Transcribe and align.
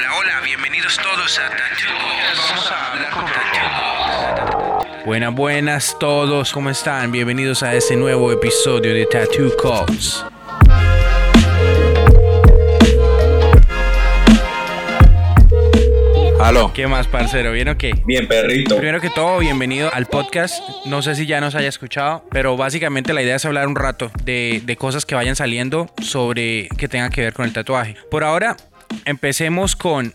Hola, 0.00 0.16
hola, 0.18 0.40
bienvenidos 0.42 0.96
todos 0.96 1.38
a 1.38 1.50
Tattoo 1.50 1.92
Vamos 2.48 2.72
a 2.72 2.92
hablar 2.92 3.10
con 3.10 3.26
Tattoo 3.26 5.04
Buenas, 5.04 5.34
buenas 5.34 5.98
todos, 6.00 6.52
¿cómo 6.54 6.70
están? 6.70 7.12
Bienvenidos 7.12 7.62
a 7.62 7.74
este 7.74 7.96
nuevo 7.96 8.32
episodio 8.32 8.94
de 8.94 9.04
Tattoo 9.04 9.54
Calls. 9.62 10.24
Aló. 16.40 16.72
¿Qué 16.72 16.86
más, 16.86 17.06
parcero? 17.06 17.52
¿Bien 17.52 17.68
o 17.68 17.76
qué? 17.76 17.92
Bien, 18.06 18.26
perrito. 18.26 18.76
Primero 18.78 19.02
que 19.02 19.10
todo, 19.10 19.38
bienvenido 19.38 19.92
al 19.92 20.06
podcast. 20.06 20.62
No 20.86 21.02
sé 21.02 21.14
si 21.14 21.26
ya 21.26 21.42
nos 21.42 21.54
haya 21.54 21.68
escuchado, 21.68 22.24
pero 22.30 22.56
básicamente 22.56 23.12
la 23.12 23.22
idea 23.22 23.36
es 23.36 23.44
hablar 23.44 23.68
un 23.68 23.76
rato 23.76 24.10
de, 24.24 24.62
de 24.64 24.76
cosas 24.76 25.04
que 25.04 25.14
vayan 25.14 25.36
saliendo 25.36 25.92
sobre 26.00 26.68
que 26.78 26.88
tengan 26.88 27.10
que 27.10 27.20
ver 27.20 27.34
con 27.34 27.44
el 27.44 27.52
tatuaje. 27.52 27.96
Por 28.10 28.24
ahora, 28.24 28.56
empecemos 29.04 29.76
con 29.76 30.14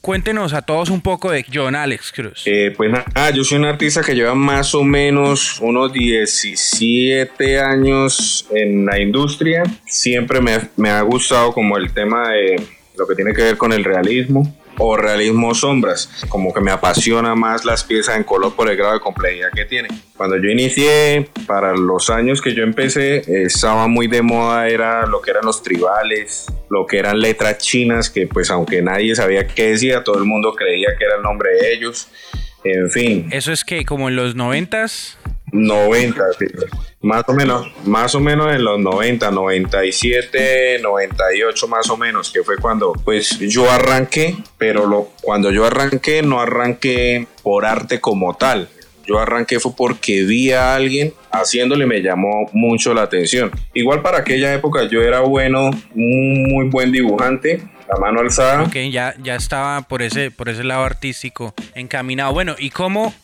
cuéntenos 0.00 0.52
a 0.52 0.62
todos 0.62 0.90
un 0.90 1.00
poco 1.00 1.30
de 1.30 1.44
John 1.52 1.74
Alex 1.74 2.12
Cruz. 2.12 2.42
Eh, 2.44 2.74
pues 2.76 2.90
nada, 2.90 3.30
yo 3.30 3.42
soy 3.42 3.58
un 3.58 3.64
artista 3.64 4.02
que 4.02 4.14
lleva 4.14 4.34
más 4.34 4.74
o 4.74 4.84
menos 4.84 5.58
unos 5.60 5.92
17 5.92 7.58
años 7.58 8.46
en 8.54 8.84
la 8.84 9.00
industria. 9.00 9.62
Siempre 9.86 10.40
me, 10.40 10.58
me 10.76 10.90
ha 10.90 11.00
gustado 11.02 11.52
como 11.52 11.78
el 11.78 11.92
tema 11.92 12.28
de 12.28 12.62
lo 12.96 13.06
que 13.06 13.14
tiene 13.14 13.32
que 13.32 13.42
ver 13.42 13.56
con 13.56 13.72
el 13.72 13.82
realismo 13.82 14.54
o 14.78 14.96
realismo 14.96 15.54
sombras, 15.54 16.10
como 16.28 16.52
que 16.52 16.60
me 16.60 16.70
apasiona 16.70 17.34
más 17.34 17.64
las 17.64 17.84
piezas 17.84 18.16
en 18.16 18.24
color 18.24 18.54
por 18.54 18.70
el 18.70 18.76
grado 18.76 18.94
de 18.94 19.00
complejidad 19.00 19.50
que 19.54 19.64
tiene. 19.64 19.88
Cuando 20.16 20.36
yo 20.36 20.48
inicié, 20.48 21.28
para 21.46 21.76
los 21.76 22.10
años 22.10 22.40
que 22.40 22.54
yo 22.54 22.62
empecé, 22.62 23.44
estaba 23.44 23.88
muy 23.88 24.06
de 24.06 24.22
moda, 24.22 24.68
era 24.68 25.06
lo 25.06 25.20
que 25.20 25.30
eran 25.30 25.44
los 25.44 25.62
tribales, 25.62 26.46
lo 26.70 26.86
que 26.86 26.98
eran 26.98 27.20
letras 27.20 27.58
chinas, 27.58 28.10
que 28.10 28.26
pues 28.26 28.50
aunque 28.50 28.82
nadie 28.82 29.14
sabía 29.14 29.46
qué 29.46 29.70
decía, 29.70 30.04
todo 30.04 30.18
el 30.18 30.24
mundo 30.24 30.54
creía 30.54 30.90
que 30.98 31.04
era 31.04 31.16
el 31.16 31.22
nombre 31.22 31.50
de 31.50 31.72
ellos. 31.74 32.08
En 32.64 32.90
fin. 32.90 33.28
Eso 33.30 33.52
es 33.52 33.64
que 33.64 33.84
como 33.84 34.08
en 34.08 34.16
los 34.16 34.34
noventas. 34.34 35.18
90, 35.54 36.24
sí. 36.36 36.46
más 37.00 37.22
o 37.28 37.32
menos, 37.32 37.72
más 37.84 38.12
o 38.16 38.20
menos 38.20 38.52
en 38.52 38.64
los 38.64 38.80
90, 38.80 39.30
97, 39.30 40.80
98 40.82 41.68
más 41.68 41.88
o 41.90 41.96
menos, 41.96 42.32
que 42.32 42.42
fue 42.42 42.56
cuando 42.56 42.92
pues 42.92 43.38
yo 43.38 43.70
arranqué, 43.70 44.36
pero 44.58 44.86
lo, 44.86 45.10
cuando 45.22 45.52
yo 45.52 45.64
arranqué 45.64 46.22
no 46.22 46.40
arranqué 46.40 47.28
por 47.42 47.64
arte 47.64 48.00
como 48.00 48.34
tal. 48.34 48.68
Yo 49.06 49.18
arranqué 49.18 49.60
fue 49.60 49.76
porque 49.76 50.22
vi 50.22 50.50
a 50.52 50.74
alguien 50.74 51.12
haciéndole 51.30 51.86
me 51.86 52.00
llamó 52.02 52.48
mucho 52.52 52.92
la 52.92 53.02
atención. 53.02 53.52
Igual 53.74 54.02
para 54.02 54.18
aquella 54.18 54.52
época 54.54 54.88
yo 54.90 55.02
era 55.02 55.20
bueno, 55.20 55.70
un 55.94 56.42
muy 56.48 56.68
buen 56.68 56.90
dibujante, 56.90 57.62
la 57.88 57.98
mano 58.00 58.20
alzada. 58.20 58.62
Ok, 58.62 58.76
ya, 58.90 59.14
ya 59.22 59.36
estaba 59.36 59.82
por 59.82 60.02
ese, 60.02 60.30
por 60.30 60.48
ese 60.48 60.64
lado 60.64 60.84
artístico 60.84 61.54
encaminado. 61.74 62.32
Bueno, 62.32 62.56
¿y 62.58 62.70
cómo, 62.70 63.14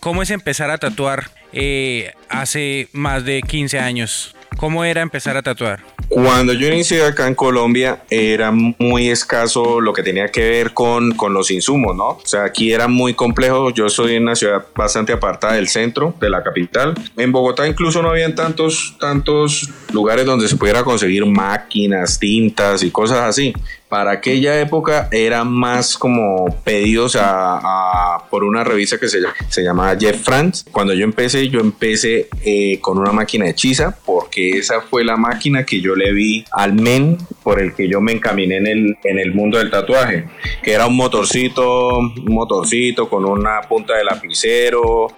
cómo 0.00 0.22
es 0.22 0.30
empezar 0.30 0.70
a 0.70 0.78
tatuar 0.78 1.30
eh, 1.52 2.12
hace 2.28 2.88
más 2.92 3.24
de 3.24 3.42
15 3.42 3.78
años? 3.78 4.34
¿Cómo 4.56 4.84
era 4.84 5.00
empezar 5.00 5.36
a 5.36 5.42
tatuar? 5.42 5.80
Cuando 6.08 6.52
yo 6.52 6.66
inicié 6.66 7.04
acá 7.04 7.28
en 7.28 7.36
Colombia 7.36 8.02
era 8.10 8.50
muy 8.50 9.08
escaso 9.08 9.80
lo 9.80 9.92
que 9.92 10.02
tenía 10.02 10.28
que 10.28 10.40
ver 10.50 10.74
con, 10.74 11.12
con 11.12 11.32
los 11.32 11.52
insumos, 11.52 11.96
¿no? 11.96 12.08
O 12.08 12.26
sea, 12.26 12.44
aquí 12.44 12.72
era 12.72 12.88
muy 12.88 13.14
complejo. 13.14 13.70
Yo 13.70 13.88
soy 13.88 14.16
en 14.16 14.24
una 14.24 14.34
ciudad 14.34 14.66
bastante 14.74 15.12
apartada 15.12 15.54
del 15.54 15.68
centro, 15.68 16.14
de 16.20 16.28
la 16.28 16.42
capital. 16.42 16.94
En 17.16 17.30
Bogotá 17.30 17.68
incluso 17.68 18.02
no 18.02 18.10
habían 18.10 18.34
tantos, 18.34 18.96
tantos 18.98 19.70
lugares 19.92 20.26
donde 20.26 20.48
se 20.48 20.56
pudiera 20.56 20.84
conseguir 20.84 21.24
máquinas, 21.26 22.18
tintas 22.18 22.82
y 22.82 22.90
cosas 22.90 23.20
así 23.20 23.54
para 23.90 24.12
aquella 24.12 24.58
época 24.60 25.08
eran 25.10 25.52
más 25.52 25.98
como 25.98 26.46
pedidos 26.62 27.18
a, 27.20 28.22
por 28.30 28.44
una 28.44 28.62
revista 28.62 28.98
que 28.98 29.08
se, 29.08 29.18
se 29.48 29.62
llamaba 29.62 29.98
Jeff 29.98 30.22
Franz. 30.22 30.64
Cuando 30.70 30.94
yo 30.94 31.04
empecé, 31.04 31.48
yo 31.48 31.58
empecé 31.58 32.28
eh, 32.44 32.78
con 32.80 32.98
una 32.98 33.10
máquina 33.10 33.48
hechiza 33.48 33.98
porque 34.06 34.50
esa 34.50 34.80
fue 34.80 35.04
la 35.04 35.16
máquina 35.16 35.66
que 35.66 35.80
yo 35.80 35.96
le 35.96 36.12
vi 36.12 36.44
al 36.52 36.74
men 36.74 37.18
por 37.42 37.60
el 37.60 37.74
que 37.74 37.88
yo 37.88 38.00
me 38.00 38.12
encaminé 38.12 38.58
en 38.58 38.66
el, 38.68 38.96
en 39.02 39.18
el 39.18 39.34
mundo 39.34 39.58
del 39.58 39.70
tatuaje, 39.70 40.24
que 40.62 40.72
era 40.72 40.86
un 40.86 40.96
motorcito, 40.96 41.98
un 41.98 42.32
motorcito 42.32 43.08
con 43.08 43.24
una 43.24 43.62
punta 43.62 43.96
de 43.96 44.04
lapicero, 44.04 45.08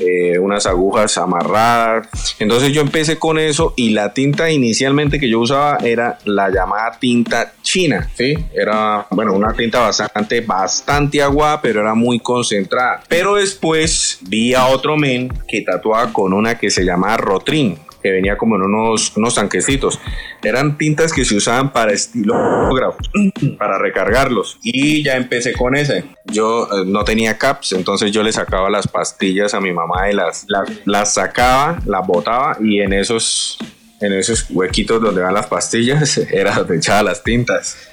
eh, 0.00 0.38
unas 0.38 0.66
agujas 0.66 1.18
amarradas. 1.18 2.36
Entonces 2.38 2.72
yo 2.72 2.80
empecé 2.80 3.18
con 3.18 3.38
eso 3.38 3.74
y 3.76 3.90
la 3.90 4.12
tinta 4.12 4.50
inicialmente 4.50 5.18
que 5.18 5.28
yo 5.28 5.40
usaba 5.40 5.78
era 5.78 6.18
la 6.24 6.50
llamada 6.50 6.98
tinta 6.98 7.52
china, 7.68 8.08
¿sí? 8.14 8.34
Era, 8.54 9.06
bueno, 9.10 9.34
una 9.34 9.52
tinta 9.52 9.80
bastante, 9.80 10.40
bastante 10.40 11.20
agua, 11.20 11.60
pero 11.60 11.80
era 11.80 11.94
muy 11.94 12.18
concentrada. 12.18 13.02
Pero 13.08 13.34
después 13.34 14.20
vi 14.22 14.54
a 14.54 14.66
otro 14.66 14.96
men 14.96 15.28
que 15.46 15.60
tatuaba 15.60 16.10
con 16.12 16.32
una 16.32 16.58
que 16.58 16.70
se 16.70 16.82
llamaba 16.84 17.18
Rotrin 17.18 17.78
que 18.00 18.12
venía 18.12 18.38
como 18.38 18.54
en 18.54 18.62
unos, 18.62 19.16
unos 19.16 19.34
tanquecitos. 19.34 20.00
Eran 20.40 20.78
tintas 20.78 21.12
que 21.12 21.24
se 21.24 21.34
usaban 21.34 21.72
para 21.72 21.92
estilógrafo, 21.92 22.96
para 23.58 23.76
recargarlos. 23.76 24.56
Y 24.62 25.02
ya 25.02 25.16
empecé 25.16 25.52
con 25.52 25.74
ese. 25.74 26.04
Yo 26.26 26.68
eh, 26.70 26.84
no 26.86 27.02
tenía 27.04 27.36
caps, 27.36 27.72
entonces 27.72 28.12
yo 28.12 28.22
le 28.22 28.32
sacaba 28.32 28.70
las 28.70 28.86
pastillas 28.86 29.52
a 29.52 29.60
mi 29.60 29.72
mamá 29.72 30.08
y 30.10 30.14
las, 30.14 30.44
las, 30.46 30.70
las 30.84 31.14
sacaba, 31.14 31.80
las 31.86 32.06
botaba 32.06 32.56
y 32.60 32.80
en 32.80 32.92
esos 32.92 33.58
en 34.00 34.12
esos 34.12 34.46
huequitos 34.50 35.00
donde 35.00 35.22
van 35.22 35.34
las 35.34 35.46
pastillas 35.46 36.18
era 36.30 36.54
donde 36.54 36.76
echaba 36.76 37.02
las 37.02 37.22
tintas. 37.22 37.90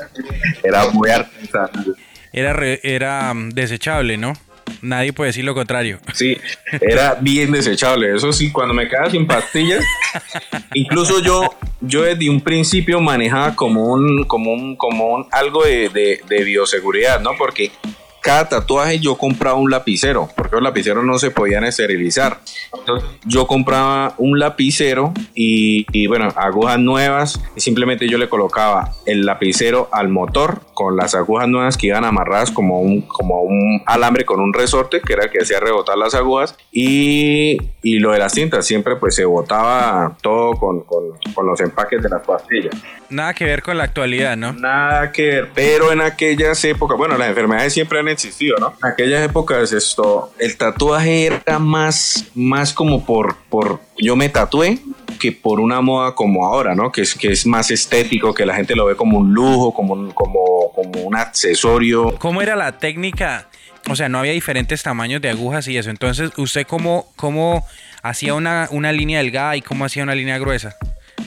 era 0.62 0.88
muy 0.90 1.10
artesanal. 1.10 1.96
Era, 2.32 2.52
re, 2.52 2.80
era 2.82 3.32
um, 3.32 3.50
desechable, 3.50 4.16
¿no? 4.16 4.34
Nadie 4.82 5.12
puede 5.12 5.28
decir 5.28 5.44
lo 5.44 5.54
contrario. 5.54 6.00
Sí, 6.12 6.36
era 6.80 7.14
bien 7.20 7.52
desechable. 7.52 8.14
Eso 8.14 8.32
sí, 8.32 8.50
cuando 8.50 8.74
me 8.74 8.88
quedaba 8.88 9.10
sin 9.10 9.26
pastillas, 9.26 9.82
incluso 10.74 11.20
yo, 11.22 11.56
yo 11.80 12.02
desde 12.02 12.28
un 12.28 12.40
principio 12.40 13.00
manejaba 13.00 13.54
como 13.54 13.92
un, 13.92 14.24
como 14.24 14.52
un, 14.52 14.76
como 14.76 15.14
un 15.14 15.26
algo 15.30 15.64
de, 15.64 15.88
de, 15.88 16.20
de 16.28 16.44
bioseguridad, 16.44 17.20
¿no? 17.20 17.30
Porque 17.38 17.70
cada 18.26 18.48
tatuaje 18.48 18.98
yo 18.98 19.16
compraba 19.16 19.56
un 19.56 19.70
lapicero, 19.70 20.28
porque 20.36 20.56
los 20.56 20.62
lapiceros 20.62 21.04
no 21.04 21.16
se 21.16 21.30
podían 21.30 21.62
esterilizar. 21.62 22.40
Entonces 22.76 23.08
yo 23.24 23.46
compraba 23.46 24.14
un 24.18 24.40
lapicero 24.40 25.14
y, 25.32 25.86
y, 25.92 26.08
bueno, 26.08 26.28
agujas 26.34 26.80
nuevas 26.80 27.40
y 27.54 27.60
simplemente 27.60 28.08
yo 28.08 28.18
le 28.18 28.28
colocaba 28.28 28.90
el 29.06 29.24
lapicero 29.24 29.88
al 29.92 30.08
motor 30.08 30.62
con 30.74 30.96
las 30.96 31.14
agujas 31.14 31.46
nuevas 31.46 31.76
que 31.76 31.86
iban 31.86 32.04
amarradas 32.04 32.50
como 32.50 32.80
un, 32.80 33.02
como 33.02 33.42
un 33.42 33.82
alambre 33.86 34.24
con 34.24 34.40
un 34.40 34.52
resorte 34.52 35.00
que 35.00 35.12
era 35.12 35.24
el 35.24 35.30
que 35.30 35.38
hacía 35.38 35.60
rebotar 35.60 35.96
las 35.96 36.14
agujas 36.14 36.56
y, 36.72 37.58
y 37.82 38.00
lo 38.00 38.10
de 38.10 38.18
las 38.18 38.32
cintas 38.32 38.66
siempre 38.66 38.96
pues 38.96 39.14
se 39.14 39.24
botaba 39.24 40.16
todo 40.20 40.54
con, 40.54 40.80
con, 40.80 41.04
con 41.32 41.46
los 41.46 41.60
empaques 41.60 42.02
de 42.02 42.08
las 42.08 42.26
pastillas. 42.26 42.74
Nada 43.08 43.34
que 43.34 43.44
ver 43.44 43.62
con 43.62 43.78
la 43.78 43.84
actualidad, 43.84 44.36
¿no? 44.36 44.52
Nada 44.52 45.12
que 45.12 45.26
ver, 45.26 45.48
pero 45.54 45.92
en 45.92 46.00
aquellas 46.00 46.62
épocas, 46.64 46.98
bueno, 46.98 47.16
las 47.16 47.28
enfermedades 47.28 47.72
siempre 47.72 48.00
han 48.00 48.08
existido, 48.16 48.56
¿no? 48.58 48.74
En 48.82 48.90
aquellas 48.90 49.24
épocas 49.24 49.72
esto, 49.72 50.32
el 50.38 50.56
tatuaje 50.56 51.26
era 51.26 51.58
más, 51.58 52.26
más 52.34 52.72
como 52.72 53.04
por, 53.04 53.36
por, 53.48 53.80
yo 53.98 54.16
me 54.16 54.28
tatué 54.28 54.78
que 55.18 55.32
por 55.32 55.60
una 55.60 55.80
moda 55.80 56.14
como 56.14 56.46
ahora, 56.46 56.74
¿no? 56.74 56.90
Que 56.90 57.02
es, 57.02 57.14
que 57.14 57.28
es 57.28 57.46
más 57.46 57.70
estético, 57.70 58.34
que 58.34 58.44
la 58.44 58.54
gente 58.54 58.74
lo 58.74 58.86
ve 58.86 58.96
como 58.96 59.18
un 59.18 59.32
lujo, 59.32 59.72
como 59.72 59.94
un, 59.94 60.10
como, 60.10 60.72
como 60.74 61.02
un 61.02 61.16
accesorio. 61.16 62.14
¿Cómo 62.18 62.42
era 62.42 62.56
la 62.56 62.78
técnica? 62.78 63.48
O 63.88 63.94
sea, 63.94 64.08
no 64.08 64.18
había 64.18 64.32
diferentes 64.32 64.82
tamaños 64.82 65.22
de 65.22 65.30
agujas 65.30 65.68
y 65.68 65.76
eso. 65.76 65.90
Entonces, 65.90 66.30
¿usted 66.36 66.66
cómo, 66.66 67.06
cómo 67.16 67.64
hacía 68.02 68.34
una, 68.34 68.68
una 68.72 68.92
línea 68.92 69.18
delgada 69.18 69.56
y 69.56 69.62
cómo 69.62 69.84
hacía 69.84 70.02
una 70.02 70.14
línea 70.14 70.38
gruesa? 70.38 70.76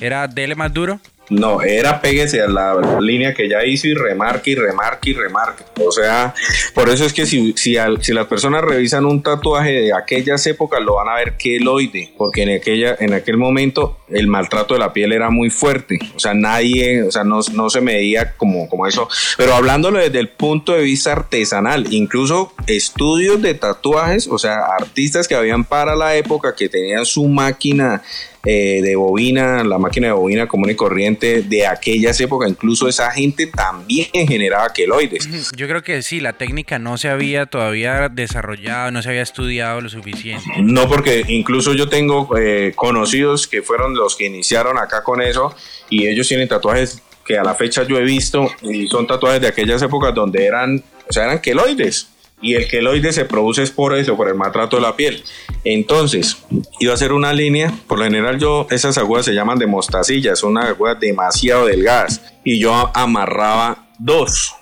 ¿Era 0.01 0.27
dele 0.27 0.56
más 0.56 0.73
duro? 0.73 1.00
No, 1.29 1.62
era 1.62 2.01
péguese 2.01 2.41
a 2.41 2.47
la 2.47 3.00
línea 3.00 3.34
que 3.34 3.47
ya 3.47 3.63
hizo 3.63 3.88
y 3.88 3.94
remarque 3.94 4.51
y 4.51 4.56
remarque 4.56 5.12
y 5.12 5.13
remarque. 5.13 5.63
O 5.85 5.92
sea, 5.92 6.33
por 6.74 6.89
eso 6.89 7.06
es 7.06 7.13
que 7.13 7.25
si, 7.25 7.53
si, 7.56 7.77
al, 7.77 8.03
si 8.03 8.13
las 8.13 8.25
personas 8.25 8.63
revisan 8.63 9.06
un 9.06 9.21
tatuaje 9.21 9.71
de 9.71 9.94
aquellas 9.94 10.45
épocas, 10.48 10.81
lo 10.81 10.95
van 10.95 11.07
a 11.09 11.15
ver 11.15 11.38
queloide, 11.38 12.13
porque 12.18 12.44
en, 12.44 12.57
aquella, 12.57 12.95
en 13.00 13.13
aquel 13.13 13.38
momento 13.38 14.00
el 14.09 14.27
maltrato 14.27 14.74
de 14.74 14.80
la 14.80 14.92
piel 14.92 15.13
era 15.13 15.30
muy 15.30 15.51
fuerte. 15.51 16.00
O 16.15 16.19
sea, 16.19 16.33
nadie, 16.33 17.03
o 17.03 17.12
sea, 17.12 17.24
no, 17.24 17.42
no 17.53 17.69
se 17.69 17.81
medía 17.81 18.33
como, 18.36 18.68
como 18.68 18.88
eso. 18.88 19.07
Pero 19.38 19.53
hablándolo 19.53 20.00
desde 20.00 20.19
el 20.19 20.30
punto 20.30 20.74
de 20.74 20.81
vista 20.81 21.12
artesanal, 21.12 21.94
incluso 21.94 22.53
estudios 22.65 23.42
de 23.42 23.53
tatuajes, 23.53 24.27
o 24.27 24.39
sea, 24.39 24.65
artistas 24.80 25.27
que 25.27 25.36
habían 25.36 25.63
para 25.63 25.95
la 25.95 26.15
época 26.15 26.56
que 26.56 26.69
tenían 26.69 27.06
su 27.06 27.27
máquina 27.27 28.01
eh, 28.45 28.81
de 28.81 28.95
bobina, 28.95 29.63
la 29.63 29.77
máquina 29.77 30.07
de 30.07 30.13
bobina 30.13 30.47
común 30.47 30.69
y 30.69 30.75
corriente 30.75 31.41
de 31.41 31.68
aquellas 31.68 32.19
épocas, 32.21 32.50
incluso 32.50 32.88
esa 32.88 33.12
gente 33.12 33.47
también 33.47 34.07
generaba 34.27 34.71
queloides. 34.74 35.51
Yo 35.56 35.68
creo 35.68 35.83
que 35.83 36.01
sí, 36.01 36.21
la 36.21 36.33
técnica 36.33 36.80
no 36.80 36.97
se 36.97 37.09
había 37.09 37.47
todavía 37.47 38.07
desarrollado, 38.07 38.91
no 38.91 39.01
se 39.01 39.09
había 39.09 39.24
estudiado 39.24 39.81
lo 39.81 39.89
suficiente. 39.89 40.45
No, 40.62 40.88
porque 40.88 41.25
incluso 41.27 41.74
yo 41.74 41.89
tengo 41.89 42.30
eh, 42.38 42.71
conocidos 42.75 43.47
que 43.47 43.62
fueron 43.62 43.94
los 43.94 44.15
que 44.15 44.25
iniciaron 44.25 44.77
acá 44.77 45.03
con 45.03 45.21
eso 45.21 45.53
y 45.89 46.07
ellos 46.07 46.27
tienen 46.27 46.47
tatuajes 46.47 47.01
que 47.25 47.38
a 47.38 47.44
la 47.44 47.56
fecha 47.56 47.83
yo 47.83 47.97
he 47.97 48.03
visto 48.03 48.50
y 48.62 48.88
son 48.88 49.06
tatuajes 49.06 49.41
de 49.41 49.47
aquellas 49.47 49.81
épocas 49.81 50.15
donde 50.15 50.45
eran, 50.45 50.83
o 51.07 51.13
sea, 51.13 51.25
eran 51.25 51.39
queloides. 51.39 52.07
Y 52.41 52.56
el 52.56 52.68
queloide 52.68 53.12
se 53.12 53.25
produce 53.25 53.65
por 53.68 53.97
eso, 53.97 54.15
por 54.15 54.27
el 54.27 54.36
maltrato 54.36 54.77
de 54.77 54.81
la 54.81 54.95
piel. 54.95 55.24
Entonces, 55.63 56.38
iba 56.80 56.91
a 56.91 56.95
hacer 56.95 57.12
una 57.12 57.33
línea. 57.33 57.74
Por 57.88 58.00
lo 58.00 58.06
general, 58.06 58.39
yo, 58.39 58.68
esas 58.69 58.97
agujas 58.97 59.25
se 59.25 59.33
llaman 59.33 59.59
de 59.59 59.68
mostacilla, 59.68 60.36
son 60.36 60.51
unas 60.51 60.68
agujas 60.68 61.00
demasiado 61.00 61.65
delgadas. 61.65 62.21
Y 62.44 62.59
yo 62.59 62.91
amarraba 62.94 63.89
dos 63.97 64.53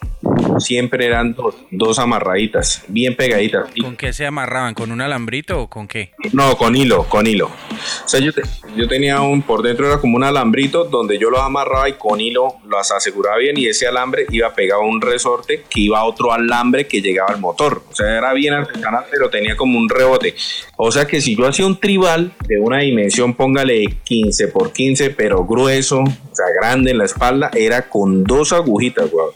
siempre 0.59 1.05
eran 1.05 1.33
dos, 1.33 1.55
dos 1.71 1.99
amarraditas, 1.99 2.83
bien 2.87 3.15
pegaditas. 3.15 3.69
¿Con 3.81 3.95
qué 3.95 4.13
se 4.13 4.25
amarraban? 4.25 4.73
¿Con 4.73 4.91
un 4.91 5.01
alambrito 5.01 5.61
o 5.61 5.69
con 5.69 5.87
qué? 5.87 6.11
No, 6.33 6.57
con 6.57 6.75
hilo, 6.75 7.03
con 7.03 7.27
hilo. 7.27 7.47
O 7.47 8.07
sea, 8.07 8.19
yo, 8.19 8.31
yo 8.75 8.87
tenía 8.87 9.21
un, 9.21 9.41
por 9.41 9.61
dentro 9.61 9.87
era 9.87 9.99
como 9.99 10.17
un 10.17 10.23
alambrito 10.23 10.85
donde 10.85 11.17
yo 11.17 11.29
los 11.29 11.41
amarraba 11.41 11.89
y 11.89 11.93
con 11.93 12.19
hilo 12.19 12.55
los 12.65 12.91
aseguraba 12.91 13.37
bien 13.37 13.57
y 13.57 13.67
ese 13.67 13.87
alambre 13.87 14.25
iba 14.29 14.53
pegado 14.53 14.81
a 14.81 14.85
un 14.85 15.01
resorte 15.01 15.63
que 15.69 15.81
iba 15.81 15.99
a 15.99 16.03
otro 16.03 16.33
alambre 16.33 16.87
que 16.87 17.01
llegaba 17.01 17.33
al 17.33 17.39
motor. 17.39 17.83
O 17.89 17.95
sea, 17.95 18.17
era 18.17 18.33
bien 18.33 18.53
artesanal, 18.53 19.05
pero 19.09 19.29
tenía 19.29 19.55
como 19.55 19.77
un 19.77 19.89
rebote. 19.89 20.35
O 20.75 20.91
sea 20.91 21.05
que 21.05 21.21
si 21.21 21.35
yo 21.35 21.47
hacía 21.47 21.65
un 21.65 21.79
tribal 21.79 22.33
de 22.47 22.59
una 22.59 22.79
dimensión, 22.79 23.33
póngale 23.33 23.99
15 24.03 24.47
por 24.49 24.71
15, 24.71 25.11
pero 25.11 25.45
grueso, 25.45 26.01
o 26.01 26.35
sea, 26.35 26.45
grande 26.59 26.91
en 26.91 26.99
la 26.99 27.05
espalda, 27.05 27.51
era 27.53 27.89
con 27.89 28.23
dos 28.23 28.53
agujitas, 28.53 29.09
guau. 29.09 29.31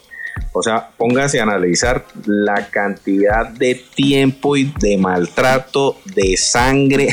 O 0.52 0.62
sea, 0.62 0.90
póngase 0.96 1.40
a 1.40 1.44
analizar 1.44 2.04
la 2.26 2.68
cantidad 2.68 3.48
de 3.48 3.74
tiempo 3.94 4.56
y 4.56 4.72
de 4.80 4.98
maltrato, 4.98 5.98
de 6.14 6.36
sangre 6.36 7.08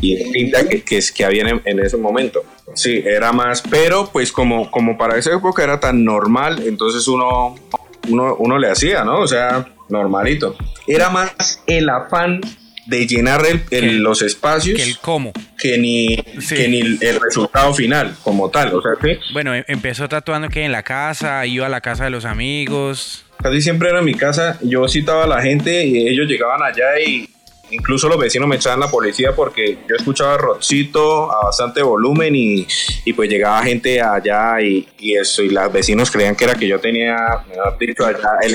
y 0.00 0.16
de 0.16 0.30
tinta 0.32 0.68
que, 0.68 0.82
que, 0.82 1.00
que 1.14 1.24
había 1.24 1.44
en, 1.64 1.80
ese 1.80 1.96
momento. 1.96 2.44
Sí, 2.74 3.02
era 3.04 3.32
más, 3.32 3.62
pero 3.62 4.10
pues 4.12 4.32
como, 4.32 4.70
como 4.70 4.98
para 4.98 5.16
esa 5.16 5.32
época 5.32 5.62
era 5.62 5.78
tan 5.78 6.04
normal, 6.04 6.62
entonces 6.66 7.06
uno, 7.06 7.54
uno, 8.08 8.34
uno 8.36 8.58
le 8.58 8.70
hacía, 8.70 9.04
¿no? 9.04 9.20
O 9.20 9.28
sea, 9.28 9.68
normalito. 9.88 10.56
Era 10.86 11.10
más 11.10 11.62
el 11.66 11.88
afán 11.88 12.40
de 12.86 13.06
llenar 13.06 13.42
el, 13.70 13.98
los 13.98 14.22
espacios 14.22 14.76
que 14.76 14.82
el 14.82 14.98
cómo. 14.98 15.32
que 15.58 15.78
ni, 15.78 16.16
que 16.16 16.68
ni 16.68 16.80
el 16.80 17.20
resultado 17.20 17.72
final 17.74 18.16
como 18.24 18.50
tal 18.50 18.74
o 18.74 18.82
sea 18.82 18.92
que 19.00 19.20
bueno 19.32 19.54
em, 19.54 19.62
empezó 19.68 20.08
tatuando 20.08 20.48
que 20.48 20.64
en 20.64 20.72
la 20.72 20.82
casa 20.82 21.46
iba 21.46 21.66
a 21.66 21.68
la 21.68 21.80
casa 21.80 22.04
de 22.04 22.10
los 22.10 22.24
amigos. 22.24 23.24
Casi 23.42 23.60
siempre 23.60 23.88
era 23.88 24.00
en 24.00 24.04
mi 24.04 24.14
casa 24.14 24.58
yo 24.62 24.88
citaba 24.88 25.24
a 25.24 25.26
la 25.26 25.42
gente 25.42 25.84
y 25.84 26.08
ellos 26.08 26.26
llegaban 26.28 26.62
allá 26.62 26.98
y 27.00 27.28
incluso 27.70 28.08
los 28.08 28.18
vecinos 28.18 28.48
me 28.48 28.56
echaban 28.56 28.80
la 28.80 28.88
policía 28.88 29.32
porque 29.34 29.78
yo 29.88 29.96
escuchaba 29.96 30.36
rockcito 30.36 31.32
a 31.32 31.46
bastante 31.46 31.82
volumen 31.82 32.34
y, 32.34 32.66
y 33.04 33.12
pues 33.12 33.28
llegaba 33.30 33.62
gente 33.62 34.00
allá 34.00 34.60
y, 34.60 34.86
y, 34.98 35.14
eso 35.14 35.42
y 35.42 35.50
los 35.50 35.72
vecinos 35.72 36.10
creían 36.10 36.36
que 36.36 36.44
era 36.44 36.54
que 36.54 36.68
yo 36.68 36.78
tenía 36.78 37.16
me 37.48 37.86
dicho 37.86 38.04
allá 38.04 38.28
el 38.42 38.54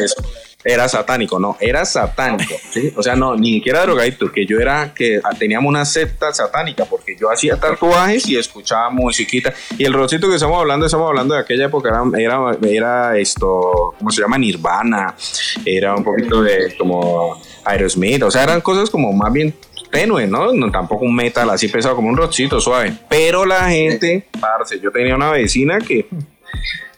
era 0.63 0.89
satánico, 0.89 1.39
no, 1.39 1.55
era 1.59 1.85
satánico, 1.85 2.55
¿sí? 2.71 2.91
O 2.95 3.03
sea, 3.03 3.15
no, 3.15 3.35
ni 3.35 3.55
siquiera 3.55 3.83
drogadito, 3.83 4.31
que 4.31 4.45
yo 4.45 4.59
era, 4.59 4.93
que 4.93 5.21
teníamos 5.37 5.69
una 5.69 5.85
secta 5.85 6.33
satánica, 6.33 6.85
porque 6.85 7.15
yo 7.15 7.31
hacía 7.31 7.59
tatuajes 7.59 8.27
y 8.27 8.37
escuchaba 8.37 8.89
musiquita. 8.89 9.53
Y 9.77 9.85
el 9.85 9.93
rocito 9.93 10.27
que 10.27 10.35
estamos 10.35 10.59
hablando, 10.59 10.85
estamos 10.85 11.07
hablando 11.07 11.35
de 11.35 11.41
aquella 11.41 11.65
época, 11.65 11.89
era, 12.17 12.57
era, 12.63 13.17
esto, 13.17 13.93
¿cómo 13.97 14.11
se 14.11 14.21
llama? 14.21 14.37
Nirvana, 14.37 15.15
era 15.63 15.95
un 15.95 16.03
poquito 16.03 16.41
de 16.41 16.75
como 16.77 17.39
Aerosmith, 17.63 18.23
o 18.23 18.31
sea, 18.31 18.43
eran 18.43 18.61
cosas 18.61 18.89
como 18.89 19.13
más 19.13 19.31
bien 19.31 19.53
tenue, 19.91 20.27
¿no? 20.27 20.51
¿no? 20.53 20.71
Tampoco 20.71 21.05
un 21.05 21.15
metal 21.15 21.49
así 21.49 21.67
pesado, 21.67 21.95
como 21.95 22.09
un 22.09 22.17
rockcito 22.17 22.59
suave. 22.59 22.93
Pero 23.09 23.45
la 23.45 23.69
gente, 23.69 24.27
parce, 24.39 24.79
yo 24.79 24.91
tenía 24.91 25.15
una 25.15 25.31
vecina 25.31 25.79
que 25.79 26.07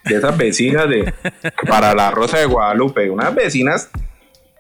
de 0.06 0.16
esas 0.16 0.38
vecinas 0.38 0.90
de 0.90 1.13
para 1.68 1.94
la 1.94 2.12
Rosa 2.12 2.40
de 2.40 2.46
Guadalupe, 2.46 3.10
unas 3.10 3.34
vecinas 3.34 3.90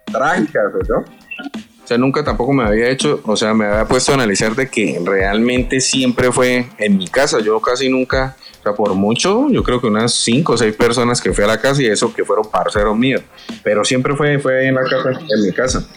trágicas, 0.05 0.65
¿no? 0.87 0.99
O 0.99 1.87
sea, 1.89 1.97
nunca 1.97 2.23
tampoco 2.23 2.53
me 2.53 2.63
había 2.63 2.87
hecho, 2.87 3.19
o 3.25 3.35
sea, 3.35 3.55
me 3.55 3.65
había 3.65 3.85
puesto 3.85 4.11
a 4.11 4.15
analizar 4.15 4.55
de 4.55 4.69
que 4.69 5.01
realmente 5.03 5.79
siempre 5.79 6.31
fue 6.31 6.67
en 6.77 6.97
mi 6.97 7.07
casa. 7.07 7.39
Yo 7.39 7.59
casi 7.59 7.89
nunca, 7.89 8.35
o 8.59 8.63
sea, 8.63 8.73
por 8.73 8.93
mucho, 8.93 9.49
yo 9.49 9.63
creo 9.63 9.81
que 9.81 9.87
unas 9.87 10.13
cinco 10.13 10.53
o 10.53 10.57
seis 10.57 10.75
personas 10.75 11.19
que 11.19 11.33
fui 11.33 11.43
a 11.43 11.47
la 11.47 11.59
casa 11.59 11.81
y 11.81 11.87
eso 11.87 12.13
que 12.13 12.23
fueron 12.23 12.45
parceros 12.51 12.95
míos. 12.95 13.23
Pero 13.63 13.83
siempre 13.83 14.15
fue, 14.15 14.37
fue 14.37 14.67
en 14.67 14.75
la 14.75 14.83
casa, 14.83 15.09
en 15.09 15.41
mi 15.43 15.51
casa. 15.51 15.87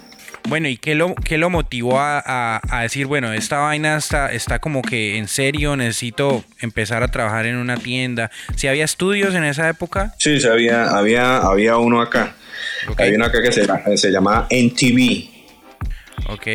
Bueno, 0.48 0.68
¿y 0.68 0.76
qué 0.76 0.94
lo, 0.94 1.14
qué 1.14 1.38
lo 1.38 1.50
motivó 1.50 1.98
a, 1.98 2.60
a, 2.68 2.82
decir, 2.82 3.06
bueno, 3.06 3.32
esta 3.32 3.58
vaina 3.58 3.96
está, 3.96 4.32
está 4.32 4.58
como 4.58 4.82
que 4.82 5.16
en 5.16 5.28
serio, 5.28 5.76
necesito 5.76 6.44
empezar 6.60 7.02
a 7.02 7.08
trabajar 7.08 7.46
en 7.46 7.56
una 7.56 7.76
tienda? 7.76 8.30
¿Si 8.56 8.68
había 8.68 8.84
estudios 8.84 9.34
en 9.34 9.44
esa 9.44 9.68
época? 9.68 10.14
Sí, 10.18 10.40
sí 10.40 10.48
había, 10.48 10.90
había, 10.90 11.38
había 11.38 11.76
uno 11.78 12.00
acá. 12.00 12.34
Había 12.98 13.14
uno 13.14 13.24
acá 13.24 13.40
que 13.40 13.52
se, 13.52 13.66
se 13.96 14.10
llamaba 14.10 14.46
NTV. 14.50 15.30
Ok. 16.28 16.46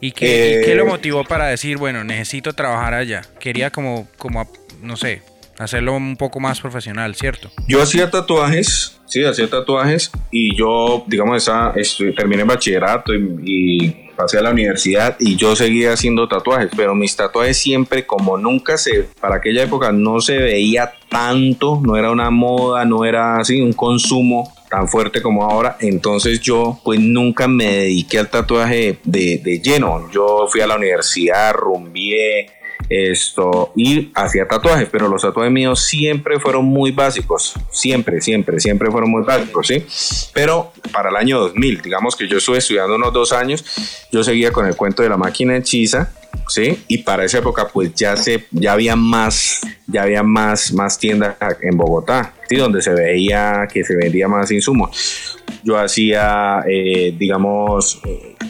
¿Y 0.00 0.12
qué, 0.12 0.60
¿Y 0.60 0.64
qué, 0.64 0.74
lo 0.74 0.82
eh, 0.82 0.88
motivó 0.88 1.24
para 1.24 1.46
decir, 1.46 1.76
bueno, 1.76 2.04
necesito 2.04 2.52
trabajar 2.52 2.94
allá? 2.94 3.22
Quería 3.38 3.70
como, 3.70 4.08
como 4.18 4.50
no 4.82 4.96
sé, 4.96 5.22
hacerlo 5.58 5.94
un 5.94 6.16
poco 6.16 6.40
más 6.40 6.60
profesional, 6.60 7.14
¿cierto? 7.14 7.50
Yo 7.68 7.82
hacía 7.82 8.10
tatuajes, 8.10 9.00
sí, 9.14 9.24
hacía 9.24 9.48
tatuajes 9.48 10.10
y 10.32 10.56
yo, 10.56 11.04
digamos, 11.06 11.36
esa, 11.36 11.72
terminé 12.16 12.42
el 12.42 12.48
bachillerato 12.48 13.12
y, 13.14 14.00
pasé 14.16 14.38
a 14.38 14.42
la 14.42 14.50
universidad 14.50 15.16
y 15.18 15.34
yo 15.34 15.56
seguía 15.56 15.92
haciendo 15.92 16.28
tatuajes, 16.28 16.70
pero 16.76 16.94
mis 16.94 17.16
tatuajes 17.16 17.56
siempre, 17.56 18.06
como 18.06 18.38
nunca 18.38 18.78
se, 18.78 19.08
para 19.20 19.36
aquella 19.36 19.64
época 19.64 19.90
no 19.90 20.20
se 20.20 20.38
veía 20.38 20.92
tanto, 21.08 21.80
no 21.84 21.96
era 21.96 22.12
una 22.12 22.30
moda, 22.30 22.84
no 22.84 23.04
era 23.04 23.38
así 23.38 23.60
un 23.60 23.72
consumo 23.72 24.54
tan 24.70 24.88
fuerte 24.88 25.20
como 25.20 25.42
ahora, 25.42 25.76
entonces 25.80 26.40
yo 26.40 26.78
pues 26.84 27.00
nunca 27.00 27.48
me 27.48 27.66
dediqué 27.66 28.20
al 28.20 28.30
tatuaje 28.30 28.98
de, 29.02 29.40
de 29.42 29.60
lleno, 29.60 30.08
yo 30.12 30.46
fui 30.48 30.60
a 30.60 30.68
la 30.68 30.76
universidad, 30.76 31.52
rumbié, 31.52 32.52
esto 32.88 33.72
y 33.76 34.10
hacía 34.14 34.46
tatuajes, 34.46 34.88
pero 34.90 35.08
los 35.08 35.22
tatuajes 35.22 35.52
míos 35.52 35.84
siempre 35.84 36.38
fueron 36.38 36.64
muy 36.64 36.90
básicos, 36.92 37.54
siempre, 37.70 38.20
siempre, 38.20 38.60
siempre 38.60 38.90
fueron 38.90 39.10
muy 39.10 39.22
básicos, 39.22 39.66
¿sí? 39.66 39.84
Pero 40.32 40.72
para 40.92 41.10
el 41.10 41.16
año 41.16 41.38
2000, 41.40 41.82
digamos 41.82 42.16
que 42.16 42.28
yo 42.28 42.38
estuve 42.38 42.58
estudiando 42.58 42.96
unos 42.96 43.12
dos 43.12 43.32
años, 43.32 43.64
yo 44.12 44.22
seguía 44.22 44.52
con 44.52 44.66
el 44.66 44.76
cuento 44.76 45.02
de 45.02 45.08
la 45.08 45.16
máquina 45.16 45.56
hechiza, 45.56 46.12
¿sí? 46.48 46.84
Y 46.88 46.98
para 46.98 47.24
esa 47.24 47.38
época 47.38 47.68
pues 47.72 47.94
ya 47.94 48.16
se, 48.16 48.46
ya 48.50 48.72
había 48.72 48.96
más, 48.96 49.60
ya 49.86 50.02
había 50.02 50.22
más, 50.22 50.72
más 50.72 50.98
tiendas 50.98 51.36
en 51.60 51.76
Bogotá, 51.76 52.34
¿sí? 52.48 52.56
Donde 52.56 52.82
se 52.82 52.92
veía 52.92 53.68
que 53.72 53.84
se 53.84 53.96
vendía 53.96 54.28
más 54.28 54.50
insumos. 54.50 55.38
Yo 55.62 55.78
hacía, 55.78 56.62
eh, 56.68 57.14
digamos, 57.18 58.00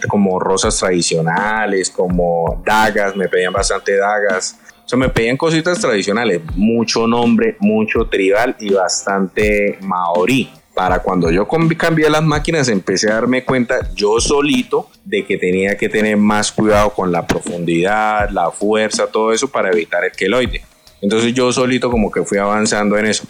como 0.09 0.39
rosas 0.39 0.77
tradicionales, 0.79 1.91
como 1.91 2.63
dagas, 2.65 3.15
me 3.17 3.29
pedían 3.29 3.53
bastante 3.53 3.97
dagas. 3.97 4.59
O 4.85 4.89
sea, 4.89 4.99
me 4.99 5.09
pedían 5.09 5.37
cositas 5.37 5.79
tradicionales, 5.81 6.43
mucho 6.57 7.07
nombre, 7.07 7.57
mucho 7.61 8.07
tribal 8.07 8.57
y 8.59 8.73
bastante 8.73 9.79
maorí. 9.81 10.51
Para 10.75 10.99
cuando 10.99 11.31
yo 11.31 11.47
cambié 11.79 12.11
las 12.11 12.23
máquinas 12.25 12.69
empecé 12.69 13.09
a 13.09 13.15
darme 13.15 13.45
cuenta 13.45 13.89
yo 13.95 14.21
solito 14.21 14.91
de 15.05 15.25
que 15.25 15.39
tenía 15.39 15.77
que 15.77 15.89
tener 15.89 16.17
más 16.17 16.51
cuidado 16.51 16.91
con 16.91 17.13
la 17.13 17.27
profundidad, 17.27 18.29
la 18.31 18.51
fuerza, 18.51 19.07
todo 19.07 19.33
eso 19.33 19.49
para 19.49 19.71
evitar 19.71 20.05
el 20.05 20.11
queloide. 20.11 20.63
Entonces 21.01 21.33
yo 21.33 21.53
solito 21.53 21.91
como 21.91 22.11
que 22.11 22.25
fui 22.25 22.39
avanzando 22.39 22.99
en 22.99 23.07
eso. 23.07 23.25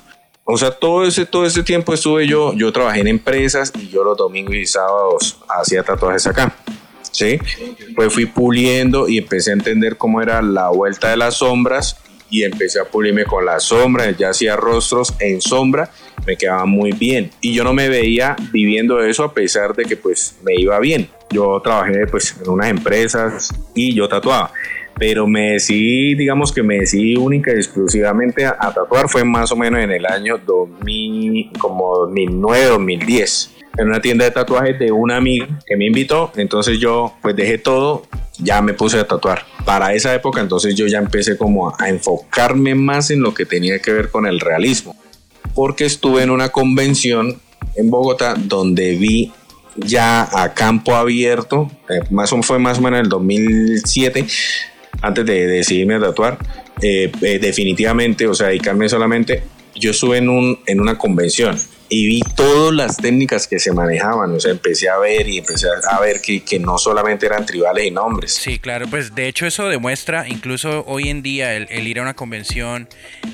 O 0.44 0.56
sea, 0.56 0.70
todo 0.70 1.04
ese, 1.04 1.26
todo 1.26 1.44
ese 1.44 1.62
tiempo 1.62 1.92
estuve 1.92 2.26
yo, 2.26 2.52
yo 2.54 2.72
trabajé 2.72 3.00
en 3.00 3.08
empresas 3.08 3.72
y 3.78 3.88
yo 3.88 4.04
los 4.04 4.16
domingos 4.16 4.54
y 4.54 4.66
sábados 4.66 5.38
hacía 5.48 5.82
tatuajes 5.82 6.26
acá. 6.26 6.54
¿Sí? 7.10 7.38
Pues 7.94 8.12
fui 8.12 8.26
puliendo 8.26 9.08
y 9.08 9.18
empecé 9.18 9.50
a 9.50 9.54
entender 9.54 9.96
cómo 9.96 10.20
era 10.20 10.42
la 10.42 10.68
vuelta 10.70 11.10
de 11.10 11.16
las 11.16 11.36
sombras 11.36 11.96
y 12.30 12.42
empecé 12.42 12.80
a 12.80 12.84
pulirme 12.84 13.24
con 13.24 13.44
las 13.44 13.64
sombras, 13.64 14.16
ya 14.16 14.30
hacía 14.30 14.56
rostros 14.56 15.14
en 15.20 15.40
sombra, 15.40 15.90
me 16.26 16.36
quedaba 16.36 16.64
muy 16.66 16.92
bien. 16.92 17.30
Y 17.40 17.54
yo 17.54 17.64
no 17.64 17.72
me 17.72 17.88
veía 17.88 18.36
viviendo 18.52 19.02
eso 19.02 19.24
a 19.24 19.32
pesar 19.32 19.74
de 19.74 19.84
que 19.84 19.96
pues 19.96 20.36
me 20.42 20.54
iba 20.54 20.78
bien. 20.80 21.08
Yo 21.30 21.60
trabajé 21.62 22.06
pues 22.06 22.36
en 22.42 22.48
unas 22.48 22.68
empresas 22.68 23.50
y 23.74 23.94
yo 23.94 24.08
tatuaba 24.08 24.52
pero 24.96 25.26
me 25.26 25.54
decidí, 25.54 26.14
digamos 26.14 26.52
que 26.52 26.62
me 26.62 26.78
decidí 26.78 27.16
única 27.16 27.52
y 27.52 27.56
exclusivamente 27.56 28.46
a, 28.46 28.56
tatuar. 28.56 29.08
Fue 29.08 29.24
más 29.24 29.50
o 29.50 29.56
menos 29.56 29.82
en 29.82 29.90
el 29.90 30.06
año 30.06 30.38
2000, 30.38 31.50
como 31.58 31.96
2009, 31.98 32.64
2010 32.66 33.53
en 33.76 33.88
una 33.88 34.00
tienda 34.00 34.24
de 34.24 34.30
tatuajes 34.30 34.78
de 34.78 34.92
una 34.92 35.16
amiga 35.16 35.48
que 35.66 35.76
me 35.76 35.86
invitó, 35.86 36.32
entonces 36.36 36.78
yo 36.78 37.14
pues 37.22 37.34
dejé 37.34 37.58
todo, 37.58 38.04
ya 38.38 38.62
me 38.62 38.74
puse 38.74 38.98
a 38.98 39.06
tatuar. 39.06 39.44
Para 39.64 39.94
esa 39.94 40.14
época 40.14 40.40
entonces 40.40 40.74
yo 40.74 40.86
ya 40.86 40.98
empecé 40.98 41.36
como 41.36 41.74
a 41.78 41.88
enfocarme 41.88 42.74
más 42.74 43.10
en 43.10 43.20
lo 43.20 43.34
que 43.34 43.46
tenía 43.46 43.78
que 43.80 43.92
ver 43.92 44.10
con 44.10 44.26
el 44.26 44.40
realismo, 44.40 44.96
porque 45.54 45.84
estuve 45.84 46.22
en 46.22 46.30
una 46.30 46.50
convención 46.50 47.40
en 47.76 47.90
Bogotá 47.90 48.34
donde 48.36 48.96
vi 48.96 49.32
ya 49.76 50.28
a 50.42 50.54
campo 50.54 50.94
abierto, 50.94 51.70
eh, 51.88 52.00
más 52.10 52.32
o, 52.32 52.40
fue 52.42 52.58
más 52.58 52.78
o 52.78 52.82
menos 52.82 53.00
en 53.00 53.06
el 53.06 53.08
2007, 53.08 54.26
antes 55.02 55.26
de 55.26 55.46
decidirme 55.48 55.96
a 55.96 56.00
tatuar, 56.00 56.38
eh, 56.80 57.10
eh, 57.22 57.38
definitivamente, 57.40 58.26
o 58.28 58.34
sea, 58.34 58.48
dedicarme 58.48 58.88
solamente, 58.88 59.42
yo 59.74 59.90
estuve 59.90 60.18
en, 60.18 60.28
un, 60.28 60.60
en 60.66 60.80
una 60.80 60.96
convención 60.96 61.58
y 61.88 62.06
vi 62.06 62.20
todas 62.34 62.74
las 62.74 62.96
técnicas 62.96 63.46
que 63.46 63.58
se 63.58 63.72
manejaban, 63.72 64.32
o 64.32 64.40
sea, 64.40 64.50
empecé 64.50 64.88
a 64.88 64.98
ver 64.98 65.28
y 65.28 65.38
empecé 65.38 65.68
a 65.90 66.00
ver 66.00 66.20
que, 66.20 66.42
que, 66.42 66.58
no 66.58 66.78
solamente 66.78 67.26
eran 67.26 67.44
tribales 67.44 67.86
y 67.86 67.90
nombres. 67.90 68.32
Sí, 68.32 68.58
claro, 68.58 68.86
pues 68.88 69.14
de 69.14 69.28
hecho 69.28 69.46
eso 69.46 69.68
demuestra, 69.68 70.26
incluso 70.28 70.84
hoy 70.86 71.08
en 71.08 71.22
día, 71.22 71.54
el, 71.54 71.66
el, 71.70 71.86
ir 71.86 71.98
a 71.98 72.02
una 72.02 72.14
convención 72.14 72.88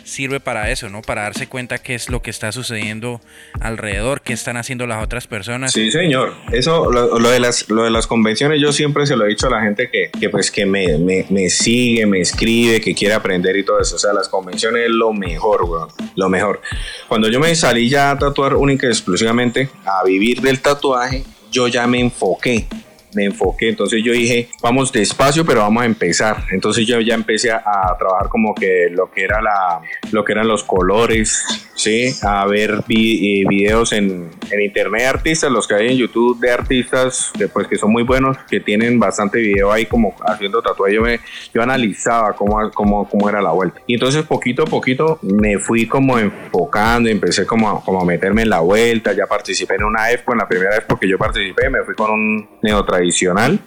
sirve 0.04 0.40
para 0.40 0.70
eso, 0.70 0.88
¿no? 0.88 1.02
Para 1.02 1.22
darse 1.22 1.46
cuenta 1.46 1.78
qué 1.78 1.94
es 1.94 2.10
lo 2.10 2.22
que 2.22 2.30
está 2.30 2.50
sucediendo 2.50 3.20
alrededor, 3.60 4.22
qué 4.22 4.32
están 4.32 4.56
haciendo 4.56 4.86
las 4.86 5.02
otras 5.02 5.26
personas. 5.26 5.72
Sí, 5.72 5.90
señor. 5.90 6.34
Eso, 6.52 6.90
lo, 6.90 7.18
lo 7.18 7.30
de, 7.30 7.38
las, 7.38 7.68
lo 7.68 7.84
de 7.84 7.90
las 7.90 8.06
convenciones, 8.06 8.60
yo 8.60 8.72
siempre 8.72 9.06
se 9.06 9.16
lo 9.16 9.26
he 9.26 9.28
dicho 9.28 9.46
a 9.46 9.50
la 9.50 9.62
gente 9.62 9.90
que, 9.90 10.10
que 10.18 10.28
pues 10.28 10.50
que 10.50 10.66
me, 10.66 10.98
me, 10.98 11.24
me, 11.30 11.48
sigue, 11.50 12.06
me 12.06 12.20
escribe, 12.20 12.80
que 12.80 12.94
quiere 12.94 13.14
aprender 13.14 13.56
y 13.56 13.64
todo 13.64 13.80
eso. 13.80 13.96
O 13.96 13.98
sea, 13.98 14.12
las 14.12 14.28
convenciones 14.28 14.84
es 14.84 14.90
lo 14.90 15.12
mejor, 15.12 15.64
weón, 15.64 15.88
lo 16.16 16.28
mejor. 16.28 16.60
Cuando 17.08 17.28
yo 17.28 17.38
me 17.38 17.54
salí 17.54 17.88
ya 17.88 18.10
a 18.10 18.18
tatuar 18.40 18.56
única 18.56 18.86
y 18.86 18.90
exclusivamente 18.90 19.68
a 19.84 20.02
vivir 20.04 20.40
del 20.40 20.60
tatuaje, 20.60 21.24
yo 21.50 21.68
ya 21.68 21.86
me 21.86 22.00
enfoqué 22.00 22.66
me 23.12 23.24
enfoqué. 23.24 23.68
Entonces 23.68 24.00
yo 24.04 24.12
dije, 24.12 24.48
vamos 24.62 24.92
despacio, 24.92 25.44
pero 25.44 25.62
vamos 25.62 25.82
a 25.82 25.86
empezar. 25.86 26.44
Entonces 26.52 26.86
yo 26.86 27.00
ya 27.00 27.14
empecé 27.14 27.50
a, 27.50 27.60
trabajar 27.98 28.28
como 28.28 28.54
que 28.54 28.88
lo 28.88 29.10
que 29.10 29.24
era 29.24 29.42
la, 29.42 29.80
lo 30.12 30.24
que 30.24 30.30
eran 30.30 30.46
los 30.46 30.62
colores, 30.62 31.42
sí, 31.74 32.14
a 32.22 32.46
ver 32.46 32.82
vi, 32.86 33.40
eh, 33.40 33.44
videos 33.48 33.92
en, 33.92 34.30
en, 34.50 34.60
internet 34.60 35.00
de 35.02 35.06
artistas, 35.06 35.50
los 35.50 35.66
que 35.66 35.74
hay 35.74 35.88
en 35.88 35.96
YouTube 35.96 36.38
de 36.38 36.50
artistas, 36.50 37.32
pues 37.52 37.66
que 37.66 37.76
son 37.76 37.90
muy 37.92 38.02
buenos, 38.02 38.36
que 38.48 38.60
tienen 38.60 38.98
bastante 38.98 39.38
video 39.38 39.72
ahí 39.72 39.86
como 39.86 40.14
haciendo 40.26 40.60
tatuaje. 40.60 40.94
Yo, 40.94 41.02
me, 41.02 41.20
yo 41.54 41.62
analizaba 41.62 42.34
cómo, 42.34 42.70
cómo, 42.72 43.08
cómo 43.08 43.28
era 43.28 43.40
la 43.40 43.50
vuelta. 43.50 43.80
Y 43.86 43.94
entonces 43.94 44.24
poquito 44.24 44.64
a 44.64 44.66
poquito 44.66 45.18
me 45.22 45.58
fui 45.58 45.86
como 45.86 46.18
enfocando, 46.18 47.08
empecé 47.08 47.46
como, 47.46 47.82
como 47.84 48.02
a 48.02 48.04
meterme 48.04 48.42
en 48.42 48.50
la 48.50 48.60
vuelta, 48.60 49.12
ya 49.12 49.26
participé 49.26 49.76
en 49.76 49.84
una 49.84 50.10
expo, 50.10 50.32
en 50.32 50.38
la 50.38 50.48
primera 50.48 50.70
vez 50.70 50.84
porque 50.86 51.08
yo 51.08 51.18
participé, 51.18 51.70
me 51.70 51.82
fui 51.84 51.94
con 51.94 52.10
un 52.10 52.48
neotra 52.62 52.90
tradicional 52.90 53.60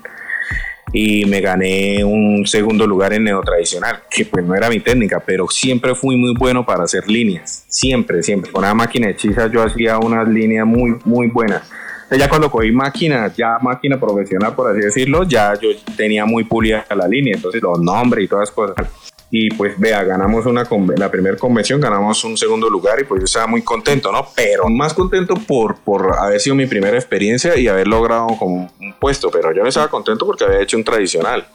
y 0.94 1.26
me 1.26 1.42
gané 1.42 2.04
un 2.04 2.46
segundo 2.46 2.86
lugar 2.86 3.14
en 3.14 3.24
neotradicional, 3.24 4.04
que 4.10 4.26
pues 4.26 4.46
no 4.46 4.56
era 4.56 4.70
mi 4.70 4.80
técnica, 4.80 5.20
pero 5.26 5.48
siempre 5.50 5.96
fui 5.96 6.16
muy 6.16 6.36
bueno 6.38 6.64
para 6.64 6.84
hacer 6.84 7.10
líneas, 7.10 7.66
siempre, 7.68 8.22
siempre. 8.22 8.52
Con 8.52 8.64
una 8.64 8.76
máquina 8.76 9.10
hechiza 9.10 9.48
yo 9.48 9.64
hacía 9.64 9.98
unas 9.98 10.28
líneas 10.28 10.68
muy, 10.68 10.96
muy 11.04 11.28
buenas. 11.28 11.64
Ya 12.16 12.30
cuando 12.30 12.52
cogí 12.52 12.72
máquina, 12.72 13.34
ya 13.36 13.58
máquina 13.60 14.00
profesional, 14.00 14.54
por 14.54 14.70
así 14.70 14.82
decirlo, 14.82 15.24
ya 15.24 15.56
yo 15.60 15.70
tenía 15.98 16.26
muy 16.26 16.44
pulida 16.44 16.86
la 16.96 17.08
línea, 17.08 17.34
entonces 17.36 17.60
los 17.60 17.80
nombres 17.82 18.26
y 18.26 18.28
todas 18.28 18.50
las 18.50 18.52
cosas 18.52 19.13
y 19.36 19.50
pues 19.50 19.80
vea, 19.80 20.04
ganamos 20.04 20.46
una 20.46 20.64
la 20.96 21.10
primera 21.10 21.36
convención, 21.38 21.82
ganamos 21.82 22.24
un 22.24 22.38
segundo 22.38 22.70
lugar 22.70 23.00
y 23.00 23.04
pues 23.04 23.20
yo 23.20 23.26
estaba 23.26 23.48
muy 23.48 23.64
contento, 23.64 24.12
¿no? 24.12 24.28
Pero 24.36 24.70
más 24.70 24.94
contento 24.94 25.34
por, 25.34 25.78
por 25.78 26.16
haber 26.20 26.40
sido 26.40 26.56
mi 26.56 26.68
primera 26.68 26.96
experiencia 26.96 27.58
y 27.58 27.68
haber 27.68 27.88
logrado 27.88 28.28
un 28.28 28.70
puesto, 29.00 29.32
pero 29.32 29.52
yo 29.52 29.64
no 29.64 29.70
estaba 29.70 29.88
contento 29.88 30.28
porque 30.28 30.44
había 30.44 30.62
hecho 30.62 30.78
un 30.78 30.84
tradicional 30.84 31.48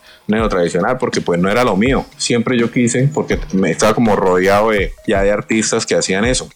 tradicional 0.48 0.98
porque 0.98 1.20
pues 1.20 1.40
no 1.40 1.50
era 1.50 1.64
lo 1.64 1.76
mío. 1.76 2.04
Siempre 2.16 2.58
yo 2.58 2.70
quise 2.70 3.08
porque 3.12 3.38
me 3.52 3.70
estaba 3.70 3.94
como 3.94 4.14
rodeado 4.14 4.70
de, 4.70 4.92
ya 5.06 5.22
de 5.22 5.32
artistas 5.32 5.86
que 5.86 5.94
hacían 5.94 6.24
eso, 6.24 6.48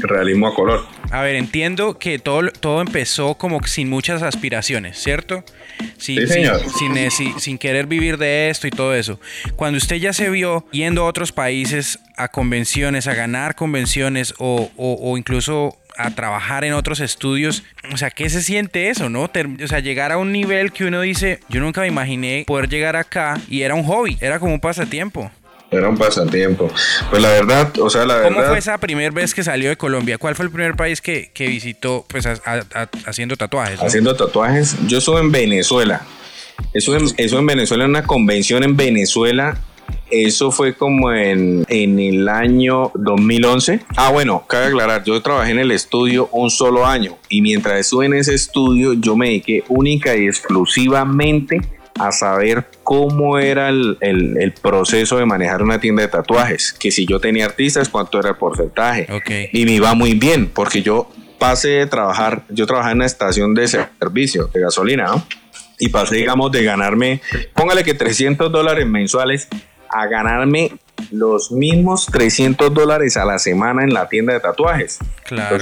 realismo 0.00 0.48
a 0.48 0.54
color. 0.54 0.82
A 1.10 1.22
ver, 1.22 1.36
entiendo 1.36 1.98
que 1.98 2.18
todo, 2.18 2.48
todo 2.48 2.80
empezó 2.80 3.34
como 3.34 3.64
sin 3.66 3.88
muchas 3.88 4.22
aspiraciones, 4.22 4.98
¿cierto? 4.98 5.44
Sin, 5.98 6.20
sí, 6.20 6.26
señor. 6.26 6.60
Sin, 6.78 7.10
sin, 7.10 7.40
sin, 7.40 7.58
querer 7.58 7.86
vivir 7.86 8.18
de 8.18 8.50
esto 8.50 8.66
y 8.66 8.70
todo 8.70 8.94
eso. 8.94 9.20
Cuando 9.56 9.78
usted 9.78 9.96
ya 9.96 10.12
se 10.12 10.30
vio 10.30 10.66
yendo 10.70 11.02
a 11.02 11.06
otros 11.06 11.32
países 11.32 11.98
a 12.16 12.28
convenciones, 12.28 13.06
a 13.06 13.14
ganar 13.14 13.54
convenciones 13.54 14.34
o, 14.38 14.70
o, 14.76 14.98
o 15.00 15.18
incluso 15.18 15.78
a 15.96 16.10
trabajar 16.10 16.64
en 16.64 16.72
otros 16.72 17.00
estudios. 17.00 17.64
O 17.92 17.96
sea, 17.96 18.10
¿qué 18.10 18.28
se 18.28 18.42
siente 18.42 18.90
eso, 18.90 19.08
no? 19.08 19.22
o 19.22 19.66
sea, 19.68 19.80
llegar 19.80 20.12
a 20.12 20.18
un 20.18 20.32
nivel 20.32 20.72
que 20.72 20.84
uno 20.84 21.00
dice, 21.00 21.40
yo 21.48 21.60
nunca 21.60 21.80
me 21.82 21.86
imaginé 21.86 22.44
poder 22.46 22.68
llegar 22.68 22.96
acá 22.96 23.40
y 23.48 23.62
era 23.62 23.74
un 23.74 23.84
hobby, 23.84 24.16
era 24.20 24.38
como 24.38 24.54
un 24.54 24.60
pasatiempo. 24.60 25.30
Era 25.76 25.88
un 25.88 25.96
pasatiempo. 25.96 26.70
Pues 27.10 27.22
la 27.22 27.30
verdad, 27.30 27.72
o 27.78 27.90
sea, 27.90 28.04
la 28.04 28.16
verdad. 28.16 28.30
¿Cómo 28.34 28.46
fue 28.46 28.58
esa 28.58 28.78
primera 28.78 29.10
vez 29.10 29.34
que 29.34 29.42
salió 29.42 29.68
de 29.68 29.76
Colombia? 29.76 30.18
¿Cuál 30.18 30.34
fue 30.34 30.46
el 30.46 30.50
primer 30.50 30.76
país 30.76 31.00
que, 31.00 31.30
que 31.32 31.48
visitó, 31.48 32.04
pues, 32.08 32.26
haciendo 33.06 33.36
tatuajes? 33.36 33.80
Haciendo 33.80 34.14
tatuajes. 34.14 34.76
Yo 34.86 34.98
estuve 34.98 35.20
en 35.20 35.32
Venezuela. 35.32 36.02
Eso 36.72 36.96
en, 36.96 37.06
eso 37.16 37.38
en 37.38 37.46
Venezuela, 37.46 37.84
en 37.84 37.90
una 37.90 38.04
convención 38.04 38.62
en 38.62 38.76
Venezuela 38.76 39.58
eso 40.10 40.50
fue 40.50 40.74
como 40.74 41.12
en, 41.12 41.64
en 41.68 41.98
el 41.98 42.28
año 42.28 42.92
2011. 42.94 43.80
Ah, 43.96 44.10
bueno, 44.10 44.44
cabe 44.46 44.66
aclarar, 44.66 45.02
yo 45.04 45.20
trabajé 45.20 45.52
en 45.52 45.58
el 45.58 45.70
estudio 45.70 46.28
un 46.30 46.50
solo 46.50 46.86
año 46.86 47.16
y 47.28 47.40
mientras 47.40 47.80
estuve 47.80 48.06
en 48.06 48.14
ese 48.14 48.34
estudio 48.34 48.92
yo 48.92 49.16
me 49.16 49.26
dediqué 49.26 49.64
única 49.68 50.16
y 50.16 50.26
exclusivamente 50.26 51.60
a 51.98 52.10
saber 52.12 52.66
cómo 52.82 53.38
era 53.38 53.68
el, 53.68 53.98
el, 54.00 54.52
proceso 54.52 55.16
de 55.16 55.26
manejar 55.26 55.62
una 55.62 55.80
tienda 55.80 56.02
de 56.02 56.08
tatuajes, 56.08 56.72
que 56.72 56.90
si 56.90 57.06
yo 57.06 57.20
tenía 57.20 57.46
artistas, 57.46 57.88
cuánto 57.88 58.18
era 58.18 58.30
el 58.30 58.36
porcentaje. 58.36 59.06
Y 59.52 59.64
me 59.64 59.72
iba 59.72 59.94
muy 59.94 60.14
bien, 60.14 60.48
porque 60.48 60.82
yo 60.82 61.10
pasé 61.38 61.68
de 61.68 61.86
trabajar, 61.86 62.44
yo 62.48 62.66
trabajaba 62.66 62.92
en 62.92 62.98
una 62.98 63.06
estación 63.06 63.54
de 63.54 63.68
servicio 63.68 64.50
de 64.52 64.60
gasolina, 64.60 65.06
¿no? 65.06 65.26
Y 65.78 65.88
pasé, 65.88 66.16
digamos, 66.16 66.50
de 66.52 66.64
ganarme, 66.64 67.20
póngale 67.54 67.84
que 67.84 67.94
300 67.94 68.50
dólares 68.50 68.86
mensuales 68.86 69.48
a 69.88 70.06
ganarme 70.06 70.72
los 71.10 71.52
mismos 71.52 72.06
300 72.06 72.72
dólares 72.72 73.16
a 73.16 73.24
la 73.24 73.38
semana 73.38 73.82
en 73.82 73.92
la 73.92 74.08
tienda 74.08 74.32
de 74.32 74.40
tatuajes. 74.40 74.98
Claro. 75.24 75.58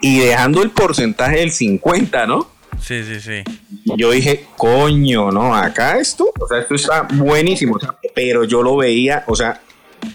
y 0.00 0.18
dejando 0.18 0.62
el 0.62 0.70
porcentaje 0.70 1.38
del 1.38 1.50
50, 1.50 2.26
¿no? 2.26 2.54
Sí, 2.80 3.02
sí, 3.02 3.20
sí. 3.20 3.42
Yo 3.84 4.10
dije, 4.10 4.46
coño, 4.56 5.30
no, 5.30 5.54
acá 5.54 5.98
esto, 5.98 6.32
o 6.40 6.48
sea, 6.48 6.58
esto 6.58 6.74
está 6.74 7.06
buenísimo, 7.12 7.78
pero 8.14 8.44
yo 8.44 8.62
lo 8.62 8.76
veía, 8.76 9.24
o 9.26 9.36
sea, 9.36 9.60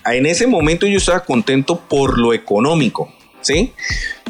en 0.06 0.26
ese 0.26 0.48
momento 0.48 0.88
yo 0.88 0.98
estaba 0.98 1.22
contento 1.22 1.80
por 1.80 2.18
lo 2.18 2.34
económico, 2.34 3.14
¿sí? 3.42 3.74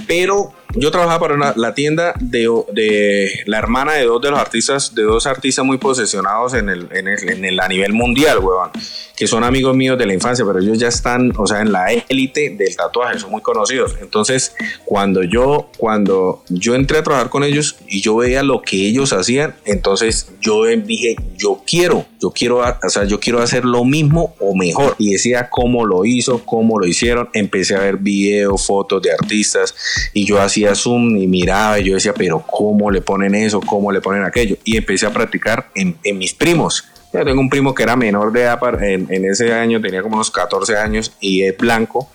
Pero 0.07 0.53
yo 0.75 0.91
trabajaba 0.91 1.19
para 1.19 1.53
la 1.55 1.73
tienda 1.73 2.13
de, 2.19 2.49
de, 2.73 3.43
la 3.45 3.57
hermana 3.57 3.93
de 3.93 4.05
dos 4.05 4.21
de 4.21 4.29
los 4.29 4.39
artistas, 4.39 4.93
de 4.93 5.03
dos 5.03 5.25
artistas 5.25 5.65
muy 5.65 5.77
posesionados 5.77 6.53
en 6.53 6.69
el, 6.69 6.87
en 6.91 7.45
el, 7.45 7.59
a 7.59 7.67
nivel 7.67 7.93
mundial, 7.93 8.39
weón, 8.39 8.71
que 9.19 9.27
son 9.27 9.43
amigos 9.43 9.75
míos 9.75 9.97
de 9.97 10.05
la 10.05 10.13
infancia, 10.13 10.45
pero 10.45 10.59
ellos 10.59 10.79
ya 10.79 10.87
están, 10.87 11.33
o 11.37 11.45
sea, 11.45 11.59
en 11.59 11.73
la 11.73 11.91
élite 11.91 12.55
del 12.57 12.73
tatuaje, 12.73 13.19
son 13.19 13.31
muy 13.31 13.41
conocidos. 13.41 13.97
Entonces, 14.01 14.55
cuando 14.85 15.23
yo, 15.23 15.69
cuando 15.77 16.41
yo 16.47 16.73
entré 16.73 16.99
a 16.99 17.03
trabajar 17.03 17.29
con 17.29 17.43
ellos 17.43 17.75
y 17.85 17.99
yo 17.99 18.15
veía 18.15 18.43
lo 18.43 18.61
que 18.61 18.77
ellos 18.77 19.11
hacían, 19.11 19.55
entonces 19.65 20.31
yo 20.39 20.63
dije, 20.63 21.17
yo 21.37 21.61
quiero, 21.67 22.05
yo 22.21 22.31
quiero, 22.31 22.59
o 22.59 22.89
sea, 22.89 23.03
yo 23.03 23.19
quiero 23.19 23.41
hacer 23.41 23.65
lo 23.65 23.83
mismo 23.83 24.35
o 24.39 24.55
mejor. 24.55 24.95
Y 24.97 25.11
decía 25.11 25.49
cómo 25.49 25.85
lo 25.85 26.05
hizo, 26.05 26.45
cómo 26.45 26.79
lo 26.79 26.87
hicieron. 26.87 27.29
Empecé 27.33 27.75
a 27.75 27.79
ver 27.79 27.97
videos, 27.97 28.65
fotos 28.65 29.01
de 29.01 29.11
artistas 29.11 29.75
y 30.13 30.25
yo 30.25 30.41
hacía 30.41 30.75
Zoom 30.75 31.17
y 31.17 31.27
miraba 31.27 31.79
y 31.79 31.85
yo 31.85 31.95
decía, 31.95 32.13
pero 32.13 32.43
¿cómo 32.47 32.89
le 32.89 33.01
ponen 33.01 33.35
eso? 33.35 33.59
¿Cómo 33.59 33.91
le 33.91 33.99
ponen 33.99 34.23
aquello? 34.23 34.57
Y 34.63 34.77
empecé 34.77 35.05
a 35.05 35.11
practicar 35.11 35.69
en, 35.75 35.97
mis 36.17 36.33
primos. 36.33 36.85
Yo 37.11 37.25
tengo 37.25 37.41
un 37.41 37.49
primo 37.49 37.73
que 37.73 37.83
era 37.83 37.95
menor 37.95 38.31
de 38.31 38.41
edad, 38.41 38.59
en, 38.83 39.07
en, 39.09 39.25
ese 39.25 39.53
año 39.53 39.81
tenía 39.81 40.01
como 40.01 40.15
unos 40.15 40.29
14 40.29 40.77
años 40.77 41.13
y 41.19 41.43
es 41.43 41.57
blanco. 41.57 42.09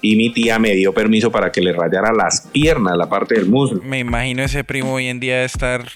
Y 0.00 0.14
mi 0.14 0.32
tía 0.32 0.60
me 0.60 0.74
dio 0.74 0.92
permiso 0.92 1.32
para 1.32 1.50
que 1.50 1.60
le 1.60 1.72
rayara 1.72 2.12
las 2.12 2.42
piernas, 2.52 2.96
la 2.96 3.08
parte 3.08 3.34
del 3.34 3.46
muslo. 3.46 3.82
Me 3.82 3.98
imagino 3.98 4.44
ese 4.44 4.62
primo 4.62 4.94
hoy 4.94 5.08
en 5.08 5.18
día 5.18 5.38
de 5.38 5.44
estar. 5.44 5.88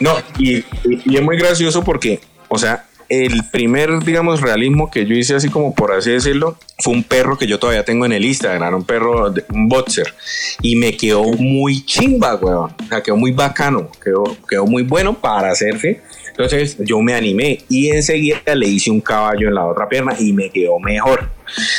No, 0.00 0.14
y, 0.38 0.64
y 0.84 1.16
es 1.16 1.22
muy 1.22 1.36
gracioso 1.36 1.82
porque, 1.84 2.20
o 2.48 2.58
sea, 2.58 2.86
el 3.10 3.42
primer, 3.50 4.04
digamos, 4.04 4.40
realismo 4.40 4.88
que 4.88 5.04
yo 5.04 5.16
hice 5.16 5.34
así 5.34 5.48
como 5.48 5.74
por 5.74 5.92
así 5.92 6.12
decirlo, 6.12 6.56
fue 6.78 6.94
un 6.94 7.02
perro 7.02 7.36
que 7.36 7.48
yo 7.48 7.58
todavía 7.58 7.84
tengo 7.84 8.06
en 8.06 8.12
el 8.12 8.24
Instagram, 8.24 8.74
un 8.74 8.84
perro, 8.84 9.34
un 9.52 9.68
boxer, 9.68 10.14
y 10.62 10.76
me 10.76 10.96
quedó 10.96 11.24
muy 11.24 11.84
chimba, 11.84 12.36
weón, 12.36 12.70
o 12.70 12.88
sea, 12.88 13.02
quedó 13.02 13.16
muy 13.16 13.32
bacano, 13.32 13.90
quedó, 14.02 14.24
quedó 14.48 14.64
muy 14.64 14.84
bueno 14.84 15.12
para 15.12 15.50
hacerse. 15.50 16.00
Entonces 16.28 16.76
yo 16.78 17.00
me 17.00 17.12
animé 17.12 17.58
y 17.68 17.90
enseguida 17.90 18.38
le 18.54 18.66
hice 18.66 18.90
un 18.90 19.00
caballo 19.00 19.48
en 19.48 19.54
la 19.54 19.66
otra 19.66 19.88
pierna 19.88 20.14
y 20.18 20.32
me 20.32 20.48
quedó 20.48 20.78
mejor. 20.78 21.28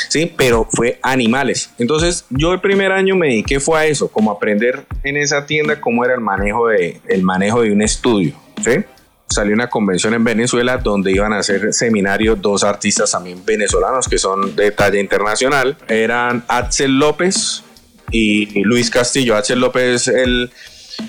Sí, 0.08 0.30
pero 0.36 0.68
fue 0.70 1.00
animales. 1.02 1.70
Entonces 1.78 2.26
yo 2.30 2.52
el 2.52 2.60
primer 2.60 2.92
año 2.92 3.16
me 3.16 3.28
dediqué 3.28 3.58
fue 3.58 3.80
a 3.80 3.86
eso, 3.86 4.08
como 4.08 4.30
aprender 4.30 4.84
en 5.02 5.16
esa 5.16 5.46
tienda 5.46 5.80
cómo 5.80 6.04
era 6.04 6.14
el 6.14 6.20
manejo 6.20 6.68
de, 6.68 7.00
el 7.08 7.22
manejo 7.22 7.62
de 7.62 7.72
un 7.72 7.82
estudio. 7.82 8.34
¿sí? 8.62 8.84
Salió 9.32 9.54
una 9.54 9.68
convención 9.68 10.14
en 10.14 10.24
Venezuela 10.24 10.76
donde 10.76 11.12
iban 11.12 11.32
a 11.32 11.38
hacer 11.38 11.72
seminarios 11.72 12.40
dos 12.40 12.64
artistas 12.64 13.10
también 13.10 13.44
venezolanos 13.44 14.08
que 14.08 14.18
son 14.18 14.54
de 14.54 14.70
talla 14.70 15.00
internacional. 15.00 15.76
Eran 15.88 16.44
Axel 16.48 16.98
López 16.98 17.62
y 18.10 18.62
Luis 18.62 18.90
Castillo. 18.90 19.36
Axel 19.36 19.60
López 19.60 20.08
el, 20.08 20.50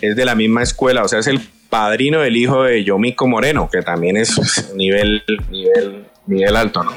es 0.01 0.15
de 0.15 0.25
la 0.25 0.35
misma 0.35 0.63
escuela, 0.63 1.03
o 1.03 1.07
sea, 1.07 1.19
es 1.19 1.27
el 1.27 1.41
padrino 1.69 2.21
del 2.21 2.37
hijo 2.37 2.63
de 2.63 2.83
Yomico 2.83 3.27
Moreno, 3.27 3.69
que 3.71 3.81
también 3.81 4.17
es 4.17 4.73
nivel, 4.75 5.23
nivel, 5.49 6.05
nivel 6.27 6.55
alto, 6.55 6.83
¿no? 6.83 6.93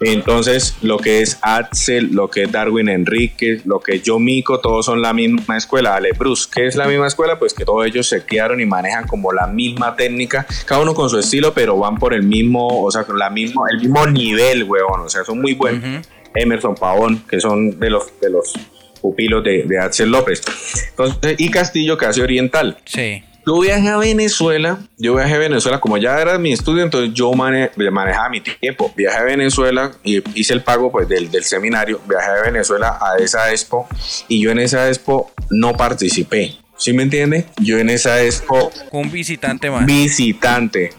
Entonces, 0.00 0.76
lo 0.82 0.98
que 0.98 1.20
es 1.20 1.38
Axel, 1.42 2.10
lo 2.12 2.28
que 2.28 2.44
es 2.44 2.52
Darwin 2.52 2.88
Enríquez, 2.88 3.64
lo 3.66 3.80
que 3.80 3.96
es 3.96 4.02
Yomico, 4.02 4.60
todos 4.60 4.86
son 4.86 5.02
la 5.02 5.12
misma 5.12 5.56
escuela. 5.56 5.94
Ale 5.94 6.12
Bruce, 6.12 6.48
¿qué 6.52 6.66
es 6.66 6.76
la 6.76 6.86
misma 6.86 7.06
escuela? 7.06 7.38
Pues 7.38 7.54
que 7.54 7.64
todos 7.64 7.86
ellos 7.86 8.08
se 8.08 8.24
quedaron 8.24 8.60
y 8.60 8.66
manejan 8.66 9.06
como 9.06 9.32
la 9.32 9.46
misma 9.46 9.96
técnica, 9.96 10.46
cada 10.66 10.80
uno 10.82 10.94
con 10.94 11.08
su 11.10 11.18
estilo, 11.18 11.52
pero 11.54 11.78
van 11.78 11.98
por 11.98 12.14
el 12.14 12.22
mismo, 12.22 12.82
o 12.82 12.90
sea, 12.90 13.04
con 13.04 13.18
la 13.18 13.30
mismo, 13.30 13.66
el 13.68 13.78
mismo 13.78 14.06
nivel, 14.06 14.64
weón. 14.64 15.00
O 15.00 15.08
sea, 15.08 15.24
son 15.24 15.40
muy 15.40 15.54
buenos. 15.54 16.06
Emerson 16.34 16.74
Pavón, 16.74 17.24
que 17.28 17.40
son 17.40 17.78
de 17.78 17.90
los, 17.90 18.20
de 18.20 18.30
los 18.30 18.54
pupilos 19.00 19.44
de, 19.44 19.62
de 19.64 19.78
Axel 19.78 20.10
López. 20.10 20.42
Entonces, 20.90 21.36
y 21.38 21.50
Castillo, 21.50 21.96
que 21.96 22.06
hace 22.06 22.22
oriental. 22.22 22.78
Sí. 22.84 23.22
Yo 23.46 23.60
viajé 23.60 23.88
a 23.88 23.98
Venezuela, 23.98 24.78
yo 24.96 25.16
viajé 25.16 25.34
a 25.34 25.38
Venezuela, 25.38 25.80
como 25.80 25.98
ya 25.98 26.18
era 26.20 26.38
mi 26.38 26.52
estudio, 26.52 26.82
entonces 26.82 27.12
yo 27.12 27.32
manejaba 27.32 28.28
mi 28.30 28.40
tiempo. 28.40 28.92
Viajé 28.96 29.18
a 29.18 29.24
Venezuela 29.24 29.92
y 30.02 30.22
hice 30.38 30.54
el 30.54 30.62
pago 30.62 30.90
pues, 30.90 31.08
del, 31.08 31.30
del, 31.30 31.44
seminario. 31.44 32.00
Viajé 32.08 32.30
a 32.30 32.42
Venezuela 32.42 32.98
a 33.00 33.18
esa 33.22 33.50
expo 33.50 33.86
y 34.28 34.40
yo 34.40 34.50
en 34.50 34.60
esa 34.60 34.88
expo 34.88 35.32
no 35.50 35.76
participé. 35.76 36.56
¿Sí 36.76 36.92
me 36.92 37.02
entiende? 37.02 37.46
Yo 37.58 37.78
en 37.78 37.90
esa 37.90 38.22
expo... 38.22 38.72
Un 38.90 39.10
visitante 39.10 39.70
más. 39.70 39.86
Visitante. 39.86 40.92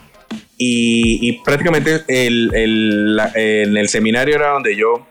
Y, 0.57 1.29
y 1.29 1.43
prácticamente 1.43 2.03
el, 2.07 2.51
el, 2.53 3.19
en 3.33 3.75
el 3.75 3.89
seminario 3.89 4.35
era 4.35 4.51
donde 4.51 4.75
yo 4.75 5.05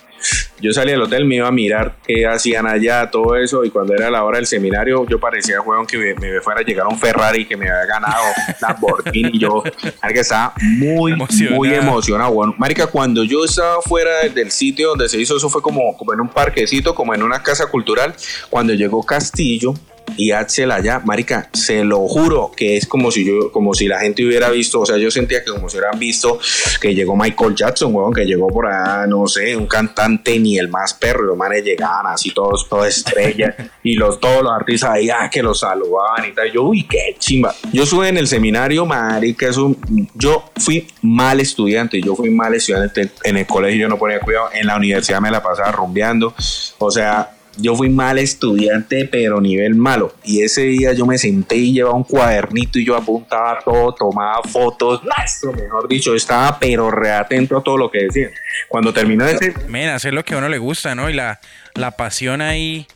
yo 0.60 0.72
salí 0.72 0.92
del 0.92 1.02
hotel, 1.02 1.24
me 1.24 1.36
iba 1.36 1.48
a 1.48 1.52
mirar 1.52 1.96
qué 2.06 2.26
hacían 2.26 2.66
allá, 2.66 3.10
todo 3.10 3.36
eso, 3.36 3.64
y 3.64 3.70
cuando 3.70 3.94
era 3.94 4.10
la 4.10 4.24
hora 4.24 4.38
del 4.38 4.46
seminario, 4.46 5.06
yo 5.08 5.18
parecía, 5.18 5.60
juego 5.60 5.86
que 5.86 6.14
me, 6.14 6.40
fuera 6.40 6.60
a 6.60 6.64
llegar 6.64 6.86
un 6.86 6.98
Ferrari 6.98 7.46
que 7.46 7.56
me 7.56 7.68
había 7.68 7.86
ganado 7.86 8.24
Lamborghini, 8.60 9.30
y 9.32 9.38
yo, 9.38 9.62
que 9.62 10.20
estaba 10.20 10.54
muy, 10.60 11.12
emocionado. 11.12 11.56
muy 11.56 11.74
emocionado. 11.74 12.32
Bueno, 12.32 12.54
marica, 12.58 12.86
cuando 12.86 13.24
yo 13.24 13.44
estaba 13.44 13.82
fuera 13.82 14.28
del 14.28 14.50
sitio 14.50 14.90
donde 14.90 15.08
se 15.08 15.20
hizo, 15.20 15.36
eso 15.36 15.48
fue 15.50 15.60
como, 15.60 15.96
como 15.96 16.12
en 16.12 16.20
un 16.20 16.28
parquecito, 16.28 16.94
como 16.94 17.14
en 17.14 17.22
una 17.22 17.42
casa 17.42 17.66
cultural, 17.66 18.14
cuando 18.50 18.72
llegó 18.74 19.02
Castillo, 19.02 19.74
y 20.16 20.30
Axel 20.30 20.70
allá, 20.70 21.00
marica, 21.04 21.48
se 21.52 21.84
lo 21.84 22.06
juro 22.08 22.52
que 22.56 22.76
es 22.76 22.86
como 22.86 23.10
si 23.10 23.24
yo, 23.24 23.50
como 23.50 23.74
si 23.74 23.86
la 23.86 24.00
gente 24.00 24.24
hubiera 24.24 24.50
visto, 24.50 24.80
o 24.80 24.86
sea, 24.86 24.96
yo 24.96 25.10
sentía 25.10 25.42
que 25.44 25.50
como 25.50 25.68
si 25.68 25.76
hubieran 25.76 25.98
visto 25.98 26.38
que 26.80 26.94
llegó 26.94 27.16
Michael 27.16 27.54
Jackson, 27.54 27.94
weón, 27.94 28.12
que 28.12 28.24
llegó 28.24 28.48
por 28.48 28.66
allá, 28.66 29.06
no 29.06 29.26
sé, 29.26 29.56
un 29.56 29.66
cantante 29.66 30.38
ni 30.38 30.58
el 30.58 30.68
más 30.68 30.94
perro, 30.94 31.22
los 31.22 31.36
manes 31.36 31.64
llegaban 31.64 32.06
así 32.06 32.30
todos, 32.30 32.68
todos 32.68 32.86
estrellas, 32.86 33.54
y 33.82 33.94
los, 33.94 34.20
todos 34.20 34.42
los 34.42 34.52
artistas 34.52 34.90
ahí, 34.90 35.10
ah, 35.10 35.28
que 35.30 35.42
los 35.42 35.60
saludaban 35.60 36.28
y 36.28 36.32
tal, 36.32 36.50
yo, 36.52 36.62
uy, 36.62 36.84
qué 36.84 37.16
chimba. 37.18 37.54
Yo 37.72 37.82
estuve 37.82 38.08
en 38.08 38.18
el 38.18 38.28
seminario, 38.28 38.86
marica, 38.86 39.48
eso, 39.48 39.74
yo 40.14 40.50
fui 40.56 40.86
mal 41.02 41.40
estudiante, 41.40 42.00
yo 42.00 42.14
fui 42.14 42.30
mal 42.30 42.54
estudiante 42.54 43.10
en 43.24 43.36
el 43.36 43.46
colegio, 43.46 43.82
yo 43.82 43.88
no 43.88 43.98
ponía 43.98 44.20
cuidado, 44.20 44.50
en 44.52 44.66
la 44.66 44.76
universidad 44.76 45.20
me 45.20 45.30
la 45.30 45.42
pasaba 45.42 45.72
rumbeando, 45.72 46.34
o 46.78 46.90
sea, 46.90 47.30
yo 47.56 47.74
fui 47.74 47.88
mal 47.88 48.18
estudiante, 48.18 49.08
pero 49.10 49.40
nivel 49.40 49.74
malo. 49.74 50.14
Y 50.24 50.42
ese 50.42 50.62
día 50.62 50.92
yo 50.92 51.06
me 51.06 51.18
senté 51.18 51.56
y 51.56 51.72
llevaba 51.72 51.96
un 51.96 52.04
cuadernito 52.04 52.78
y 52.78 52.84
yo 52.84 52.96
apuntaba 52.96 53.58
todo, 53.64 53.92
tomaba 53.94 54.42
fotos. 54.42 55.00
Eso, 55.24 55.52
mejor 55.52 55.88
dicho, 55.88 56.14
estaba 56.14 56.58
pero 56.58 56.90
reatento 56.90 57.56
a 57.56 57.62
todo 57.62 57.76
lo 57.76 57.90
que 57.90 58.04
decían. 58.04 58.30
Cuando 58.68 58.92
terminó 58.92 59.26
ese... 59.26 59.54
Men, 59.68 59.88
hacer 59.90 60.14
lo 60.14 60.24
que 60.24 60.34
a 60.34 60.38
uno 60.38 60.48
le 60.48 60.58
gusta, 60.58 60.94
¿no? 60.94 61.10
Y 61.10 61.14
la, 61.14 61.40
la 61.74 61.92
pasión 61.92 62.40
ahí... 62.40 62.86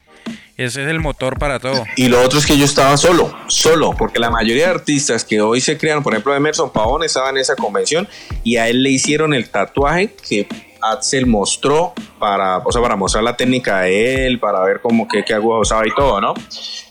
Ese 0.59 0.83
es 0.83 0.89
el 0.89 0.99
motor 0.99 1.39
para 1.39 1.61
todo. 1.61 1.85
Y 1.95 2.09
lo 2.09 2.21
otro 2.21 2.41
es 2.41 2.45
que 2.45 2.59
yo 2.59 2.65
estaba 2.65 2.97
solo, 2.97 3.33
solo, 3.47 3.95
porque 3.97 4.19
la 4.19 4.29
mayoría 4.29 4.65
de 4.65 4.73
artistas 4.73 5.25
que 5.25 5.41
hoy 5.41 5.61
se 5.61 5.79
crean, 5.79 6.03
por 6.03 6.13
ejemplo, 6.13 6.35
Emerson 6.35 6.73
Pavón 6.73 7.05
estaba 7.05 7.31
en 7.31 7.37
esa 7.37 7.55
convención 7.55 8.09
y 8.43 8.57
a 8.57 8.69
él 8.69 8.83
le 8.83 8.91
hicieron 8.91 9.35
el 9.35 9.49
tatuaje 9.51 10.13
que 10.29 10.49
Axel 10.81 11.27
mostró 11.27 11.93
para, 12.19 12.59
o 12.59 12.73
sea, 12.73 12.83
para 12.83 12.97
mostrar 12.97 13.25
la 13.25 13.37
técnica 13.37 13.81
de 13.83 14.27
él, 14.27 14.39
para 14.39 14.61
ver 14.65 14.81
cómo 14.81 15.07
qué, 15.09 15.25
qué 15.25 15.35
aguja 15.35 15.61
usaba 15.61 15.87
y 15.87 15.95
todo, 15.95 16.21
¿no? 16.21 16.35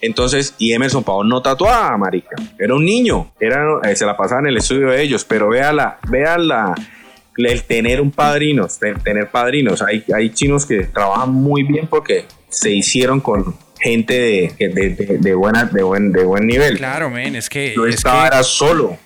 Entonces, 0.01 0.55
y 0.57 0.73
Emerson 0.73 1.03
Pavón 1.03 1.29
no 1.29 1.41
tatuaba, 1.41 1.97
marica. 1.97 2.35
Era 2.59 2.75
un 2.75 2.85
niño, 2.85 3.31
era, 3.39 3.65
eh, 3.83 3.95
se 3.95 4.05
la 4.05 4.15
pasaba 4.15 4.41
en 4.41 4.47
el 4.47 4.57
estudio 4.57 4.89
de 4.89 5.01
ellos, 5.01 5.25
pero 5.25 5.49
vea 5.49 5.73
la, 5.73 5.99
vea 6.07 6.37
la, 6.37 6.75
el 7.35 7.63
tener 7.63 8.01
un 8.01 8.11
padrino, 8.11 8.67
tener 9.03 9.29
padrinos. 9.29 9.81
Hay, 9.81 10.03
hay 10.13 10.29
chinos 10.31 10.65
que 10.65 10.85
trabajan 10.85 11.31
muy 11.31 11.63
bien 11.63 11.87
porque 11.87 12.25
se 12.49 12.71
hicieron 12.71 13.19
con 13.19 13.55
gente 13.79 14.13
de, 14.13 14.69
de, 14.69 15.17
de, 15.19 15.33
buena, 15.35 15.65
de, 15.65 15.83
buen, 15.83 16.11
de 16.11 16.23
buen 16.23 16.47
nivel. 16.47 16.77
Claro, 16.77 17.09
men, 17.09 17.35
es 17.35 17.49
que... 17.49 17.73
Yo 17.75 17.85
estaba 17.85 18.27
era 18.27 18.43
solo. 18.43 18.97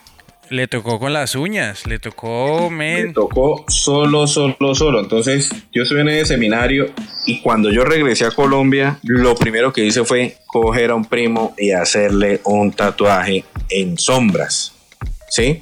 Le 0.51 0.67
tocó 0.67 0.99
con 0.99 1.13
las 1.13 1.35
uñas, 1.35 1.87
le 1.87 1.97
tocó, 1.97 2.69
men. 2.69 3.07
Le 3.07 3.13
tocó 3.13 3.63
solo, 3.69 4.27
solo, 4.27 4.75
solo. 4.75 4.99
Entonces, 4.99 5.49
yo 5.71 5.83
estuve 5.83 6.01
en 6.01 6.25
seminario 6.25 6.91
y 7.25 7.39
cuando 7.39 7.71
yo 7.71 7.85
regresé 7.85 8.25
a 8.25 8.31
Colombia, 8.31 8.99
lo 9.01 9.33
primero 9.35 9.71
que 9.71 9.85
hice 9.85 10.03
fue 10.03 10.35
coger 10.47 10.91
a 10.91 10.95
un 10.95 11.05
primo 11.05 11.55
y 11.57 11.71
hacerle 11.71 12.41
un 12.43 12.73
tatuaje 12.73 13.45
en 13.69 13.97
sombras. 13.97 14.73
¿Sí? 15.29 15.61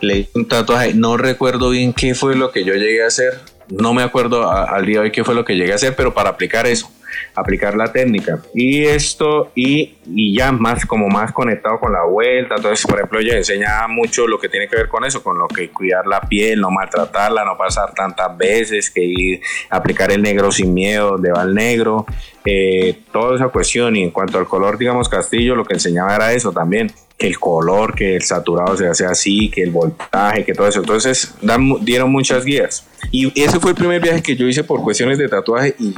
Le 0.00 0.20
hice 0.20 0.30
un 0.34 0.48
tatuaje, 0.48 0.94
no 0.94 1.18
recuerdo 1.18 1.68
bien 1.68 1.92
qué 1.92 2.14
fue 2.14 2.36
lo 2.36 2.52
que 2.52 2.64
yo 2.64 2.72
llegué 2.72 3.04
a 3.04 3.08
hacer, 3.08 3.42
no 3.68 3.92
me 3.92 4.02
acuerdo 4.02 4.50
al 4.50 4.86
día 4.86 5.00
de 5.00 5.04
hoy 5.04 5.12
qué 5.12 5.24
fue 5.24 5.34
lo 5.34 5.44
que 5.44 5.56
llegué 5.56 5.72
a 5.72 5.74
hacer, 5.74 5.94
pero 5.94 6.14
para 6.14 6.30
aplicar 6.30 6.66
eso 6.66 6.90
aplicar 7.34 7.76
la 7.76 7.92
técnica. 7.92 8.40
Y 8.54 8.84
esto, 8.84 9.50
y, 9.54 9.96
y, 10.06 10.36
ya 10.36 10.52
más 10.52 10.86
como 10.86 11.08
más 11.08 11.32
conectado 11.32 11.78
con 11.78 11.92
la 11.92 12.04
vuelta. 12.04 12.56
Entonces, 12.56 12.86
por 12.86 12.98
ejemplo, 12.98 13.20
ella 13.20 13.36
enseña 13.36 13.86
mucho 13.88 14.26
lo 14.26 14.38
que 14.38 14.48
tiene 14.48 14.68
que 14.68 14.76
ver 14.76 14.88
con 14.88 15.04
eso, 15.04 15.22
con 15.22 15.38
lo 15.38 15.48
que 15.48 15.70
cuidar 15.70 16.06
la 16.06 16.20
piel, 16.20 16.60
no 16.60 16.70
maltratarla, 16.70 17.44
no 17.44 17.56
pasar 17.56 17.92
tantas 17.94 18.36
veces, 18.36 18.90
que 18.90 19.02
ir, 19.02 19.40
aplicar 19.70 20.10
el 20.10 20.22
negro 20.22 20.50
sin 20.50 20.72
miedo, 20.74 21.12
donde 21.12 21.32
va 21.32 21.42
el 21.42 21.54
negro, 21.54 22.06
eh, 22.44 23.00
toda 23.12 23.36
esa 23.36 23.48
cuestión. 23.48 23.96
Y 23.96 24.02
en 24.02 24.10
cuanto 24.10 24.38
al 24.38 24.46
color, 24.46 24.78
digamos, 24.78 25.08
Castillo, 25.08 25.54
lo 25.54 25.64
que 25.64 25.74
enseñaba 25.74 26.14
era 26.14 26.32
eso 26.32 26.52
también 26.52 26.92
que 27.18 27.26
el 27.26 27.38
color, 27.38 27.94
que 27.94 28.16
el 28.16 28.22
saturado 28.22 28.76
se 28.76 28.86
hace 28.86 29.06
así, 29.06 29.50
que 29.50 29.62
el 29.62 29.70
voltaje, 29.70 30.44
que 30.44 30.52
todo 30.52 30.68
eso. 30.68 30.80
Entonces 30.80 31.34
dieron 31.80 32.10
muchas 32.10 32.44
guías. 32.44 32.84
Y 33.10 33.32
ese 33.40 33.58
fue 33.58 33.70
el 33.70 33.76
primer 33.76 34.00
viaje 34.02 34.22
que 34.22 34.36
yo 34.36 34.46
hice 34.46 34.64
por 34.64 34.82
cuestiones 34.82 35.18
de 35.18 35.28
tatuaje 35.28 35.74
y 35.78 35.94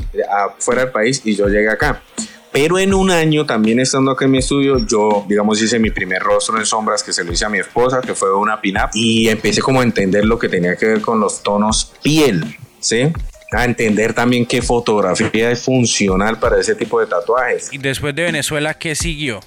fuera 0.59 0.83
del 0.83 0.93
país 0.93 1.21
y 1.25 1.35
yo 1.35 1.49
llegué 1.49 1.69
acá. 1.69 2.03
Pero 2.51 2.79
en 2.79 2.95
un 2.95 3.11
año, 3.11 3.45
también 3.45 3.79
estando 3.79 4.11
acá 4.11 4.25
en 4.25 4.31
mi 4.31 4.39
estudio, 4.39 4.79
yo, 4.87 5.25
digamos, 5.29 5.61
hice 5.61 5.79
mi 5.79 5.91
primer 5.91 6.23
rostro 6.23 6.59
en 6.59 6.65
sombras 6.65 7.03
que 7.03 7.13
se 7.13 7.23
lo 7.23 7.33
hice 7.33 7.45
a 7.45 7.49
mi 7.49 7.59
esposa, 7.59 8.01
que 8.01 8.15
fue 8.15 8.35
una 8.35 8.61
pin-up, 8.61 8.89
y 8.95 9.29
empecé 9.29 9.61
como 9.61 9.81
a 9.81 9.83
entender 9.83 10.25
lo 10.25 10.39
que 10.39 10.49
tenía 10.49 10.75
que 10.77 10.87
ver 10.87 11.01
con 11.03 11.21
los 11.21 11.43
tonos 11.43 11.93
piel, 12.03 12.57
¿sí? 12.81 13.13
a 13.53 13.65
entender 13.65 14.13
también 14.13 14.45
qué 14.45 14.61
fotografía 14.61 15.51
es 15.51 15.63
funcional 15.63 16.39
para 16.39 16.59
ese 16.61 16.75
tipo 16.75 17.01
de 17.01 17.07
tatuajes. 17.07 17.73
Y 17.73 17.79
después 17.79 18.15
de 18.15 18.25
Venezuela, 18.25 18.75
¿qué 18.75 18.95
siguió? 18.95 19.41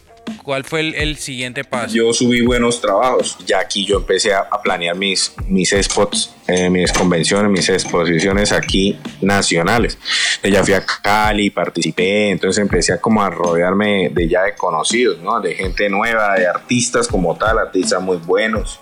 ¿Cuál 0.44 0.64
fue 0.64 0.82
el, 0.82 1.18
siguiente 1.18 1.64
paso? 1.64 1.94
Yo 1.94 2.14
subí 2.14 2.42
buenos 2.42 2.82
trabajos. 2.82 3.38
Ya 3.46 3.60
aquí 3.60 3.86
yo 3.86 3.98
empecé 3.98 4.34
a, 4.34 4.48
planear 4.64 4.96
mis, 4.96 5.34
mis 5.48 5.72
spots, 5.82 6.34
eh, 6.48 6.70
mis 6.70 6.92
convenciones, 6.92 7.52
mis 7.52 7.68
exposiciones 7.70 8.52
aquí 8.52 8.98
nacionales. 9.22 9.98
Ya 10.44 10.64
fui 10.64 10.74
a 10.74 10.86
Cali, 10.86 11.50
participé, 11.50 12.30
entonces 12.30 12.62
empecé 12.62 12.94
a 12.94 13.02
como 13.02 13.24
a 13.24 13.30
rodearme 13.30 14.10
de 14.10 14.28
ya 14.28 14.44
de 14.44 14.56
conocidos, 14.56 15.20
¿no? 15.22 15.40
De 15.40 15.56
gente 15.56 15.90
nueva, 15.90 16.36
de 16.36 16.48
artistas 16.48 17.08
como 17.08 17.36
tal, 17.38 17.58
artistas 17.58 18.02
muy 18.02 18.18
buenos 18.18 18.80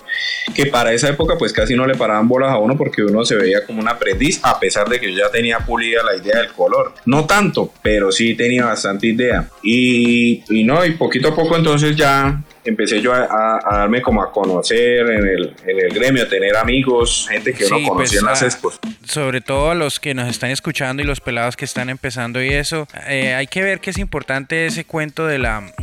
que 0.54 0.66
para 0.68 0.94
esa 0.94 1.10
época 1.10 1.36
pues 1.38 1.54
casi 1.54 1.76
no 1.76 1.86
le 1.86 1.96
paraban 1.96 2.28
bolas 2.28 2.52
a 2.52 2.58
uno 2.58 2.78
porque 2.78 3.04
uno 3.04 3.24
se 3.26 3.36
veía 3.36 3.66
como 3.66 3.82
un 3.82 3.88
aprendiz 3.88 4.40
a 4.44 4.60
pesar 4.60 4.88
de 4.90 5.00
que 5.00 5.12
yo 5.12 5.20
ya 5.20 5.32
tenía 5.32 5.60
pulida 5.60 6.04
la 6.04 6.16
idea 6.16 6.38
del 6.40 6.50
color. 6.50 6.94
No 7.06 7.26
tanto, 7.26 7.74
pero 7.82 8.12
sí 8.12 8.36
tenía 8.36 8.66
bastante 8.66 9.08
idea. 9.08 9.50
Y, 9.64 10.44
y 10.50 10.64
no, 10.64 10.86
y 10.86 10.92
poquito 10.92 11.30
a 11.30 11.36
poco 11.36 11.56
entonces 11.56 11.96
ya 11.96 12.42
empecé 12.64 13.02
yo 13.02 13.14
a, 13.14 13.60
darme 13.70 14.02
como 14.02 14.22
a 14.22 14.32
conocer 14.32 15.10
en 15.10 15.28
el, 15.28 15.56
en 15.66 15.80
el, 15.80 15.94
gremio, 15.94 16.24
a 16.24 16.28
tener 16.28 16.56
amigos, 16.56 17.28
gente 17.30 17.54
que 17.54 17.66
uno 17.66 17.78
conocía 17.88 17.94
pues, 17.96 18.14
en 18.20 18.26
las 18.26 18.42
expos. 18.44 18.80
Sobre 19.04 19.42
todo 19.42 19.72
a 19.72 19.76
los 19.76 20.00
que 20.00 20.14
nos 20.14 20.30
están 20.30 20.52
escuchando 20.52 21.02
y 21.02 21.06
los 21.06 21.22
pelados 21.22 21.58
que 21.58 21.66
están 21.66 21.90
empezando 21.90 22.42
y 22.44 22.50
eso, 22.50 22.88
eh, 23.08 23.34
hay 23.34 23.48
que 23.48 23.62
ver 23.64 23.80
que 23.80 23.90
es 23.90 23.98
importante 23.98 24.66
ese 24.66 24.86
cuento 24.86 25.26
de 25.26 25.40
la 25.40 25.74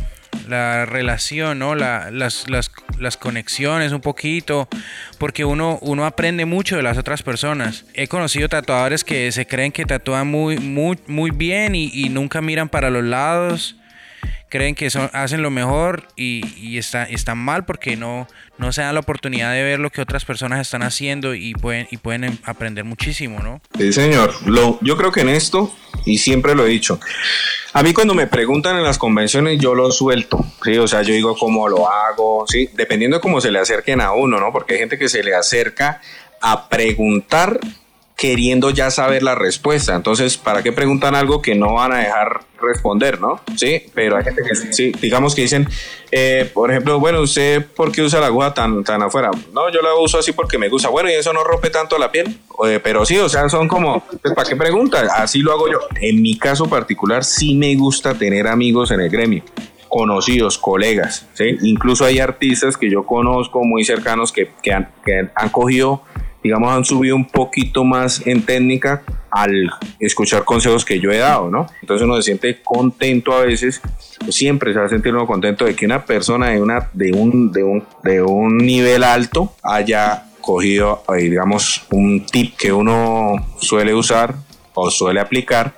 la 0.47 0.85
relación, 0.85 1.59
¿no? 1.59 1.75
La, 1.75 2.11
las, 2.11 2.49
las, 2.49 2.71
las, 2.99 3.17
conexiones 3.17 3.91
un 3.91 4.01
poquito, 4.01 4.67
porque 5.17 5.45
uno, 5.45 5.79
uno 5.81 6.05
aprende 6.05 6.45
mucho 6.45 6.75
de 6.75 6.83
las 6.83 6.97
otras 6.97 7.23
personas. 7.23 7.85
He 7.93 8.07
conocido 8.07 8.49
tatuadores 8.49 9.03
que 9.03 9.31
se 9.31 9.47
creen 9.47 9.71
que 9.71 9.85
tatúan 9.85 10.27
muy, 10.27 10.57
muy, 10.57 10.97
muy 11.07 11.31
bien 11.31 11.75
y, 11.75 11.89
y 11.93 12.09
nunca 12.09 12.41
miran 12.41 12.69
para 12.69 12.89
los 12.89 13.03
lados 13.03 13.75
creen 14.49 14.75
que 14.75 14.89
son, 14.89 15.09
hacen 15.13 15.41
lo 15.41 15.49
mejor 15.49 16.07
y, 16.15 16.43
y 16.57 16.77
está, 16.77 17.03
están 17.03 17.37
mal 17.37 17.65
porque 17.65 17.95
no, 17.95 18.27
no 18.57 18.71
se 18.71 18.81
dan 18.81 18.93
la 18.93 19.01
oportunidad 19.01 19.53
de 19.53 19.63
ver 19.63 19.79
lo 19.79 19.89
que 19.89 20.01
otras 20.01 20.25
personas 20.25 20.61
están 20.61 20.83
haciendo 20.83 21.35
y 21.35 21.53
pueden, 21.53 21.87
y 21.91 21.97
pueden 21.97 22.23
em, 22.23 22.37
aprender 22.43 22.83
muchísimo, 22.85 23.39
¿no? 23.39 23.61
Sí, 23.77 23.91
señor. 23.93 24.33
Lo, 24.47 24.79
yo 24.81 24.97
creo 24.97 25.11
que 25.11 25.21
en 25.21 25.29
esto, 25.29 25.73
y 26.05 26.17
siempre 26.17 26.55
lo 26.55 26.65
he 26.65 26.69
dicho, 26.69 26.99
a 27.73 27.83
mí 27.83 27.93
cuando 27.93 28.13
me 28.13 28.27
preguntan 28.27 28.77
en 28.77 28.83
las 28.83 28.97
convenciones 28.97 29.59
yo 29.59 29.75
lo 29.75 29.91
suelto, 29.91 30.45
¿sí? 30.63 30.77
O 30.77 30.87
sea, 30.87 31.01
yo 31.01 31.13
digo 31.13 31.35
cómo 31.37 31.67
lo 31.67 31.89
hago, 31.89 32.45
¿sí? 32.47 32.69
Dependiendo 32.73 33.17
de 33.17 33.21
cómo 33.21 33.41
se 33.41 33.51
le 33.51 33.59
acerquen 33.59 34.01
a 34.01 34.13
uno, 34.13 34.39
¿no? 34.39 34.51
Porque 34.51 34.75
hay 34.75 34.79
gente 34.79 34.97
que 34.97 35.09
se 35.09 35.23
le 35.23 35.35
acerca 35.35 36.01
a 36.41 36.69
preguntar 36.69 37.59
queriendo 38.17 38.71
ya 38.71 38.89
saber 38.89 39.21
la 39.21 39.35
respuesta. 39.35 39.95
Entonces, 39.95 40.37
¿para 40.37 40.63
qué 40.63 40.71
preguntan 40.71 41.13
algo 41.13 41.39
que 41.39 41.53
no 41.53 41.75
van 41.75 41.93
a 41.93 41.99
dejar 41.99 42.41
responder, 42.59 43.21
no? 43.21 43.39
Sí, 43.55 43.83
pero 43.93 44.17
hay 44.17 44.23
gente 44.23 44.41
que 44.41 44.55
sí, 44.55 44.91
digamos 44.99 45.35
que 45.35 45.43
dicen, 45.43 45.69
eh, 46.11 46.49
por 46.51 46.71
ejemplo, 46.71 46.99
bueno, 46.99 47.21
¿usted 47.21 47.63
por 47.63 47.91
qué 47.91 48.01
usa 48.01 48.19
la 48.19 48.25
aguja 48.25 48.55
tan, 48.55 48.83
tan 48.83 49.03
afuera? 49.03 49.29
No, 49.53 49.71
yo 49.71 49.83
la 49.83 49.93
uso 49.93 50.17
así 50.17 50.31
porque 50.31 50.57
me 50.57 50.67
gusta. 50.67 50.89
Bueno, 50.89 51.11
y 51.11 51.13
eso 51.13 51.31
no 51.31 51.43
rompe 51.43 51.69
tanto 51.69 51.99
la 51.99 52.11
piel. 52.11 52.39
Eh, 52.65 52.79
pero 52.83 53.05
sí, 53.05 53.19
o 53.19 53.29
sea, 53.29 53.47
son 53.49 53.67
como, 53.67 54.03
pues, 54.03 54.33
¿para 54.33 54.49
qué 54.49 54.55
preguntan? 54.55 55.07
Así 55.13 55.39
lo 55.39 55.51
hago 55.51 55.71
yo. 55.71 55.79
En 56.01 56.19
mi 56.19 56.39
caso 56.39 56.67
particular, 56.67 57.23
sí 57.23 57.53
me 57.53 57.75
gusta 57.75 58.15
tener 58.15 58.47
amigos 58.47 58.89
en 58.89 59.01
el 59.01 59.09
gremio 59.09 59.43
conocidos, 59.89 60.57
colegas, 60.57 61.27
¿sí? 61.33 61.57
Incluso 61.61 62.03
hay 62.03 62.19
artistas 62.19 62.75
que 62.75 62.89
yo 62.89 63.05
conozco 63.05 63.63
muy 63.63 63.85
cercanos 63.85 64.33
que, 64.33 64.51
que, 64.61 64.73
han, 64.73 64.91
que 65.05 65.29
han 65.33 65.49
cogido 65.49 66.03
digamos, 66.47 66.71
han 66.71 66.85
subido 66.85 67.15
un 67.15 67.25
poquito 67.25 67.83
más 67.83 68.25
en 68.25 68.41
técnica 68.41 69.03
al 69.29 69.69
escuchar 69.99 70.45
consejos 70.45 70.85
que 70.85 70.99
yo 70.99 71.11
he 71.11 71.17
dado, 71.17 71.51
¿no? 71.51 71.67
Entonces 71.81 72.05
uno 72.05 72.15
se 72.15 72.21
siente 72.23 72.61
contento 72.63 73.33
a 73.33 73.41
veces, 73.41 73.81
siempre 74.29 74.71
se 74.71 74.79
va 74.79 74.85
a 74.85 74.89
sentir 74.89 75.13
uno 75.13 75.27
contento 75.27 75.65
de 75.65 75.75
que 75.75 75.85
una 75.85 76.05
persona 76.05 76.51
de, 76.51 76.61
una, 76.61 76.89
de, 76.93 77.11
un, 77.11 77.51
de, 77.51 77.63
un, 77.63 77.83
de 78.03 78.21
un 78.21 78.57
nivel 78.57 79.03
alto 79.03 79.55
haya 79.61 80.23
cogido, 80.39 81.03
eh, 81.13 81.23
digamos, 81.23 81.85
un 81.91 82.25
tip 82.25 82.55
que 82.55 82.71
uno 82.71 83.35
suele 83.59 83.93
usar 83.93 84.35
o 84.73 84.89
suele 84.89 85.19
aplicar 85.19 85.77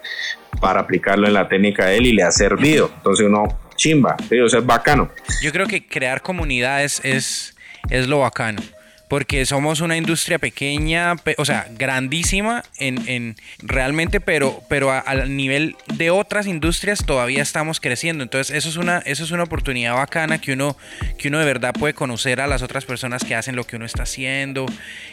para 0.61 0.81
aplicarlo 0.81 1.27
en 1.27 1.33
la 1.33 1.47
técnica 1.47 1.87
de 1.87 1.97
él 1.97 2.05
y 2.05 2.13
le 2.13 2.21
ha 2.21 2.31
servido. 2.31 2.91
Entonces 2.97 3.25
uno 3.25 3.59
chimba, 3.75 4.15
¿sí? 4.29 4.39
o 4.39 4.47
sea, 4.47 4.59
es 4.59 4.65
bacano. 4.65 5.09
Yo 5.41 5.51
creo 5.51 5.65
que 5.65 5.87
crear 5.87 6.21
comunidades 6.21 7.01
es, 7.03 7.55
es 7.89 8.07
lo 8.07 8.19
bacano 8.19 8.61
porque 9.09 9.45
somos 9.45 9.81
una 9.81 9.97
industria 9.97 10.37
pequeña, 10.37 11.15
o 11.37 11.45
sea, 11.45 11.67
grandísima 11.77 12.63
en, 12.77 13.07
en 13.07 13.35
realmente, 13.57 14.21
pero, 14.21 14.61
pero 14.69 14.91
al 14.91 15.35
nivel 15.35 15.75
de 15.95 16.11
otras 16.11 16.45
industrias 16.45 17.03
todavía 17.03 17.41
estamos 17.41 17.79
creciendo. 17.79 18.23
Entonces, 18.23 18.55
eso 18.55 18.69
es 18.69 18.77
una, 18.77 18.99
eso 18.99 19.23
es 19.23 19.31
una 19.31 19.43
oportunidad 19.43 19.95
bacana 19.95 20.39
que 20.39 20.53
uno, 20.53 20.77
que 21.17 21.29
uno 21.29 21.39
de 21.39 21.45
verdad 21.45 21.73
puede 21.73 21.95
conocer 21.95 22.39
a 22.39 22.47
las 22.47 22.61
otras 22.61 22.85
personas 22.85 23.23
que 23.23 23.33
hacen 23.33 23.55
lo 23.55 23.65
que 23.65 23.75
uno 23.77 23.85
está 23.85 24.03
haciendo 24.03 24.67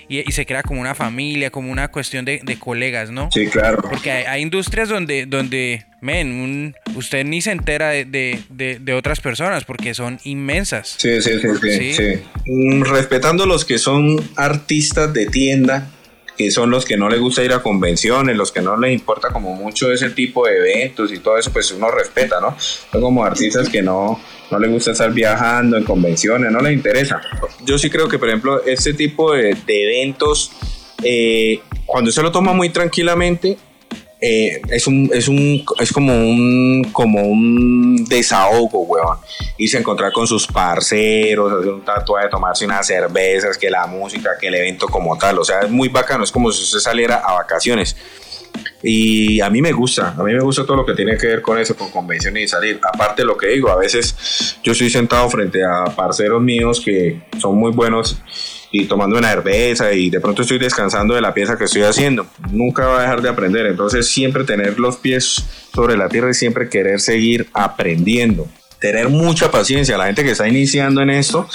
y, 0.08 0.22
se 0.30 0.44
crea 0.44 0.62
como 0.62 0.80
una 0.82 0.94
familia, 0.94 1.50
como 1.50 1.72
una 1.72 1.88
cuestión 1.88 2.26
de, 2.26 2.40
colegas, 2.58 3.10
¿no? 3.10 3.30
Sí, 3.32 3.46
claro. 3.46 3.82
Porque 3.82 4.10
hay, 4.10 4.42
industrias 4.42 4.88
donde, 4.88 5.24
donde 5.24 5.86
men, 6.00 6.74
usted 6.94 7.24
ni 7.24 7.40
se 7.40 7.52
entera 7.52 7.90
de, 7.90 8.94
otras 8.96 9.20
personas 9.20 9.64
porque 9.64 9.94
son 9.94 10.20
inmensas. 10.24 10.96
Sí, 10.98 11.20
sí, 11.22 11.32
sí, 11.40 11.94
sí, 11.94 12.22
mm, 12.46 12.82
Respetando 12.82 13.46
los 13.46 13.64
que 13.64 13.78
son 13.86 14.20
artistas 14.34 15.12
de 15.12 15.26
tienda, 15.26 15.88
que 16.36 16.50
son 16.50 16.70
los 16.70 16.84
que 16.84 16.96
no 16.96 17.08
les 17.08 17.20
gusta 17.20 17.44
ir 17.44 17.52
a 17.52 17.62
convenciones, 17.62 18.36
los 18.36 18.50
que 18.50 18.60
no 18.60 18.76
les 18.76 18.92
importa 18.92 19.28
como 19.28 19.54
mucho 19.54 19.92
ese 19.92 20.10
tipo 20.10 20.44
de 20.44 20.56
eventos 20.56 21.12
y 21.12 21.18
todo 21.18 21.38
eso, 21.38 21.52
pues 21.52 21.70
uno 21.70 21.88
respeta, 21.92 22.40
¿no? 22.40 22.56
Son 22.58 23.00
como 23.00 23.24
artistas 23.24 23.68
que 23.68 23.82
no, 23.82 24.20
no 24.50 24.58
les 24.58 24.72
gusta 24.72 24.90
estar 24.90 25.12
viajando 25.12 25.76
en 25.76 25.84
convenciones, 25.84 26.50
no 26.50 26.58
les 26.58 26.72
interesa. 26.72 27.20
Yo 27.64 27.78
sí 27.78 27.88
creo 27.88 28.08
que, 28.08 28.18
por 28.18 28.26
ejemplo, 28.26 28.64
este 28.64 28.92
tipo 28.92 29.34
de, 29.34 29.56
eventos, 29.68 30.50
eh, 31.04 31.60
cuando 31.84 32.10
se 32.10 32.22
lo 32.22 32.32
toma 32.32 32.52
muy 32.54 32.70
tranquilamente, 32.70 33.56
eh, 34.18 34.62
es 34.70 34.86
un, 34.86 35.10
es 35.12 35.28
un, 35.28 35.64
es 35.78 35.92
como 35.92 36.14
un, 36.14 36.88
como 36.92 37.22
un 37.22 38.04
desahogo, 38.08 38.80
weón. 38.80 39.18
Irse 39.58 39.76
a 39.76 39.80
encontrar 39.80 40.12
con 40.12 40.26
sus 40.26 40.46
parceros, 40.46 41.52
hacer 41.52 41.72
un 41.72 41.84
tatuaje, 41.84 42.28
tomarse 42.28 42.64
unas 42.64 42.86
cervezas, 42.86 43.58
que 43.58 43.68
la 43.68 43.86
música, 43.86 44.30
que 44.40 44.48
el 44.48 44.54
evento 44.54 44.88
como 44.88 45.16
tal. 45.18 45.38
O 45.38 45.44
sea, 45.44 45.60
es 45.60 45.70
muy 45.70 45.88
bacano, 45.88 46.24
es 46.24 46.32
como 46.32 46.50
si 46.50 46.62
usted 46.62 46.78
saliera 46.78 47.16
a 47.16 47.34
vacaciones. 47.34 47.96
Y 48.82 49.40
a 49.40 49.50
mí 49.50 49.60
me 49.60 49.72
gusta, 49.72 50.14
a 50.16 50.22
mí 50.22 50.32
me 50.32 50.40
gusta 50.40 50.64
todo 50.64 50.76
lo 50.76 50.86
que 50.86 50.94
tiene 50.94 51.16
que 51.18 51.26
ver 51.26 51.42
con 51.42 51.58
eso, 51.58 51.76
con 51.76 51.90
convenciones 51.90 52.44
y 52.44 52.48
salir. 52.48 52.80
Aparte 52.82 53.24
lo 53.24 53.36
que 53.36 53.48
digo, 53.48 53.68
a 53.70 53.76
veces 53.76 54.58
yo 54.62 54.72
estoy 54.72 54.90
sentado 54.90 55.28
frente 55.28 55.64
a 55.64 55.84
parceros 55.94 56.40
míos 56.40 56.80
que 56.82 57.20
son 57.38 57.56
muy 57.56 57.72
buenos 57.72 58.16
y 58.82 58.86
tomando 58.86 59.16
una 59.16 59.30
cerveza 59.30 59.92
y 59.92 60.10
de 60.10 60.20
pronto 60.20 60.42
estoy 60.42 60.58
descansando 60.58 61.14
de 61.14 61.20
la 61.20 61.32
pieza 61.32 61.56
que 61.56 61.64
estoy 61.64 61.82
haciendo. 61.82 62.26
Nunca 62.50 62.86
va 62.86 62.98
a 62.98 63.02
dejar 63.02 63.22
de 63.22 63.28
aprender, 63.28 63.66
entonces 63.66 64.06
siempre 64.08 64.44
tener 64.44 64.78
los 64.78 64.96
pies 64.96 65.44
sobre 65.74 65.96
la 65.96 66.08
tierra 66.08 66.30
y 66.30 66.34
siempre 66.34 66.68
querer 66.68 67.00
seguir 67.00 67.48
aprendiendo. 67.52 68.46
Tener 68.78 69.08
mucha 69.08 69.50
paciencia. 69.50 69.96
La 69.96 70.06
gente 70.06 70.22
que 70.22 70.32
está 70.32 70.46
iniciando 70.46 71.00
en 71.00 71.10
esto 71.10 71.48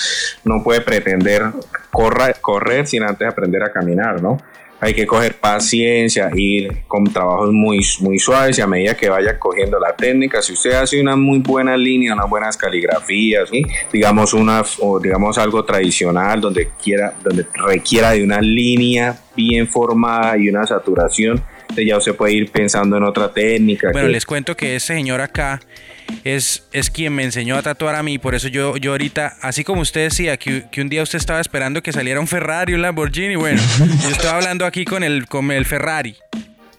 no 0.44 0.64
puede 0.64 0.82
pretender 0.82 1.52
correr, 1.92 2.38
correr 2.42 2.88
sin 2.88 3.04
antes 3.04 3.28
aprender 3.28 3.64
a 3.64 3.72
caminar, 3.72 4.22
¿no? 4.22 4.38
Hay 4.84 4.96
que 4.96 5.06
coger 5.06 5.36
paciencia, 5.36 6.32
ir 6.36 6.84
con 6.88 7.04
trabajos 7.06 7.54
muy, 7.54 7.80
muy 8.00 8.18
suaves 8.18 8.58
y 8.58 8.62
a 8.62 8.68
medida 8.68 8.98
que 8.98 9.10
vaya 9.10 9.38
cogiendo 9.38 9.80
la 9.80 9.96
técnica, 9.96 10.42
si 10.42 10.54
usted 10.54 10.72
hace 10.72 11.00
una 11.00 11.16
muy 11.16 11.38
buena 11.38 11.78
línea, 11.78 12.16
unas 12.16 12.28
buenas 12.28 12.58
caligrafías, 12.58 13.52
digamos 13.94 14.34
una, 14.34 14.64
o 14.80 15.00
digamos 15.00 15.38
algo 15.38 15.64
tradicional 15.64 16.42
donde 16.42 16.70
quiera, 16.84 17.14
donde 17.24 17.46
requiera 17.54 18.12
de 18.12 18.24
una 18.24 18.42
línea 18.42 19.20
bien 19.36 19.68
formada 19.68 20.36
y 20.40 20.50
una 20.50 20.66
saturación, 20.66 21.44
ya 21.78 21.98
usted 21.98 22.16
puede 22.16 22.34
ir 22.34 22.52
pensando 22.52 22.98
en 22.98 23.04
otra 23.04 23.32
técnica. 23.32 23.92
Bueno, 23.94 24.08
les 24.08 24.26
cuento 24.26 24.58
que 24.58 24.76
ese 24.76 24.96
señor 24.96 25.22
acá 25.22 25.62
es, 26.24 26.64
es 26.72 26.90
quien 26.90 27.14
me 27.14 27.24
enseñó 27.24 27.58
a 27.58 27.62
tatuar 27.62 27.96
a 27.96 28.04
mí. 28.04 28.18
Por 28.18 28.36
eso 28.36 28.48
yo, 28.48 28.78
yo 28.78 28.92
ahorita, 28.92 29.38
así 29.42 29.64
como 29.64 29.82
usted 29.82 30.06
decía, 30.06 30.38
que, 30.38 30.66
un 30.78 30.90
día 30.90 31.04
usted 31.04 31.18
estaba 31.18 31.42
esperando 31.42 31.82
que 31.82 31.92
saliera 31.92 32.20
un 32.20 32.28
Ferrari, 32.28 32.74
un 32.74 32.82
Lamborghini, 32.82 33.36
bueno, 33.36 33.62
yo 34.04 34.10
estaba 34.10 34.38
hablando 34.38 34.66
aquí 34.66 34.86
con 34.86 35.04
el, 35.04 35.28
con 35.28 35.52
el 35.52 35.66
Ferrari. 35.66 36.16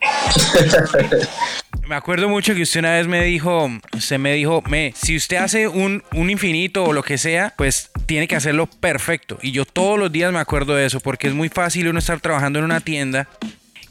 me 1.89 1.95
acuerdo 1.95 2.29
mucho 2.29 2.55
que 2.55 2.63
usted 2.63 2.81
una 2.81 2.93
vez 2.93 3.07
me 3.07 3.23
dijo, 3.25 3.71
usted 3.93 4.19
me 4.19 4.33
dijo, 4.35 4.63
me, 4.69 4.93
si 4.97 5.17
usted 5.17 5.37
hace 5.37 5.69
un, 5.69 6.03
un, 6.13 6.31
infinito 6.31 6.85
o 6.85 6.93
lo 6.93 7.03
que 7.03 7.19
sea, 7.19 7.55
pues 7.57 7.91
tiene 8.07 8.27
que 8.27 8.37
hacerlo 8.37 8.67
perfecto. 8.67 9.39
Y 9.43 9.53
yo 9.53 9.65
todos 9.65 9.99
los 9.99 10.11
días 10.11 10.33
me 10.33 10.39
acuerdo 10.39 10.75
de 10.75 10.87
eso, 10.87 11.01
porque 11.01 11.29
es 11.29 11.35
muy 11.35 11.49
fácil 11.49 11.89
uno 11.89 11.99
estar 11.99 12.21
trabajando 12.21 12.59
en 12.59 12.65
una 12.65 12.81
tienda 12.81 13.29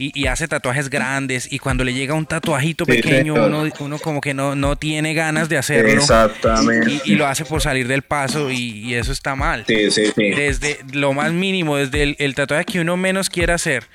y, 0.02 0.28
hace 0.28 0.48
tatuajes 0.48 0.90
grandes 0.90 1.52
y 1.52 1.60
cuando 1.60 1.84
le 1.84 1.94
llega 1.94 2.16
un 2.16 2.26
tatuajito 2.26 2.86
pequeño 2.86 3.34
uno, 3.34 3.64
uno, 3.80 4.00
como 4.00 4.20
que 4.20 4.34
no, 4.34 4.56
no 4.56 4.76
tiene 4.76 5.14
ganas 5.14 5.48
de 5.48 5.58
hacerlo. 5.58 6.02
Exactamente. 6.02 7.02
Y, 7.06 7.16
lo 7.16 7.28
hace 7.28 7.46
por 7.46 7.62
salir 7.62 7.88
del 7.88 8.02
paso 8.02 8.50
y, 8.50 8.96
eso 8.96 9.12
está 9.12 9.36
mal. 9.36 9.64
Sí, 9.68 9.92
sí, 9.92 10.08
sí. 10.16 10.30
Desde 10.32 10.80
lo 10.92 11.14
más 11.14 11.32
mínimo, 11.32 11.78
desde 11.78 12.16
el, 12.18 12.36
tatuaje 12.36 12.66
que 12.66 12.80
uno 12.80 12.98
menos 12.98 13.30
quiere 13.30 13.54
hacer, 13.54 13.86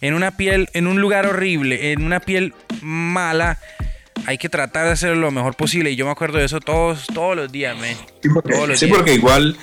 en 0.00 0.14
una 0.14 0.36
piel, 0.36 0.68
en 0.74 0.86
un 0.86 1.00
lugar 1.00 1.26
horrible, 1.26 1.92
en 1.92 2.04
una 2.04 2.20
piel 2.20 2.52
mala, 2.82 3.58
hay 4.26 4.38
que 4.38 4.48
tratar 4.48 4.86
de 4.86 4.92
hacerlo 4.92 5.16
lo 5.16 5.30
mejor 5.30 5.54
posible. 5.54 5.90
Y 5.90 5.96
yo 5.96 6.04
me 6.04 6.12
acuerdo 6.12 6.38
de 6.38 6.44
eso 6.44 6.60
todos, 6.60 7.06
todos 7.12 7.36
los 7.36 7.50
días, 7.50 7.76
man. 7.76 7.94
Sí, 8.76 8.86
porque, 8.86 9.14
igual, 9.14 9.56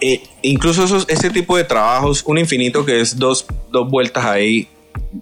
eh, 0.00 0.22
incluso 0.42 0.84
esos, 0.84 1.06
ese 1.08 1.30
tipo 1.30 1.56
de 1.56 1.64
trabajos, 1.64 2.22
un 2.26 2.38
infinito 2.38 2.84
que 2.84 3.00
es 3.00 3.16
dos, 3.16 3.46
dos 3.70 3.88
vueltas 3.88 4.24
ahí, 4.24 4.68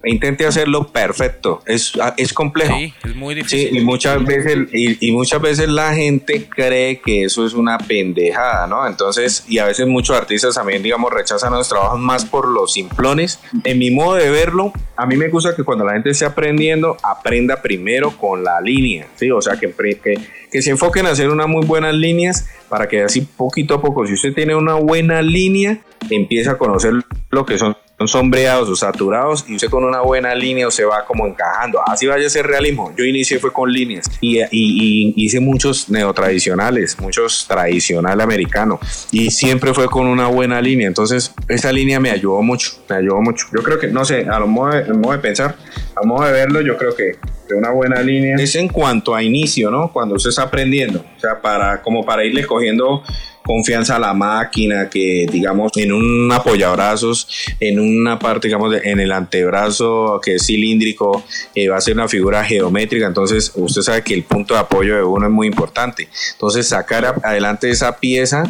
intente 0.03 0.45
hacerlo 0.45 0.87
perfecto. 0.87 1.61
Es, 1.65 1.93
es 2.17 2.33
complejo. 2.33 2.75
Sí, 2.75 2.93
es 3.03 3.15
muy 3.15 3.35
difícil. 3.35 3.77
y 3.77 3.81
muchas 3.81 4.23
veces, 4.23 4.67
y, 4.71 5.11
muchas 5.11 5.41
veces 5.41 5.69
la 5.69 5.93
gente 5.93 6.47
cree 6.47 6.99
que 6.99 7.23
eso 7.23 7.45
es 7.45 7.53
una 7.53 7.77
pendejada, 7.77 8.67
¿no? 8.67 8.85
Entonces, 8.87 9.45
y 9.47 9.59
a 9.59 9.65
veces 9.65 9.87
muchos 9.87 10.15
artistas 10.17 10.55
también, 10.55 10.83
digamos, 10.83 11.11
rechazan 11.11 11.53
los 11.53 11.69
trabajos 11.69 11.99
más 11.99 12.25
por 12.25 12.47
los 12.47 12.73
simplones. 12.73 13.39
En 13.63 13.79
mi 13.79 13.91
modo 13.91 14.15
de 14.15 14.29
verlo, 14.29 14.73
a 14.97 15.05
mí 15.05 15.15
me 15.15 15.29
gusta 15.29 15.55
que 15.55 15.63
cuando 15.63 15.85
la 15.85 15.93
gente 15.93 16.09
esté 16.09 16.25
aprendiendo, 16.25 16.97
aprenda 17.03 17.61
primero 17.61 18.17
con 18.17 18.43
la 18.43 18.61
línea, 18.61 19.07
¿sí? 19.15 19.31
O 19.31 19.41
sea, 19.41 19.57
que, 19.57 19.73
que, 19.73 20.19
que 20.51 20.61
se 20.61 20.71
enfoquen 20.71 21.05
a 21.05 21.11
hacer 21.11 21.29
unas 21.29 21.47
muy 21.47 21.65
buenas 21.65 21.93
líneas 21.93 22.47
para 22.69 22.87
que 22.87 23.03
así 23.03 23.21
poquito 23.21 23.75
a 23.75 23.81
poco, 23.81 24.05
si 24.05 24.13
usted 24.13 24.33
tiene 24.33 24.55
una 24.55 24.75
buena 24.75 25.21
línea, 25.21 25.79
empieza 26.09 26.51
a 26.51 26.57
conocer 26.57 26.93
lo 27.29 27.45
que 27.45 27.57
son 27.57 27.77
son 27.97 28.07
sombreados 28.07 28.69
o 28.69 28.75
saturados 28.75 29.45
y 29.47 29.55
usted 29.55 29.69
con 29.69 29.83
una 29.83 30.01
buena 30.01 30.35
línea 30.35 30.67
o 30.67 30.71
se 30.71 30.83
va 30.83 31.05
como 31.05 31.25
encajando. 31.25 31.79
Así 31.85 32.07
vaya 32.07 32.27
a 32.27 32.29
ser 32.29 32.45
realismo. 32.45 32.93
Yo 32.97 33.05
inicié 33.05 33.39
fue 33.39 33.53
con 33.53 33.71
líneas 33.71 34.05
y, 34.19 34.39
y, 34.51 35.13
hice 35.15 35.39
muchos 35.39 35.89
neotradicionales, 35.89 36.99
muchos 36.99 37.45
tradicional 37.47 38.19
americano 38.19 38.79
y 39.11 39.31
siempre 39.31 39.73
fue 39.73 39.87
con 39.87 40.07
una 40.07 40.27
buena 40.27 40.61
línea. 40.61 40.87
Entonces 40.87 41.33
esa 41.47 41.71
línea 41.71 41.99
me 41.99 42.11
ayudó 42.11 42.41
mucho, 42.41 42.71
me 42.89 42.97
ayudó 42.97 43.21
mucho. 43.21 43.47
Yo 43.55 43.63
creo 43.63 43.79
que, 43.79 43.87
no 43.87 44.03
sé, 44.03 44.25
a 44.29 44.39
lo 44.39 44.47
modo 44.47 44.75
de, 44.75 44.93
modo 44.93 45.13
de 45.13 45.19
pensar, 45.19 45.55
a 45.95 46.05
modo 46.05 46.25
de 46.25 46.33
verlo, 46.33 46.61
yo 46.61 46.77
creo 46.77 46.95
que 46.95 47.17
de 47.47 47.55
una 47.55 47.71
buena 47.71 48.01
línea 48.01 48.35
es 48.37 48.55
en 48.55 48.67
cuanto 48.67 49.15
a 49.15 49.23
inicio, 49.23 49.69
¿no? 49.69 49.91
Cuando 49.93 50.15
usted 50.15 50.31
está 50.31 50.43
aprendiendo, 50.43 51.05
o 51.15 51.19
sea, 51.19 51.39
para 51.41 51.81
como 51.81 52.03
para 52.03 52.25
irle 52.25 52.45
cogiendo 52.45 53.03
confianza 53.45 53.95
a 53.95 53.99
la 53.99 54.13
máquina, 54.13 54.89
que 54.89 55.27
digamos 55.31 55.71
en 55.75 55.91
un 55.91 56.31
apoyabrazos, 56.31 57.27
en 57.59 57.79
una 57.79 58.17
parte, 58.17 58.47
digamos, 58.47 58.75
en 58.83 58.99
el 58.99 59.11
antebrazo 59.11 60.19
que 60.23 60.35
es 60.35 60.45
cilíndrico, 60.45 61.23
eh, 61.53 61.69
va 61.69 61.77
a 61.77 61.81
ser 61.81 61.93
una 61.93 62.07
figura 62.07 62.43
geométrica, 62.43 63.05
entonces 63.05 63.51
usted 63.55 63.81
sabe 63.81 64.03
que 64.03 64.13
el 64.13 64.23
punto 64.23 64.53
de 64.53 64.61
apoyo 64.61 64.95
de 64.95 65.03
uno 65.03 65.27
es 65.27 65.31
muy 65.31 65.47
importante. 65.47 66.09
Entonces 66.33 66.67
sacar 66.67 67.21
adelante 67.23 67.69
esa 67.69 67.97
pieza 67.97 68.43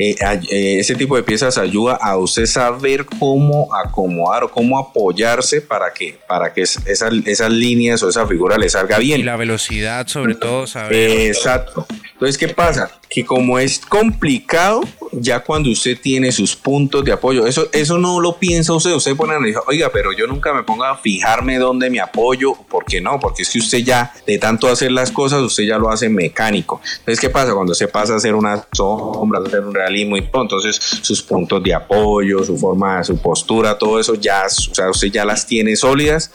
eh, 0.00 0.14
eh, 0.20 0.78
ese 0.78 0.94
tipo 0.94 1.16
de 1.16 1.24
piezas 1.24 1.58
ayuda 1.58 1.98
a 2.00 2.16
usted 2.16 2.46
saber 2.46 3.04
cómo 3.04 3.74
acomodar 3.74 4.44
o 4.44 4.48
cómo 4.48 4.78
apoyarse 4.78 5.60
para 5.60 5.92
que, 5.92 6.16
para 6.28 6.52
que 6.52 6.62
esas, 6.62 7.12
esas 7.26 7.50
líneas 7.50 8.00
o 8.04 8.08
esa 8.08 8.24
figura 8.24 8.56
le 8.56 8.68
salga 8.68 8.98
bien. 8.98 9.20
Y 9.20 9.24
la 9.24 9.36
velocidad, 9.36 10.06
sobre 10.06 10.36
todo, 10.36 10.68
saber. 10.68 11.26
Exacto. 11.26 11.84
Entonces, 12.12 12.38
¿qué 12.38 12.48
pasa? 12.48 12.97
Que 13.08 13.24
como 13.24 13.58
es 13.58 13.80
complicado, 13.80 14.82
ya 15.12 15.40
cuando 15.40 15.70
usted 15.70 15.98
tiene 16.00 16.32
sus 16.32 16.54
puntos 16.54 17.04
de 17.04 17.12
apoyo, 17.12 17.46
eso, 17.46 17.68
eso 17.72 17.98
no 17.98 18.20
lo 18.20 18.38
piensa 18.38 18.72
usted, 18.74 18.92
usted 18.92 19.16
pone 19.16 19.34
a 19.34 19.38
decir, 19.38 19.56
oiga, 19.66 19.90
pero 19.92 20.12
yo 20.12 20.26
nunca 20.26 20.52
me 20.52 20.62
ponga 20.62 20.90
a 20.90 20.96
fijarme 20.96 21.58
dónde 21.58 21.90
me 21.90 22.00
apoyo, 22.00 22.54
¿por 22.68 22.84
qué 22.84 23.00
no? 23.00 23.18
Porque 23.18 23.42
es 23.42 23.50
que 23.50 23.58
usted 23.58 23.78
ya, 23.78 24.12
de 24.26 24.38
tanto 24.38 24.68
hacer 24.68 24.92
las 24.92 25.10
cosas, 25.10 25.40
usted 25.40 25.64
ya 25.64 25.78
lo 25.78 25.90
hace 25.90 26.08
mecánico. 26.08 26.80
Entonces, 26.98 27.20
¿qué 27.20 27.30
pasa? 27.30 27.54
Cuando 27.54 27.74
se 27.74 27.88
pasa 27.88 28.14
a 28.14 28.16
hacer 28.16 28.34
una 28.34 28.66
sombra, 28.72 29.40
a 29.40 29.42
hacer 29.42 29.60
un 29.60 29.74
realismo 29.74 30.16
y 30.16 30.22
todo, 30.22 30.42
entonces 30.42 30.76
sus 30.76 31.22
puntos 31.22 31.62
de 31.62 31.74
apoyo, 31.74 32.44
su 32.44 32.58
forma, 32.58 33.02
su 33.04 33.16
postura, 33.18 33.78
todo 33.78 33.98
eso 33.98 34.14
ya, 34.14 34.44
o 34.46 34.74
sea, 34.74 34.90
usted 34.90 35.08
ya 35.08 35.24
las 35.24 35.46
tiene 35.46 35.76
sólidas 35.76 36.30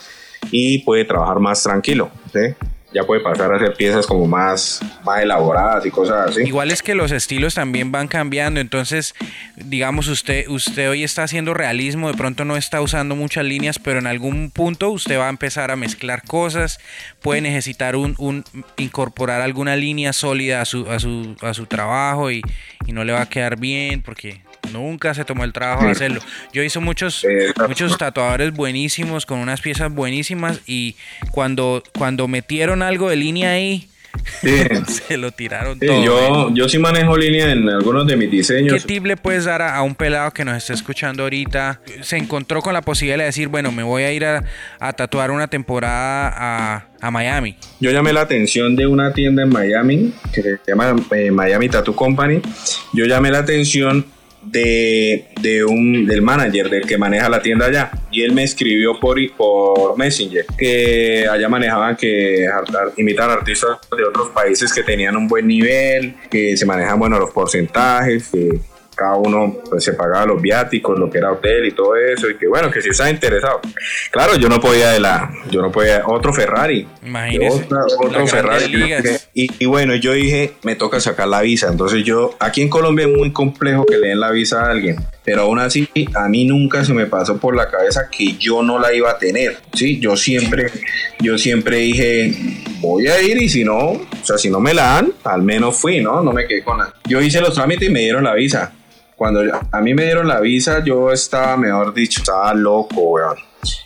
y 0.52 0.80
puede 0.80 1.06
trabajar 1.06 1.40
más 1.40 1.64
tranquilo. 1.64 2.12
¿sí? 2.32 2.56
Ya 2.94 3.04
puede 3.04 3.22
pasar 3.22 3.52
a 3.52 3.56
hacer 3.56 3.74
piezas 3.74 4.06
como 4.06 4.28
más, 4.28 4.82
más 5.04 5.22
elaboradas 5.22 5.86
y 5.86 5.92
cosas 5.92 6.30
así. 6.30 6.44
Igual 6.44 6.72
es 6.72 6.84
que 6.84 6.96
los 6.96 7.12
estilos 7.12 7.56
también 7.56 7.92
van 7.92 8.08
cambiando, 8.08 8.60
entonces, 8.60 9.16
digamos, 9.56 10.08
usted, 10.08 10.48
usted 10.48 10.90
hoy 10.90 11.04
está 11.04 11.24
haciendo 11.24 11.54
realismo, 11.54 12.10
de 12.10 12.18
pronto 12.18 12.46
no 12.46 12.56
está 12.56 12.82
usando 12.82 13.16
muchas 13.16 13.46
líneas, 13.46 13.80
pero 13.80 14.00
en 14.00 14.08
algún 14.08 14.52
punto 14.52 14.90
usted 14.90 15.18
va 15.18 15.28
a 15.28 15.30
empezar 15.30 15.72
a 15.72 15.76
mezclar 15.76 16.24
cosas, 16.24 16.80
puede 17.22 17.42
necesitar 17.42 17.96
un, 17.96 18.16
un 18.18 18.44
incorporar 18.78 19.42
alguna 19.42 19.76
línea 19.76 20.14
sólida 20.14 20.62
a 20.62 20.66
su, 20.66 20.90
a 20.90 21.00
su, 21.00 21.36
a 21.42 21.54
su 21.54 21.66
trabajo 21.66 22.32
y, 22.32 22.42
y 22.86 22.92
no 22.92 23.04
le 23.04 23.14
va 23.14 23.22
a 23.22 23.30
quedar 23.30 23.58
bien 23.58 24.02
porque 24.02 24.42
nunca 24.72 25.14
se 25.14 25.26
tomó 25.26 25.44
el 25.44 25.54
trabajo 25.54 25.86
de 25.86 25.92
hacerlo. 25.92 26.22
Yo 26.54 26.64
hice 26.64 26.80
muchos, 26.80 27.26
muchos 27.68 27.98
tatuadores 27.98 28.54
buenísimos 28.54 29.26
con 29.26 29.40
unas 29.40 29.62
piezas 29.62 29.92
buenísimas 29.92 30.62
y 30.66 30.96
cuando, 31.32 31.84
cuando 31.98 32.28
metieron 32.28 32.82
algo 32.82 33.10
de 33.10 33.16
línea 33.16 33.52
ahí, 33.52 33.90
se 34.88 35.18
lo 35.18 35.32
tiraron 35.32 35.80
todo. 35.80 36.04
Yo, 36.04 36.20
¿eh? 36.20 36.52
yo 36.54 36.70
sí 36.70 36.78
manejo 36.78 37.18
línea 37.18 37.52
en 37.52 37.68
algunos 37.68 38.06
de 38.06 38.16
mis 38.16 38.30
diseños. 38.30 38.74
¿Qué 38.74 38.88
tip 38.88 39.06
le 39.06 39.18
puedes 39.18 39.46
dar 39.46 39.62
a, 39.62 39.82
un 39.82 39.96
pelado 39.96 40.32
que 40.32 40.46
nos 40.46 40.58
esté 40.58 40.74
escuchando 40.74 41.24
ahorita? 41.24 41.82
Se 42.02 42.18
encontró 42.18 42.62
con 42.62 42.74
la 42.74 42.82
posibilidad 42.82 43.18
de 43.18 43.26
decir, 43.26 43.48
bueno, 43.48 43.72
me 43.72 43.84
voy 43.84 44.04
a 44.04 44.12
ir 44.12 44.26
a, 44.26 44.44
tatuar 44.94 45.32
una 45.32 45.48
temporada 45.48 46.32
a, 46.36 46.88
a, 47.02 47.12
Miami. 47.12 47.58
Yo 47.80 47.92
llamé 47.92 48.14
la 48.14 48.22
atención 48.22 48.76
de 48.76 48.86
una 48.86 49.14
tienda 49.14 49.44
en 49.44 49.50
Miami 49.50 50.14
que 50.32 50.42
se 50.42 50.60
llama 50.68 50.96
eh, 51.12 51.32
Miami 51.32 51.70
Tattoo 51.70 51.96
Company. 51.96 52.42
Yo 52.94 53.06
llamé 53.06 53.32
la 53.32 53.40
atención 53.40 54.06
de, 54.46 55.26
de, 55.42 55.64
un, 55.64 56.06
del 56.06 56.22
manager, 56.22 56.70
del 56.70 56.86
que 56.86 56.98
maneja 56.98 57.30
la 57.30 57.42
tienda 57.42 57.68
allá. 57.68 57.92
Y 58.12 58.22
él 58.22 58.34
me 58.34 58.44
escribió 58.44 59.00
por, 59.00 59.18
por 59.36 59.98
Messenger 59.98 60.46
que 60.58 61.28
allá 61.30 61.50
manejaban 61.50 61.96
que 61.96 62.46
imitar 62.98 63.30
artistas 63.30 63.80
de 63.96 64.04
otros 64.04 64.30
países 64.30 64.74
que 64.74 64.84
tenían 64.84 65.16
un 65.16 65.28
buen 65.28 65.48
nivel, 65.48 66.16
que 66.30 66.56
se 66.58 66.66
manejan 66.66 67.00
bueno 67.00 67.20
los 67.20 67.32
porcentajes, 67.32 68.30
que 68.30 68.60
cada 68.96 69.16
uno 69.16 69.58
pues, 69.70 69.84
se 69.84 69.94
pagaba 69.94 70.26
los 70.26 70.42
viáticos, 70.42 70.98
lo 70.98 71.10
que 71.10 71.18
era 71.18 71.32
hotel 71.32 71.66
y 71.66 71.72
todo 71.72 71.96
eso, 71.96 72.30
y 72.30 72.38
que 72.38 72.48
bueno, 72.48 72.72
que 72.72 72.82
si 72.82 72.90
estaba 72.90 73.10
interesado. 73.10 73.62
Claro, 74.12 74.36
yo 74.36 74.50
no 74.50 74.60
podía 74.60 74.92
de 74.92 75.00
la, 75.00 75.32
yo 75.50 75.62
no 75.62 75.72
podía, 75.72 76.04
otro 76.08 76.34
Ferrari. 76.34 76.88
Imagínese. 77.04 77.68
otro 78.00 78.28
Ferrari. 78.28 78.94
Y, 79.34 79.66
bueno, 79.66 79.96
yo 79.96 80.14
dije, 80.14 80.54
me 80.64 80.76
toca 80.76 81.00
sacar 81.00 81.28
la 81.28 81.42
visa. 81.42 81.70
Entonces 81.70 82.04
yo, 82.04 82.36
aquí 82.40 82.62
en 82.62 82.70
Colombia 82.70 83.06
es 83.06 83.16
muy 83.16 83.32
complejo 83.32 83.86
que 83.86 83.98
le 83.98 84.10
den 84.10 84.20
la 84.20 84.32
visa 84.32 84.66
a 84.66 84.72
alguien. 84.72 84.98
Pero 85.26 85.44
aún 85.44 85.60
así, 85.60 85.88
a 86.16 86.28
mí 86.28 86.46
nunca 86.46 86.84
se 86.84 86.94
me 86.94 87.06
pasó 87.06 87.38
por 87.38 87.56
la 87.56 87.70
cabeza 87.70 88.10
que 88.12 88.36
yo 88.38 88.62
no 88.62 88.78
la 88.78 88.94
iba 88.94 89.12
a 89.12 89.18
tener. 89.18 89.58
Sí, 89.74 90.00
yo 90.00 90.18
siempre, 90.18 90.70
yo 91.20 91.38
siempre 91.38 91.78
dije, 91.78 92.34
voy 92.80 93.08
a 93.08 93.22
ir 93.22 93.42
y 93.42 93.48
si 93.48 93.64
no, 93.64 93.78
o 93.78 94.08
sea, 94.22 94.38
si 94.38 94.50
no 94.50 94.60
me 94.60 94.74
la 94.74 94.84
dan, 94.84 95.14
al 95.24 95.42
menos 95.42 95.78
fui, 95.78 96.02
¿no? 96.02 96.22
No 96.22 96.34
me 96.34 96.46
quedé 96.46 96.64
con 96.64 96.78
la. 96.78 96.94
Yo 97.08 97.22
hice 97.22 97.40
los 97.40 97.54
trámites 97.54 97.88
y 97.88 97.92
me 97.92 98.02
dieron 98.02 98.24
la 98.24 98.34
visa 98.34 98.74
cuando 99.16 99.42
a 99.72 99.82
mí 99.82 99.94
me 99.94 100.04
dieron 100.04 100.28
la 100.28 100.42
visa, 100.42 100.84
yo 100.84 101.12
estaba, 101.12 101.56
mejor 101.56 101.94
dicho, 101.94 102.20
estaba 102.20 102.54
loco, 102.54 103.02
weón. 103.02 103.38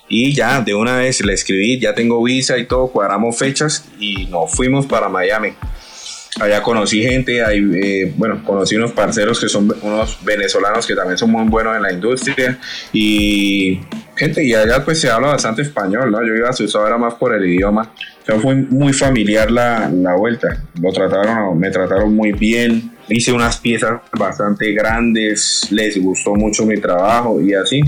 Y 0.10 0.34
ya, 0.34 0.62
de 0.62 0.74
una 0.74 0.98
vez 0.98 1.24
le 1.24 1.34
escribí, 1.34 1.80
ya 1.80 1.94
tengo 1.94 2.24
visa 2.24 2.58
y 2.58 2.66
todo, 2.66 2.88
cuadramos 2.88 3.38
fechas 3.38 3.86
y 4.00 4.26
nos 4.28 4.52
fuimos 4.52 4.88
para 4.88 5.10
Miami. 5.10 5.54
Allá 6.40 6.62
conocí 6.62 7.02
gente, 7.02 7.44
ahí, 7.44 7.60
eh, 7.76 8.14
bueno, 8.16 8.44
conocí 8.44 8.76
unos 8.76 8.92
parceros 8.92 9.40
que 9.40 9.50
son 9.50 9.74
unos 9.82 10.24
venezolanos 10.24 10.86
que 10.86 10.96
también 10.96 11.18
son 11.18 11.32
muy 11.32 11.48
buenos 11.48 11.76
en 11.76 11.82
la 11.82 11.92
industria 11.92 12.60
y 12.94 13.80
gente, 14.16 14.44
y 14.44 14.54
allá 14.54 14.84
pues 14.86 15.02
se 15.02 15.10
habla 15.10 15.30
bastante 15.30 15.64
español, 15.64 16.12
¿no? 16.12 16.26
Yo 16.26 16.36
iba 16.36 16.50
a 16.50 16.52
usar 16.52 16.88
era 16.88 16.98
más 16.98 17.16
por 17.16 17.34
el 17.34 17.46
idioma. 17.46 17.92
O 18.30 18.40
fue 18.40 18.56
muy 18.56 18.94
familiar 18.94 19.50
la, 19.50 19.90
la 19.90 20.16
vuelta. 20.16 20.64
Lo 20.82 20.92
trataron, 20.92 21.58
me 21.58 21.72
trataron 21.72 22.14
muy 22.14 22.34
bien 22.34 22.92
hice 23.10 23.32
unas 23.32 23.58
piezas 23.58 24.02
bastante 24.18 24.72
grandes, 24.74 25.68
les 25.72 26.02
gustó 26.02 26.36
mucho 26.36 26.66
mi 26.66 26.78
trabajo 26.80 27.42
y 27.42 27.54
así, 27.54 27.82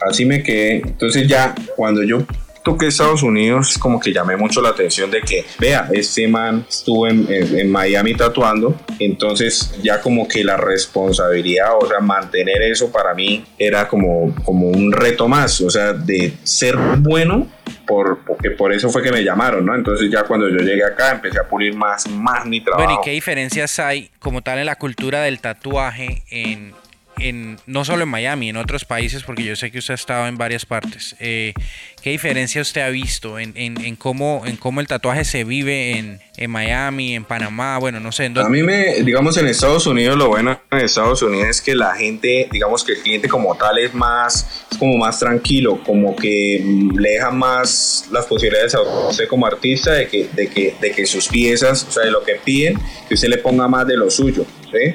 así 0.00 0.24
me 0.24 0.42
quedé. 0.42 0.76
Entonces 0.76 1.26
ya 1.26 1.54
cuando 1.76 2.02
yo 2.02 2.24
toqué 2.62 2.86
Estados 2.86 3.22
Unidos, 3.22 3.76
como 3.78 3.98
que 4.00 4.12
llamé 4.12 4.36
mucho 4.36 4.60
la 4.60 4.70
atención 4.70 5.10
de 5.10 5.20
que, 5.20 5.44
vea, 5.58 5.88
este 5.92 6.28
man 6.28 6.64
estuvo 6.68 7.06
en, 7.08 7.26
en, 7.28 7.70
Miami 7.70 8.14
tatuando, 8.14 8.76
entonces 8.98 9.74
ya 9.82 10.00
como 10.00 10.28
que 10.28 10.44
la 10.44 10.56
responsabilidad, 10.56 11.76
o 11.80 11.86
sea, 11.86 12.00
mantener 12.00 12.62
eso 12.62 12.90
para 12.92 13.14
mí 13.14 13.44
era 13.58 13.88
como, 13.88 14.34
como 14.44 14.68
un 14.68 14.92
reto 14.92 15.28
más, 15.28 15.60
o 15.60 15.70
sea, 15.70 15.92
de 15.92 16.34
ser 16.42 16.76
bueno 16.76 17.48
por, 17.86 18.20
porque 18.24 18.50
por 18.50 18.72
eso 18.72 18.90
fue 18.90 19.02
que 19.02 19.10
me 19.10 19.24
llamaron, 19.24 19.66
¿no? 19.66 19.74
Entonces 19.74 20.10
ya 20.10 20.24
cuando 20.24 20.48
yo 20.48 20.58
llegué 20.58 20.84
acá 20.84 21.12
empecé 21.12 21.40
a 21.40 21.44
pulir 21.44 21.74
más, 21.74 22.08
más 22.08 22.46
mi 22.46 22.62
trabajo. 22.62 22.84
Bueno, 22.84 23.00
¿y 23.02 23.04
qué 23.04 23.12
diferencias 23.12 23.78
hay 23.78 24.10
como 24.18 24.42
tal 24.42 24.58
en 24.58 24.66
la 24.66 24.76
cultura 24.76 25.22
del 25.22 25.40
tatuaje 25.40 26.22
en, 26.30 26.74
en, 27.18 27.58
no 27.66 27.84
solo 27.84 28.02
en 28.02 28.08
Miami, 28.08 28.48
en 28.50 28.56
otros 28.56 28.84
países, 28.84 29.22
porque 29.22 29.44
yo 29.44 29.56
sé 29.56 29.70
que 29.70 29.78
usted 29.78 29.92
ha 29.92 29.96
estado 29.96 30.26
en 30.26 30.36
varias 30.36 30.66
partes. 30.66 31.16
Eh, 31.20 31.54
¿Qué 32.02 32.10
diferencia 32.10 32.60
usted 32.60 32.80
ha 32.80 32.88
visto 32.88 33.38
en, 33.38 33.52
en, 33.56 33.94
cómo, 33.94 34.42
en 34.44 34.56
cómo 34.56 34.80
el 34.80 34.88
tatuaje 34.88 35.24
se 35.24 35.44
vive 35.44 35.98
en, 35.98 36.20
en 36.36 36.50
Miami, 36.50 37.14
en 37.14 37.24
Panamá? 37.24 37.78
Bueno, 37.78 38.00
no 38.00 38.10
sé. 38.10 38.26
A 38.34 38.48
mí 38.48 38.64
me, 38.64 39.02
digamos, 39.02 39.36
en 39.36 39.46
Estados 39.46 39.86
Unidos, 39.86 40.18
lo 40.18 40.26
bueno 40.26 40.60
en 40.72 40.78
Estados 40.78 41.22
Unidos 41.22 41.48
es 41.48 41.60
que 41.60 41.76
la 41.76 41.94
gente, 41.94 42.48
digamos 42.50 42.82
que 42.82 42.94
el 42.94 43.02
cliente 43.02 43.28
como 43.28 43.54
tal 43.56 43.78
es 43.78 43.94
más, 43.94 44.66
es 44.70 44.78
como 44.78 44.96
más 44.96 45.20
tranquilo, 45.20 45.80
como 45.84 46.16
que 46.16 46.64
le 46.98 47.10
deja 47.10 47.30
más 47.30 48.08
las 48.10 48.26
posibilidades 48.26 48.74
a 48.74 48.80
usted 48.80 49.28
como 49.28 49.46
artista 49.46 49.92
de 49.92 50.08
que, 50.08 50.28
de 50.32 50.48
que, 50.48 50.74
de 50.80 50.90
que 50.90 51.06
sus 51.06 51.28
piezas, 51.28 51.86
o 51.88 51.92
sea, 51.92 52.04
de 52.04 52.10
lo 52.10 52.24
que 52.24 52.34
piden, 52.44 52.78
que 53.06 53.14
usted 53.14 53.28
le 53.28 53.38
ponga 53.38 53.68
más 53.68 53.86
de 53.86 53.96
lo 53.96 54.10
suyo. 54.10 54.44
¿sí? 54.72 54.92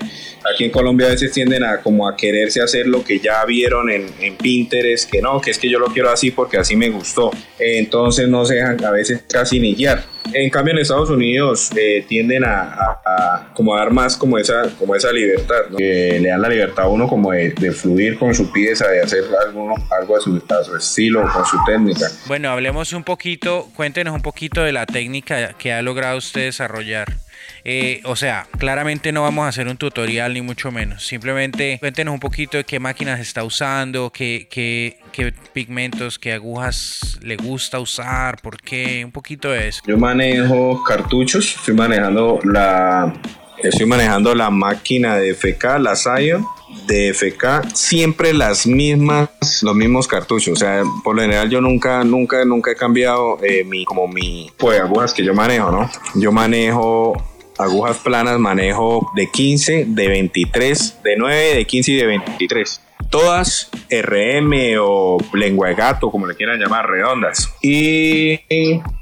Aquí 0.53 0.65
en 0.65 0.71
Colombia 0.71 1.07
a 1.07 1.09
veces 1.11 1.31
tienden 1.31 1.63
a 1.63 1.81
como 1.81 2.07
a 2.07 2.15
quererse 2.15 2.61
hacer 2.61 2.87
lo 2.87 3.03
que 3.03 3.19
ya 3.19 3.43
vieron 3.45 3.89
en, 3.89 4.07
en 4.19 4.35
Pinterest, 4.35 5.09
que 5.09 5.21
no, 5.21 5.41
que 5.41 5.51
es 5.51 5.57
que 5.57 5.69
yo 5.69 5.79
lo 5.79 5.87
quiero 5.87 6.09
así 6.09 6.31
porque 6.31 6.57
así 6.57 6.75
me 6.75 6.89
gustó. 6.97 7.31
Entonces 7.59 8.27
no 8.27 8.45
se 8.45 8.55
dejan 8.55 8.83
a 8.83 8.91
veces 8.91 9.23
casi 9.27 9.59
ni 9.59 9.75
guiar. 9.75 10.03
En 10.33 10.49
cambio 10.49 10.73
en 10.73 10.79
Estados 10.79 11.09
Unidos 11.09 11.71
eh, 11.75 12.05
tienden 12.07 12.43
a, 12.45 13.51
como 13.53 13.75
dar 13.75 13.91
más 13.91 14.17
como 14.17 14.37
esa, 14.37 14.63
como 14.77 14.93
esa 14.93 15.11
libertad, 15.11 15.55
que 15.77 16.19
le 16.19 16.29
dan 16.29 16.41
la 16.41 16.49
libertad 16.49 16.85
a 16.85 16.87
uno 16.89 17.07
como 17.07 17.31
de, 17.31 17.71
fluir 17.71 18.19
con 18.19 18.35
su 18.35 18.51
pieza, 18.51 18.87
de 18.89 19.01
hacer 19.01 19.23
algo, 19.45 19.73
algo 19.89 20.17
a, 20.17 20.19
su, 20.19 20.41
a 20.49 20.63
su 20.63 20.75
estilo, 20.75 21.21
con 21.33 21.45
su 21.45 21.57
técnica. 21.65 22.07
Bueno, 22.27 22.49
hablemos 22.49 22.91
un 22.93 23.03
poquito, 23.03 23.69
cuéntenos 23.75 24.13
un 24.13 24.21
poquito 24.21 24.63
de 24.63 24.73
la 24.73 24.85
técnica 24.85 25.53
que 25.53 25.71
ha 25.71 25.81
logrado 25.81 26.17
usted 26.17 26.41
desarrollar. 26.41 27.26
Eh, 27.69 27.99
o 28.05 28.15
sea, 28.15 28.47
claramente 28.57 29.11
no 29.11 29.23
vamos 29.23 29.43
a 29.43 29.49
hacer 29.49 29.67
un 29.67 29.75
tutorial 29.75 30.33
ni 30.33 30.41
mucho 30.41 30.71
menos. 30.71 31.05
Simplemente 31.05 31.77
cuéntenos 31.81 32.13
un 32.13 32.19
poquito 32.21 32.55
de 32.55 32.63
qué 32.63 32.79
máquinas 32.79 33.19
está 33.19 33.43
usando, 33.43 34.09
qué, 34.09 34.47
qué, 34.49 34.99
qué 35.11 35.33
pigmentos, 35.51 36.17
qué 36.17 36.31
agujas 36.31 37.19
le 37.21 37.35
gusta 37.35 37.81
usar, 37.81 38.41
por 38.41 38.55
qué, 38.55 39.03
un 39.03 39.11
poquito 39.11 39.49
de 39.49 39.67
eso. 39.67 39.81
Yo 39.85 39.97
manejo 39.97 40.81
cartuchos, 40.81 41.57
estoy 41.57 41.73
manejando 41.73 42.39
la, 42.45 43.13
estoy 43.61 43.85
manejando 43.85 44.33
la 44.33 44.49
máquina 44.49 45.17
de 45.17 45.33
FK, 45.33 45.77
la 45.81 45.97
Zion 45.97 46.45
de 46.85 47.13
FK 47.13 47.73
siempre 47.73 48.33
las 48.33 48.67
mismas 48.67 49.29
los 49.61 49.73
mismos 49.73 50.05
cartuchos 50.05 50.49
o 50.49 50.55
sea 50.57 50.83
por 51.01 51.15
lo 51.15 51.21
general 51.21 51.49
yo 51.49 51.61
nunca 51.61 52.03
nunca 52.03 52.43
nunca 52.43 52.71
he 52.71 52.75
cambiado 52.75 53.39
eh, 53.41 53.63
mi 53.63 53.85
como 53.85 54.05
mi 54.07 54.51
pues 54.57 54.79
agujas 54.79 55.13
que 55.13 55.23
yo 55.23 55.33
manejo 55.33 55.71
no 55.71 55.89
yo 56.15 56.33
manejo 56.33 57.13
agujas 57.57 57.97
planas 57.97 58.39
manejo 58.39 59.11
de 59.15 59.29
15, 59.29 59.85
de 59.87 60.07
23, 60.07 60.99
de 61.03 61.17
9, 61.17 61.55
de 61.55 61.65
15 61.65 61.91
y 61.91 61.95
de 61.95 62.05
23. 62.05 62.81
Todas 63.09 63.69
RM 63.89 64.53
o 64.81 65.17
lengua 65.33 65.69
de 65.69 65.75
gato, 65.75 66.11
como 66.11 66.27
le 66.27 66.35
quieran 66.35 66.59
llamar, 66.59 66.89
redondas. 66.89 67.53
Y, 67.61 68.39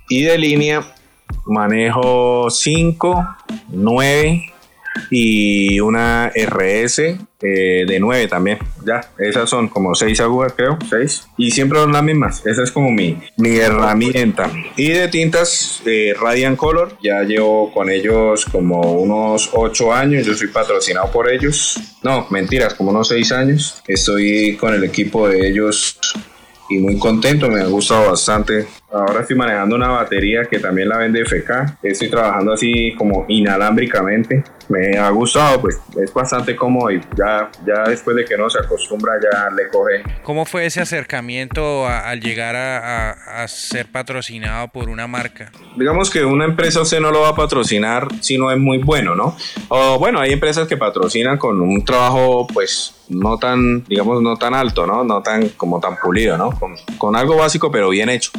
y 0.10 0.22
de 0.24 0.38
línea 0.38 0.82
manejo 1.46 2.50
5, 2.50 3.38
9, 3.70 4.54
y 5.10 5.80
una 5.80 6.32
RS 6.36 7.00
eh, 7.00 7.86
de 7.88 8.00
9 8.00 8.28
también. 8.28 8.60
Ya, 8.86 9.02
esas 9.20 9.50
son 9.50 9.68
como 9.68 9.94
6 9.96 10.20
agujas, 10.22 10.54
creo, 10.56 10.78
6. 10.90 11.28
Y 11.38 11.52
siempre 11.52 11.80
son 11.80 11.92
las 11.92 12.04
mismas. 12.04 12.46
Esa 12.46 12.64
es 12.64 12.72
como 12.72 12.92
mi, 12.92 13.18
mi 13.38 13.58
herramienta. 13.58 14.52
Y 14.76 14.90
de 14.90 15.08
tintas, 15.08 15.82
eh, 15.86 16.14
Radiant 16.20 16.58
Color, 16.58 16.98
ya 17.02 17.24
llevo 17.24 17.74
con 17.74 17.90
ellos 17.90 18.46
como 18.46 18.80
unos 18.94 19.50
8 19.54 19.94
años. 19.94 20.26
Yo 20.26 20.34
soy 20.34 20.48
patrocinado 20.48 21.12
por 21.12 21.32
ellos. 21.32 21.80
No, 22.04 22.28
mentiras, 22.30 22.74
como 22.74 22.92
unos 22.92 23.08
6 23.10 23.32
años. 23.32 23.82
Estoy 23.88 24.56
con 24.58 24.74
el 24.74 24.84
equipo 24.84 25.28
de 25.28 25.48
ellos 25.48 26.00
y 26.70 26.80
muy 26.80 26.98
contento, 26.98 27.48
me 27.50 27.62
ha 27.62 27.68
gustado 27.68 28.10
bastante. 28.10 28.68
Ahora 28.96 29.22
estoy 29.22 29.36
manejando 29.36 29.76
una 29.76 29.90
batería 29.90 30.46
que 30.46 30.58
también 30.58 30.88
la 30.88 30.98
vende 30.98 31.26
FK. 31.26 31.80
Estoy 31.84 32.10
trabajando 32.10 32.54
así 32.54 32.94
como 32.98 33.26
inalámbricamente. 33.28 34.42
Me 34.70 34.98
ha 34.98 35.10
gustado, 35.10 35.60
pues 35.60 35.82
es 36.02 36.14
bastante 36.14 36.56
cómodo 36.56 36.90
y 36.92 37.02
ya, 37.16 37.52
ya 37.66 37.84
después 37.90 38.16
de 38.16 38.24
que 38.24 38.38
no 38.38 38.50
se 38.50 38.58
acostumbra 38.60 39.16
ya 39.22 39.50
le 39.54 39.68
coge. 39.68 40.02
¿Cómo 40.24 40.46
fue 40.46 40.66
ese 40.66 40.80
acercamiento 40.80 41.86
al 41.86 42.22
llegar 42.22 42.56
a, 42.56 43.44
a, 43.44 43.48
ser 43.50 43.92
patrocinado 43.92 44.70
por 44.70 44.88
una 44.88 45.08
marca? 45.08 45.52
Digamos 45.76 46.10
que 46.10 46.24
una 46.24 46.46
empresa 46.46 46.82
usted 46.82 47.02
no 47.02 47.12
lo 47.12 47.22
va 47.22 47.30
a 47.30 47.36
patrocinar 47.36 48.08
si 48.22 48.38
no 48.38 48.50
es 48.50 48.58
muy 48.58 48.78
bueno, 48.78 49.14
¿no? 49.14 49.36
O 49.68 50.00
bueno, 50.00 50.22
hay 50.22 50.32
empresas 50.32 50.70
que 50.70 50.78
patrocinan 50.78 51.38
con 51.38 51.60
un 51.60 51.84
trabajo 51.84 52.48
pues 52.48 52.96
no 53.10 53.38
tan, 53.38 53.84
digamos, 53.84 54.22
no 54.22 54.38
tan 54.38 54.54
alto, 54.54 54.88
¿no? 54.88 55.04
No 55.04 55.22
tan 55.22 55.50
como 55.50 55.80
tan 55.80 55.98
pulido, 55.98 56.38
¿no? 56.38 56.58
Con, 56.58 56.76
con 56.98 57.16
algo 57.16 57.36
básico 57.36 57.70
pero 57.70 57.90
bien 57.90 58.10
hecho. 58.10 58.32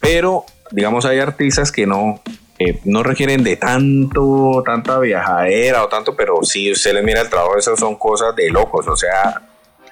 Pero, 0.00 0.44
digamos, 0.70 1.04
hay 1.04 1.18
artistas 1.18 1.72
que 1.72 1.86
no, 1.86 2.20
eh, 2.58 2.80
no 2.84 3.02
requieren 3.02 3.42
de 3.42 3.56
tanto, 3.56 4.62
tanta 4.64 4.98
viajadera 4.98 5.84
o 5.84 5.88
tanto, 5.88 6.14
pero 6.14 6.42
si 6.42 6.70
usted 6.70 6.94
le 6.94 7.02
mira 7.02 7.20
el 7.20 7.28
trabajo, 7.28 7.56
esas 7.56 7.78
son 7.78 7.96
cosas 7.96 8.34
de 8.36 8.50
locos, 8.50 8.86
o 8.86 8.96
sea, 8.96 9.42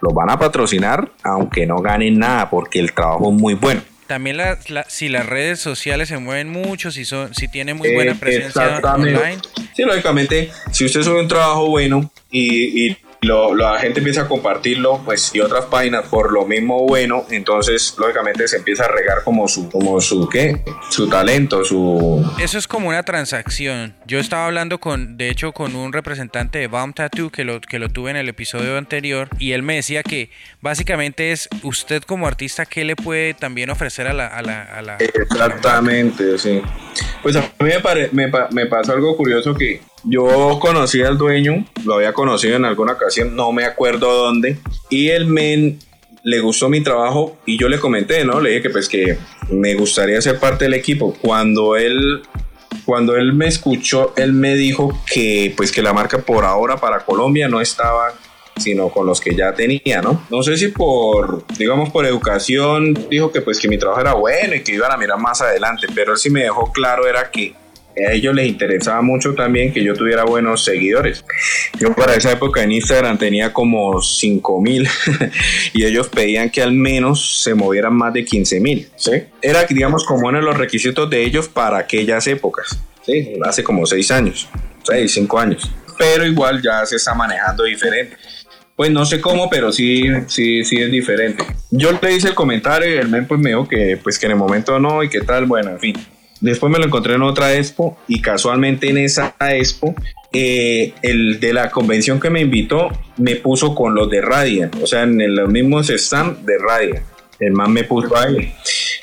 los 0.01 0.13
van 0.15 0.31
a 0.31 0.39
patrocinar 0.39 1.11
aunque 1.23 1.67
no 1.67 1.77
ganen 1.79 2.19
nada, 2.19 2.51
porque 2.51 2.79
el 2.79 2.93
trabajo 2.93 3.33
es 3.33 3.41
muy 3.41 3.55
bueno. 3.55 3.83
También 4.07 4.39
si 4.89 5.09
las 5.09 5.27
redes 5.27 5.59
sociales 5.61 6.09
se 6.09 6.19
mueven 6.19 6.51
mucho, 6.51 6.91
si 6.91 7.05
son, 7.05 7.35
si 7.35 7.49
tienen 7.49 7.79
muy 7.79 7.95
buena 7.95 8.15
presencia 8.15 8.79
online. 8.83 9.39
Sí, 9.75 9.85
lógicamente, 9.85 10.51
si 10.71 10.85
usted 10.85 11.03
sube 11.03 11.21
un 11.21 11.29
trabajo 11.29 11.69
bueno 11.69 12.13
y, 12.31 12.89
y 12.89 12.99
lo, 13.23 13.55
la 13.55 13.79
gente 13.79 14.01
empieza 14.01 14.23
a 14.23 14.29
compartirlo, 14.29 15.01
pues, 15.05 15.31
y 15.33 15.41
otras 15.41 15.67
páginas 15.67 16.07
por 16.09 16.33
lo 16.33 16.45
mismo 16.45 16.87
bueno, 16.87 17.25
entonces, 17.31 17.95
lógicamente, 17.97 18.49
se 18.49 18.57
empieza 18.57 18.85
a 18.85 18.89
regar 18.89 19.23
como 19.23 19.47
su, 19.47 19.71
como 19.71 20.01
su, 20.01 20.29
¿qué? 20.29 20.61
Su 20.91 21.09
talento, 21.09 21.65
su... 21.65 22.29
Eso 22.41 22.59
es 22.59 22.67
como 22.67 22.89
una 22.89 23.05
transacción. 23.05 23.95
Yo 24.07 24.19
estaba 24.19 24.47
hablando 24.47 24.81
con, 24.81 25.17
de 25.17 25.31
hecho, 25.31 25.53
con 25.53 25.77
un 25.77 25.93
representante 25.93 26.59
de 26.59 26.67
Bomb 26.67 26.95
Tattoo 26.95 27.31
que 27.31 27.45
lo, 27.45 27.61
que 27.61 27.79
lo 27.79 27.89
tuve 27.89 28.11
en 28.11 28.17
el 28.17 28.29
episodio 28.29 28.77
anterior, 28.77 29.29
y 29.39 29.53
él 29.53 29.63
me 29.63 29.77
decía 29.77 30.03
que 30.03 30.31
básicamente 30.61 31.31
es 31.31 31.49
usted 31.63 32.03
como 32.03 32.27
artista, 32.27 32.67
¿qué 32.67 32.85
le 32.85 32.97
puede 32.97 33.35
también 33.35 33.71
ofrecer 33.71 34.09
a 34.09 34.13
la... 34.13 34.27
A 34.27 34.43
la, 34.43 34.63
a 34.63 34.83
la 34.83 34.97
Exactamente, 34.97 36.39
sí. 36.39 36.61
Pues 37.23 37.37
a 37.37 37.41
mí 37.41 37.71
me, 38.11 38.27
me, 38.27 38.33
me 38.51 38.67
pasó 38.67 38.93
algo 38.93 39.17
curioso 39.17 39.55
que 39.55 39.81
yo 40.05 40.59
conocí 40.61 41.03
al 41.03 41.19
dueño, 41.19 41.65
lo 41.85 41.95
había 41.95 42.13
conocido 42.13 42.57
en 42.57 42.65
alguna 42.65 42.93
ocasión, 42.93 43.37
no 43.37 43.53
me 43.53 43.65
acuerdo 43.65 44.13
dónde, 44.13 44.59
y 44.91 45.09
el 45.09 45.27
men 45.27 45.79
le 46.25 46.41
gustó 46.41 46.69
mi 46.69 46.83
trabajo 46.83 47.37
y 47.47 47.59
yo 47.59 47.69
le 47.69 47.79
comenté, 47.79 48.25
¿no? 48.25 48.41
Le 48.41 48.51
dije 48.51 48.63
que 48.63 48.71
pues 48.71 48.89
que 48.89 49.19
me 49.51 49.75
gustaría 49.75 50.21
ser 50.21 50.39
parte 50.39 50.65
del 50.65 50.75
equipo. 50.75 51.17
Cuando 51.21 51.77
él 51.77 52.23
cuando 52.85 53.17
él 53.17 53.33
me 53.33 53.47
escuchó, 53.47 54.13
él 54.17 54.33
me 54.33 54.55
dijo 54.55 54.99
que 55.07 55.53
pues 55.57 55.73
que 55.73 55.83
la 55.83 55.93
marca 55.93 56.19
por 56.19 56.45
ahora 56.45 56.77
para 56.77 57.05
Colombia 57.05 57.49
no 57.49 57.61
estaba 57.61 58.15
sino 58.57 58.91
con 58.91 59.07
los 59.07 59.21
que 59.21 59.35
ya 59.35 59.55
tenía, 59.55 60.03
¿no? 60.03 60.23
No 60.31 60.43
sé 60.43 60.57
si 60.59 60.69
por, 60.69 61.47
digamos, 61.57 61.91
por 61.91 62.05
educación, 62.05 63.09
dijo 63.09 63.33
que 63.33 63.41
pues 63.41 63.59
que 63.59 63.67
mi 63.67 63.79
trabajo 63.79 64.03
era 64.03 64.13
bueno 64.13 64.55
y 64.55 64.63
que 64.63 64.75
iban 64.75 64.93
a 64.93 64.97
mirar 64.99 65.19
más 65.19 65.41
adelante, 65.41 65.87
pero 65.95 66.13
él 66.13 66.19
sí 66.19 66.29
me 66.29 66.43
dejó 66.43 66.71
claro 66.71 67.07
era 67.07 67.31
que 67.31 67.55
a 67.97 68.13
ellos 68.13 68.35
les 68.35 68.49
interesaba 68.49 69.03
mucho 69.03 69.35
también 69.35 69.73
que 69.73 69.83
yo 69.83 69.95
tuviera 69.95 70.25
buenos 70.25 70.65
seguidores. 70.65 71.25
Yo 71.79 71.95
para 71.95 72.15
esa 72.15 72.33
época 72.33 72.63
en 72.63 72.73
Instagram 72.73 73.19
tenía 73.19 73.53
como 73.53 74.01
5 74.01 74.61
mil 74.61 74.89
y 75.73 75.85
ellos 75.85 76.09
pedían 76.09 76.51
que 76.51 76.63
al 76.63 76.73
menos 76.73 77.43
se 77.43 77.55
movieran 77.55 77.95
más 77.95 78.13
de 78.13 78.25
15 78.25 78.61
mil. 78.61 78.89
¿sí? 78.97 79.13
Era, 79.41 79.65
digamos, 79.65 80.05
como 80.05 80.29
uno 80.29 80.39
de 80.39 80.45
los 80.45 80.57
requisitos 80.57 81.09
de 81.11 81.23
ellos 81.23 81.49
para 81.49 81.79
aquellas 81.79 82.27
épocas. 82.27 82.79
¿sí? 83.05 83.35
Hace 83.45 83.63
como 83.63 83.87
6 83.87 84.11
años, 84.11 84.49
6, 84.85 85.13
5 85.13 85.39
años. 85.39 85.71
Pero 85.99 86.27
igual 86.27 86.63
ya 86.63 86.85
se 86.87 86.97
está 86.97 87.15
manejando 87.15 87.65
diferente. 87.65 88.17
Pues 88.75 88.91
no 88.91 89.05
sé 89.05 89.21
cómo, 89.21 89.51
pero 89.51 89.71
sí, 89.71 90.03
sí, 90.29 90.65
sí 90.65 90.77
es 90.81 90.91
diferente. 90.91 91.45
Yo 91.71 91.91
le 91.93 92.15
hice 92.15 92.29
el 92.29 92.35
comentario 92.35 92.93
y 92.93 92.99
el 92.99 93.09
men 93.09 93.27
pues 93.27 93.39
me 93.39 93.51
dijo 93.51 93.69
que, 93.69 93.99
pues 94.03 94.19
que 94.19 94.27
en 94.27 94.33
el 94.33 94.39
momento 94.39 94.79
no 94.79 95.03
y 95.03 95.11
qué 95.11 95.21
tal, 95.21 95.45
bueno, 95.45 95.71
en 95.71 95.79
fin. 95.79 96.07
Después 96.43 96.73
me 96.73 96.79
lo 96.79 96.85
encontré 96.85 97.15
en 97.15 97.23
otra 97.23 97.55
expo 97.55 97.97
y 98.09 98.21
casualmente 98.21 98.91
en 98.91 98.99
esa 98.99 99.37
expo 99.39 99.95
eh, 100.33 100.93
el 101.03 101.39
de 101.39 101.53
la 101.53 101.71
convención 101.71 102.19
que 102.19 102.31
me 102.31 102.41
invitó 102.41 102.89
me 103.19 103.37
puso 103.37 103.77
con 103.77 103.95
los 103.95 104.11
de 104.11 104.21
Radiant, 104.21 104.75
o 104.83 104.87
sea, 104.87 105.05
en 105.05 105.37
los 105.37 105.49
mismos 105.49 105.89
stand 105.89 106.45
de 106.45 106.59
Radiant. 106.59 107.07
El 107.39 107.53
man 107.53 107.73
me 107.73 107.85
puso 107.85 108.17
ahí. 108.17 108.53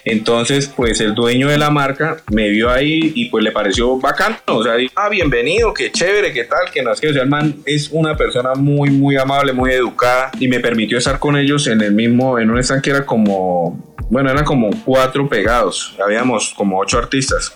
Entonces, 0.05 0.71
pues 0.73 1.01
el 1.01 1.13
dueño 1.13 1.49
de 1.49 1.57
la 1.57 1.69
marca 1.69 2.17
me 2.31 2.49
vio 2.49 2.69
ahí 2.69 3.11
y 3.15 3.29
pues 3.29 3.43
le 3.43 3.51
pareció 3.51 3.97
bacano. 3.99 4.37
O 4.47 4.63
sea, 4.63 4.75
dijo, 4.75 4.93
ah, 4.95 5.09
bienvenido, 5.09 5.73
qué 5.73 5.91
chévere, 5.91 6.31
qué 6.31 6.45
tal, 6.45 6.71
que 6.73 6.81
no 6.81 6.93
es 6.93 7.01
que, 7.01 7.09
o 7.09 7.13
sea, 7.13 7.23
el 7.23 7.29
man 7.29 7.55
es 7.65 7.89
una 7.91 8.15
persona 8.15 8.55
muy, 8.55 8.89
muy 8.89 9.17
amable, 9.17 9.51
muy 9.51 9.71
educada 9.71 10.31
y 10.39 10.47
me 10.47 10.59
permitió 10.59 10.97
estar 10.97 11.19
con 11.19 11.37
ellos 11.37 11.67
en 11.67 11.81
el 11.81 11.91
mismo, 11.91 12.39
en 12.39 12.49
un 12.49 12.59
stand 12.59 12.81
que 12.81 12.91
era 12.91 13.05
como 13.05 13.88
bueno, 14.09 14.31
eran 14.31 14.43
como 14.43 14.69
cuatro 14.83 15.29
pegados, 15.29 15.95
habíamos 16.03 16.53
como 16.55 16.79
ocho 16.79 16.97
artistas. 16.97 17.55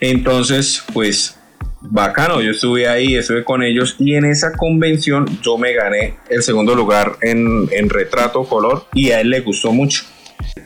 Entonces, 0.00 0.84
pues 0.92 1.38
bacano, 1.80 2.40
yo 2.40 2.50
estuve 2.50 2.88
ahí, 2.88 3.14
estuve 3.14 3.44
con 3.44 3.62
ellos 3.62 3.94
y 3.98 4.14
en 4.14 4.24
esa 4.24 4.52
convención 4.52 5.26
yo 5.42 5.56
me 5.58 5.72
gané 5.72 6.16
el 6.28 6.42
segundo 6.42 6.74
lugar 6.74 7.16
en, 7.22 7.68
en 7.70 7.88
retrato 7.88 8.44
color 8.44 8.86
y 8.92 9.10
a 9.10 9.20
él 9.20 9.30
le 9.30 9.40
gustó 9.40 9.72
mucho. 9.72 10.02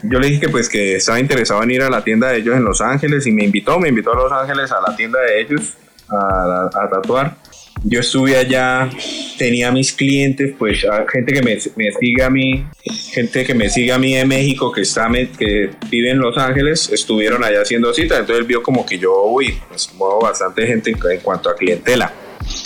Yo 0.03 0.19
le 0.19 0.27
dije 0.27 0.41
que 0.41 0.49
pues 0.49 0.67
que 0.69 0.95
estaba 0.95 1.19
interesado 1.19 1.61
en 1.63 1.71
ir 1.71 1.83
a 1.83 1.89
la 1.89 2.03
tienda 2.03 2.29
de 2.29 2.39
ellos 2.39 2.55
en 2.55 2.63
Los 2.63 2.81
Ángeles 2.81 3.27
y 3.27 3.31
me 3.31 3.43
invitó, 3.43 3.79
me 3.79 3.89
invitó 3.89 4.13
a 4.13 4.15
Los 4.15 4.31
Ángeles 4.31 4.71
a 4.71 4.81
la 4.81 4.95
tienda 4.95 5.19
de 5.21 5.41
ellos 5.41 5.73
a, 6.09 6.69
a 6.73 6.89
tatuar 6.89 7.37
yo 7.83 7.99
estuve 7.99 8.37
allá, 8.37 8.89
tenía 9.37 9.71
mis 9.71 9.91
clientes, 9.91 10.53
pues 10.57 10.85
gente 11.11 11.33
que 11.33 11.41
me, 11.41 11.57
me 11.75 11.91
sigue 11.91 12.23
a 12.23 12.29
mí, 12.29 12.65
gente 13.11 13.43
que 13.43 13.53
me 13.53 13.69
sigue 13.69 13.91
a 13.91 13.97
mí 13.97 14.15
en 14.15 14.27
México, 14.27 14.71
que, 14.71 14.81
está, 14.81 15.09
que 15.37 15.71
vive 15.89 16.11
en 16.11 16.19
Los 16.19 16.37
Ángeles, 16.37 16.89
estuvieron 16.91 17.43
allá 17.43 17.61
haciendo 17.61 17.93
citas, 17.93 18.19
entonces 18.19 18.41
él 18.41 18.47
vio 18.47 18.61
como 18.61 18.85
que 18.85 18.99
yo, 18.99 19.23
uy, 19.23 19.59
pues 19.67 19.91
muevo 19.95 20.21
bastante 20.21 20.67
gente 20.67 20.91
en, 20.91 21.19
cuanto 21.21 21.49
a 21.49 21.55
clientela. 21.55 22.13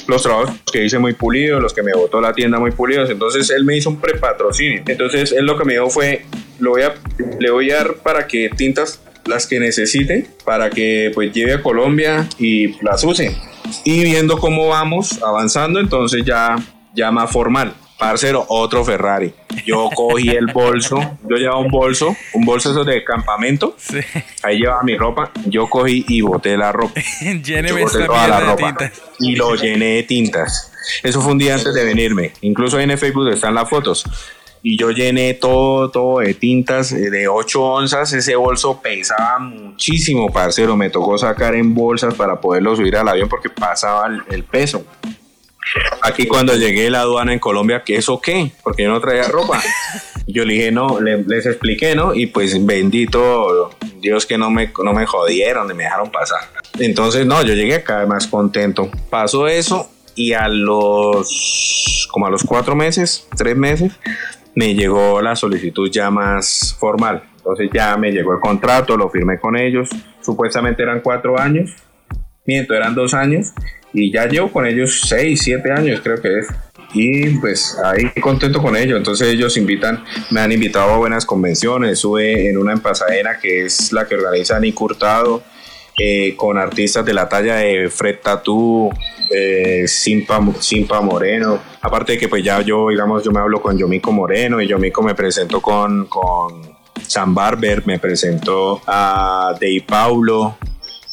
Los 0.07 0.23
trabajos 0.23 0.55
que 0.71 0.83
hice 0.83 0.99
muy 0.99 1.13
pulidos, 1.13 1.61
los 1.61 1.73
que 1.73 1.83
me 1.83 1.93
botó 1.93 2.19
la 2.19 2.33
tienda 2.33 2.59
muy 2.59 2.71
pulidos, 2.71 3.09
entonces 3.09 3.49
él 3.49 3.65
me 3.65 3.77
hizo 3.77 3.89
un 3.89 3.99
prepatrocinio. 3.99 4.83
Entonces 4.87 5.31
él 5.31 5.45
lo 5.45 5.57
que 5.57 5.65
me 5.65 5.73
dijo 5.73 5.89
fue, 5.89 6.25
lo 6.59 6.71
voy 6.71 6.81
a, 6.81 6.95
le 7.39 7.51
voy 7.51 7.71
a 7.71 7.77
dar 7.77 7.95
para 7.95 8.27
que 8.27 8.49
tintas 8.49 9.01
las 9.25 9.47
que 9.47 9.59
necesite, 9.59 10.27
para 10.43 10.69
que 10.69 11.11
pues 11.13 11.33
lleve 11.33 11.53
a 11.53 11.61
Colombia 11.61 12.27
y 12.39 12.81
las 12.83 13.03
use 13.03 13.35
y 13.83 14.03
viendo 14.03 14.37
cómo 14.37 14.67
vamos 14.67 15.21
avanzando, 15.23 15.79
entonces 15.79 16.23
ya, 16.25 16.55
ya 16.93 17.11
más 17.11 17.31
formal. 17.31 17.73
Parcero, 17.97 18.45
otro 18.49 18.83
Ferrari. 18.83 19.33
Yo 19.65 19.89
cogí 19.95 20.29
el 20.29 20.47
bolso, 20.47 20.97
yo 21.29 21.37
llevaba 21.37 21.59
un 21.59 21.69
bolso, 21.69 22.13
un 22.33 22.45
bolso 22.45 22.71
eso 22.71 22.83
de 22.83 23.05
campamento. 23.05 23.77
Ahí 24.43 24.59
llevaba 24.59 24.83
mi 24.83 24.97
ropa. 24.97 25.31
Yo 25.45 25.69
cogí 25.69 26.03
y 26.09 26.19
boté 26.19 26.57
la 26.57 26.73
ropa. 26.73 26.99
Lléneme 27.21 27.85
toda 27.85 28.27
la 28.27 28.39
ropa. 28.41 28.91
Y 29.19 29.37
lo 29.37 29.55
llené 29.55 29.95
de 29.95 30.03
tintas. 30.03 30.73
Eso 31.03 31.21
fue 31.21 31.31
un 31.31 31.37
día 31.37 31.55
antes 31.55 31.73
de 31.73 31.85
venirme. 31.85 32.33
Incluso 32.41 32.77
ahí 32.77 32.83
en 32.83 32.91
el 32.91 32.97
Facebook 32.97 33.29
están 33.29 33.55
las 33.55 33.69
fotos 33.69 34.05
y 34.67 34.79
yo 34.79 34.89
llené 34.89 35.35
todo, 35.35 35.91
todo 35.91 36.21
de 36.21 36.33
tintas 36.33 36.91
eh, 36.91 37.11
de 37.11 37.27
8 37.27 37.61
onzas. 37.61 38.11
Ese 38.13 38.35
bolso 38.35 38.81
pesaba 38.81 39.37
muchísimo, 39.37 40.33
parcero. 40.33 40.75
Me 40.75 40.89
tocó 40.89 41.19
sacar 41.19 41.53
en 41.53 41.75
bolsas 41.75 42.15
para 42.15 42.41
poderlo 42.41 42.75
subir 42.75 42.97
al 42.97 43.07
avión 43.07 43.29
porque 43.29 43.47
pasaba 43.47 44.09
el, 44.27 44.43
peso. 44.43 44.83
Aquí 46.01 46.25
cuando 46.25 46.55
llegué 46.55 46.87
a 46.87 46.89
la 46.89 47.01
aduana 47.01 47.31
en 47.31 47.37
Colombia, 47.37 47.83
¿qué 47.85 47.97
eso 47.97 48.19
qué? 48.19 48.53
Porque 48.63 48.81
yo 48.81 48.89
no 48.89 48.99
traía 48.99 49.27
ropa. 49.27 49.61
Yo 50.27 50.43
le 50.43 50.55
dije, 50.55 50.71
no, 50.71 50.99
les 50.99 51.45
expliqué, 51.45 51.93
¿no? 51.93 52.15
Y 52.15 52.25
pues 52.25 52.65
bendito 52.65 53.69
Dios 53.99 54.25
que 54.25 54.39
no 54.39 54.49
me, 54.49 54.73
no 54.83 54.91
me 54.91 55.05
jodieron, 55.05 55.67
me 55.77 55.83
dejaron 55.83 56.11
pasar. 56.11 56.39
Entonces, 56.79 57.27
no, 57.27 57.43
yo 57.43 57.53
llegué 57.53 57.75
acá 57.75 58.03
más 58.07 58.25
contento. 58.25 58.89
Pasó 59.11 59.47
eso 59.47 59.87
y 60.15 60.33
a 60.33 60.47
los, 60.47 62.07
como 62.11 62.25
a 62.25 62.31
los 62.31 62.43
cuatro 62.43 62.75
meses, 62.75 63.27
tres 63.37 63.55
meses, 63.55 63.91
me 64.55 64.73
llegó 64.73 65.21
la 65.21 65.35
solicitud 65.35 65.89
ya 65.91 66.09
más 66.09 66.75
formal. 66.79 67.23
Entonces 67.37 67.69
ya 67.73 67.95
me 67.97 68.11
llegó 68.11 68.33
el 68.33 68.39
contrato, 68.39 68.97
lo 68.97 69.09
firmé 69.09 69.39
con 69.39 69.55
ellos. 69.55 69.89
Supuestamente 70.21 70.81
eran 70.81 71.01
cuatro 71.01 71.39
años 71.39 71.75
miento, 72.45 72.73
eran 72.73 72.95
dos 72.95 73.13
años 73.13 73.53
y 73.93 74.11
ya 74.11 74.27
llevo 74.27 74.51
con 74.51 74.65
ellos 74.65 75.01
seis, 75.05 75.41
siete 75.43 75.71
años 75.71 76.01
creo 76.03 76.21
que 76.21 76.39
es. 76.39 76.47
Y 76.93 77.29
pues 77.39 77.77
ahí 77.83 78.09
contento 78.21 78.61
con 78.61 78.75
ellos. 78.75 78.97
Entonces 78.97 79.27
ellos 79.27 79.57
invitan, 79.57 80.03
me 80.31 80.39
han 80.39 80.51
invitado 80.51 80.93
a 80.93 80.97
buenas 80.97 81.25
convenciones. 81.25 81.91
Estuve 81.91 82.49
en 82.49 82.57
una 82.57 82.71
en 82.73 82.79
Pasadena 82.79 83.37
que 83.41 83.65
es 83.65 83.91
la 83.91 84.07
que 84.07 84.15
organiza 84.15 84.59
Nick 84.59 84.79
Hurtado, 84.79 85.43
eh, 85.97 86.35
con 86.35 86.57
artistas 86.57 87.05
de 87.05 87.13
la 87.13 87.29
talla 87.29 87.55
de 87.55 87.89
Fred 87.89 88.19
Tatú, 88.21 88.91
eh, 89.29 89.87
Simpa, 89.87 90.41
Simpa 90.59 91.01
Moreno. 91.01 91.59
Aparte 91.81 92.13
de 92.13 92.17
que 92.17 92.27
pues 92.27 92.43
ya 92.43 92.61
yo, 92.61 92.89
digamos, 92.89 93.23
yo 93.23 93.31
me 93.31 93.39
hablo 93.39 93.61
con 93.61 93.77
Yomico 93.77 94.11
Moreno 94.11 94.61
y 94.61 94.67
Yomico 94.67 95.01
me 95.01 95.15
presento 95.15 95.61
con, 95.61 96.07
con 96.07 96.75
Sam 97.07 97.33
Barber, 97.33 97.85
me 97.85 97.99
presentó 97.99 98.81
a 98.87 99.53
Dave 99.53 99.83
Paulo, 99.87 100.57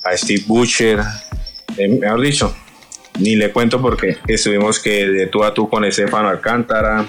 a 0.03 0.17
Steve 0.17 0.43
Butcher, 0.47 1.01
eh, 1.77 1.89
mejor 1.89 2.21
dicho, 2.21 2.55
ni 3.19 3.37
le 3.37 3.53
cuento 3.53 3.81
porque 3.81 4.17
estuvimos 4.27 4.79
que 4.79 5.07
de 5.07 5.27
tú 5.27 5.45
a 5.45 5.53
tú 5.53 5.69
con 5.69 5.85
Estefano 5.85 6.29
Alcántara. 6.29 7.07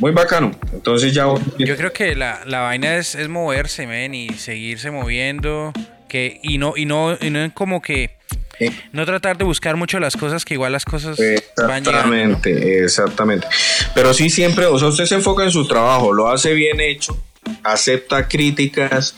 Muy 0.00 0.12
bacano. 0.12 0.52
Entonces 0.72 1.14
ya... 1.14 1.26
Yo 1.58 1.76
creo 1.76 1.92
que 1.92 2.14
la, 2.14 2.40
la 2.44 2.60
vaina 2.60 2.96
es, 2.96 3.14
es 3.14 3.28
moverse, 3.28 3.86
men, 3.86 4.14
y 4.14 4.28
seguirse 4.34 4.90
moviendo. 4.90 5.72
Que, 6.08 6.40
y 6.42 6.58
no, 6.58 6.74
y 6.76 6.86
no, 6.86 7.16
y 7.20 7.30
no 7.30 7.52
como 7.54 7.82
que 7.82 8.18
no 8.92 9.06
tratar 9.06 9.38
de 9.38 9.44
buscar 9.44 9.76
mucho 9.76 10.00
las 10.00 10.16
cosas, 10.16 10.44
que 10.44 10.54
igual 10.54 10.72
las 10.72 10.84
cosas 10.84 11.18
van 11.56 11.78
Exactamente, 11.78 12.82
exactamente. 12.82 13.46
Pero 13.94 14.12
sí 14.12 14.30
siempre, 14.30 14.66
o 14.66 14.78
sea, 14.78 14.88
usted 14.88 15.06
se 15.06 15.14
enfoca 15.16 15.44
en 15.44 15.50
su 15.50 15.66
trabajo, 15.66 16.12
lo 16.12 16.28
hace 16.28 16.54
bien 16.54 16.80
hecho 16.80 17.16
acepta 17.64 18.28
críticas, 18.28 19.16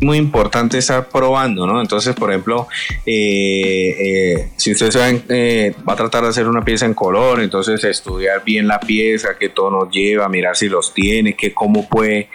muy 0.00 0.18
importante 0.18 0.78
estar 0.78 1.08
probando, 1.08 1.66
¿no? 1.66 1.80
Entonces, 1.80 2.14
por 2.14 2.30
ejemplo, 2.30 2.68
eh, 3.06 3.94
eh, 3.98 4.52
si 4.56 4.72
ustedes 4.72 4.94
saben, 4.94 5.24
eh, 5.28 5.74
va 5.88 5.94
a 5.94 5.96
tratar 5.96 6.22
de 6.22 6.28
hacer 6.28 6.48
una 6.48 6.64
pieza 6.64 6.86
en 6.86 6.94
color, 6.94 7.40
entonces 7.40 7.82
estudiar 7.84 8.44
bien 8.44 8.68
la 8.68 8.80
pieza, 8.80 9.30
qué 9.38 9.48
tonos 9.48 9.90
lleva, 9.90 10.28
mirar 10.28 10.56
si 10.56 10.68
los 10.68 10.94
tiene, 10.94 11.34
qué, 11.34 11.52
cómo 11.52 11.88
puede 11.88 12.28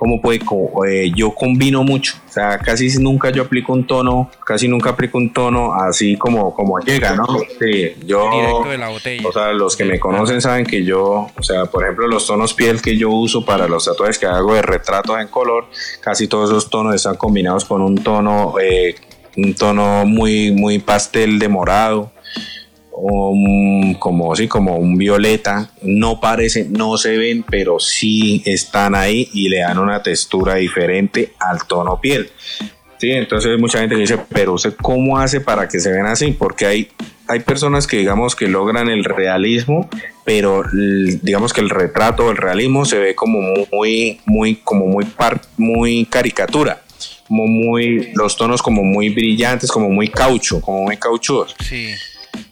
cómo 0.00 0.18
puede, 0.18 0.40
eh, 0.88 1.12
yo 1.14 1.34
combino 1.34 1.84
mucho, 1.84 2.14
o 2.26 2.32
sea, 2.32 2.58
casi 2.58 2.88
nunca 2.98 3.28
yo 3.28 3.42
aplico 3.42 3.74
un 3.74 3.86
tono, 3.86 4.30
casi 4.46 4.66
nunca 4.66 4.90
aplico 4.90 5.18
un 5.18 5.30
tono 5.30 5.74
así 5.74 6.16
como, 6.16 6.54
como 6.54 6.78
llega, 6.78 7.14
¿no? 7.14 7.26
Sí, 7.58 7.92
yo, 8.06 8.30
Directo 8.30 8.70
de 8.70 8.78
la 8.78 8.88
botella. 8.88 9.28
o 9.28 9.30
sea, 9.30 9.52
los 9.52 9.76
que 9.76 9.84
me 9.84 10.00
conocen 10.00 10.40
saben 10.40 10.64
que 10.64 10.82
yo, 10.84 11.26
o 11.36 11.42
sea, 11.42 11.66
por 11.66 11.84
ejemplo, 11.84 12.08
los 12.08 12.26
tonos 12.26 12.54
piel 12.54 12.80
que 12.80 12.96
yo 12.96 13.10
uso 13.10 13.44
para 13.44 13.68
los 13.68 13.84
tatuajes 13.84 14.18
que 14.18 14.24
hago 14.24 14.54
de 14.54 14.62
retratos 14.80 15.20
en 15.20 15.28
color, 15.28 15.66
casi 16.00 16.26
todos 16.26 16.50
esos 16.50 16.68
tonos 16.68 16.94
están 16.94 17.16
combinados 17.16 17.64
con 17.64 17.82
un 17.82 17.96
tono, 17.96 18.54
eh, 18.60 18.94
un 19.36 19.54
tono 19.54 20.04
muy, 20.04 20.50
muy 20.50 20.78
pastel 20.78 21.38
de 21.38 21.48
morado, 21.48 22.12
como, 23.98 24.36
sí, 24.36 24.46
como 24.48 24.76
un 24.76 24.96
violeta, 24.96 25.70
no 25.82 26.20
parecen, 26.20 26.72
no 26.72 26.98
se 26.98 27.16
ven, 27.16 27.44
pero 27.48 27.80
sí 27.80 28.42
están 28.44 28.94
ahí 28.94 29.28
y 29.32 29.48
le 29.48 29.60
dan 29.60 29.78
una 29.78 30.02
textura 30.02 30.56
diferente 30.56 31.32
al 31.38 31.66
tono 31.66 32.00
piel. 32.00 32.30
Sí, 32.98 33.10
entonces 33.10 33.58
mucha 33.58 33.78
gente 33.78 33.96
dice, 33.96 34.18
pero 34.28 34.54
usted 34.54 34.74
cómo 34.82 35.18
hace 35.18 35.40
para 35.40 35.66
que 35.66 35.80
se 35.80 35.90
ven 35.90 36.04
así? 36.04 36.32
Porque 36.32 36.66
hay, 36.66 36.88
hay 37.30 37.40
personas 37.40 37.86
que 37.86 37.98
digamos 37.98 38.34
que 38.34 38.48
logran 38.48 38.88
el 38.88 39.04
realismo, 39.04 39.88
pero 40.24 40.64
digamos 41.22 41.52
que 41.52 41.60
el 41.60 41.70
retrato, 41.70 42.30
el 42.30 42.36
realismo 42.36 42.84
se 42.84 42.98
ve 42.98 43.14
como 43.14 43.40
muy, 43.72 44.20
muy, 44.26 44.56
como 44.56 44.86
muy, 44.86 45.06
muy 45.56 46.06
caricatura 46.06 46.82
como 47.28 47.46
muy, 47.46 48.10
los 48.14 48.36
tonos 48.36 48.60
como 48.60 48.82
muy 48.82 49.10
brillantes, 49.10 49.70
como 49.70 49.88
muy 49.88 50.08
caucho, 50.08 50.60
como 50.60 50.82
muy 50.82 50.96
cauchudos. 50.96 51.54
Sí. 51.60 51.94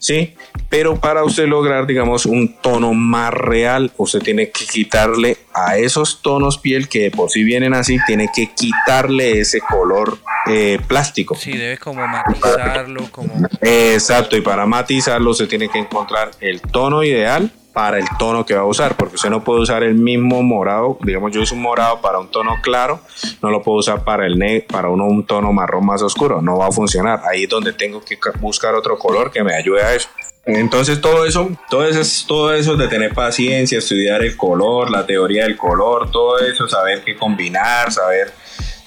¿Sí? 0.09 0.34
Pero 0.70 0.98
para 0.98 1.22
usted 1.22 1.46
lograr, 1.46 1.86
digamos, 1.86 2.24
un 2.24 2.56
tono 2.62 2.94
más 2.94 3.30
real, 3.32 3.92
usted 3.98 4.20
tiene 4.20 4.50
que 4.50 4.64
quitarle 4.64 5.36
a 5.52 5.76
esos 5.76 6.22
tonos 6.22 6.56
piel 6.56 6.88
que 6.88 7.11
por 7.11 7.30
sí 7.30 7.44
vienen 7.44 7.74
así, 7.74 7.98
tiene 8.06 8.30
que 8.34 8.50
quitarle 8.54 9.40
ese 9.40 9.61
color 9.61 10.18
eh, 10.46 10.78
plástico. 10.86 11.34
Sí, 11.34 11.52
debe 11.52 11.76
como 11.76 12.06
matizarlo, 12.06 13.11
como... 13.11 13.34
Exacto, 13.61 14.34
y 14.34 14.40
para 14.40 14.64
matizarlo 14.64 15.34
se 15.34 15.46
tiene 15.46 15.68
que 15.68 15.78
encontrar 15.78 16.30
el 16.40 16.62
tono 16.62 17.04
ideal 17.04 17.52
para 17.79 17.97
el 17.97 18.07
tono 18.18 18.45
que 18.45 18.55
va 18.55 18.62
a 18.62 18.64
usar, 18.64 18.97
porque 18.97 19.14
usted 19.14 19.31
no 19.31 19.45
puede 19.45 19.61
usar 19.61 19.85
el 19.85 19.95
mismo 19.95 20.43
morado, 20.43 20.99
digamos 21.01 21.31
yo 21.31 21.43
uso 21.43 21.55
un 21.55 21.62
morado 21.62 22.01
para 22.01 22.18
un 22.18 22.29
tono 22.29 22.57
claro, 22.61 22.99
no 23.41 23.51
lo 23.51 23.62
puedo 23.62 23.79
usar 23.79 24.03
para 24.03 24.26
el 24.26 24.37
ne 24.37 24.62
para 24.62 24.89
un 24.89 25.24
tono 25.24 25.53
marrón 25.53 25.87
más 25.87 26.03
oscuro, 26.03 26.43
no 26.43 26.59
va 26.59 26.66
a 26.66 26.72
funcionar. 26.72 27.20
Ahí 27.31 27.45
es 27.45 27.49
donde 27.49 27.72
tengo 27.72 28.01
que 28.05 28.18
buscar 28.41 28.74
otro 28.74 28.99
color 28.99 29.31
que 29.31 29.45
me 29.45 29.55
ayude 29.55 29.81
a 29.81 29.95
eso. 29.95 30.09
Entonces 30.45 31.01
todo 31.01 31.24
eso, 31.24 31.51
todo 31.70 31.87
eso, 31.87 32.26
todo 32.26 32.53
eso 32.53 32.74
de 32.74 32.89
tener 32.89 33.14
paciencia, 33.14 33.79
estudiar 33.79 34.24
el 34.24 34.37
color, 34.37 34.91
la 34.91 35.07
teoría 35.07 35.45
del 35.45 35.57
color, 35.57 36.11
todo 36.11 36.41
eso, 36.41 36.66
saber 36.66 37.05
qué 37.05 37.14
combinar, 37.14 37.93
saber 37.93 38.33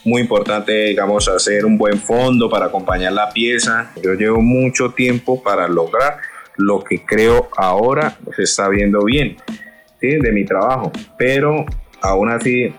muy 0.04 0.22
importante, 0.22 0.74
digamos, 0.74 1.30
hacer 1.30 1.64
un 1.64 1.78
buen 1.78 1.98
fondo 1.98 2.50
para 2.50 2.66
acompañar 2.66 3.14
la 3.14 3.30
pieza. 3.30 3.94
Yo 4.04 4.16
llevo 4.16 4.42
mucho 4.42 4.92
tiempo 4.92 5.42
para 5.42 5.70
lograr 5.70 6.18
lo 6.58 6.84
que 6.84 7.06
creo 7.06 7.50
ahora 7.56 8.18
se 8.36 8.44
está 8.44 8.70
viendo 8.70 9.04
bien 9.06 9.38
de 10.02 10.32
mi 10.32 10.46
trabajo, 10.46 10.92
pero 11.18 11.66
aún 12.02 12.32
así 12.32 12.74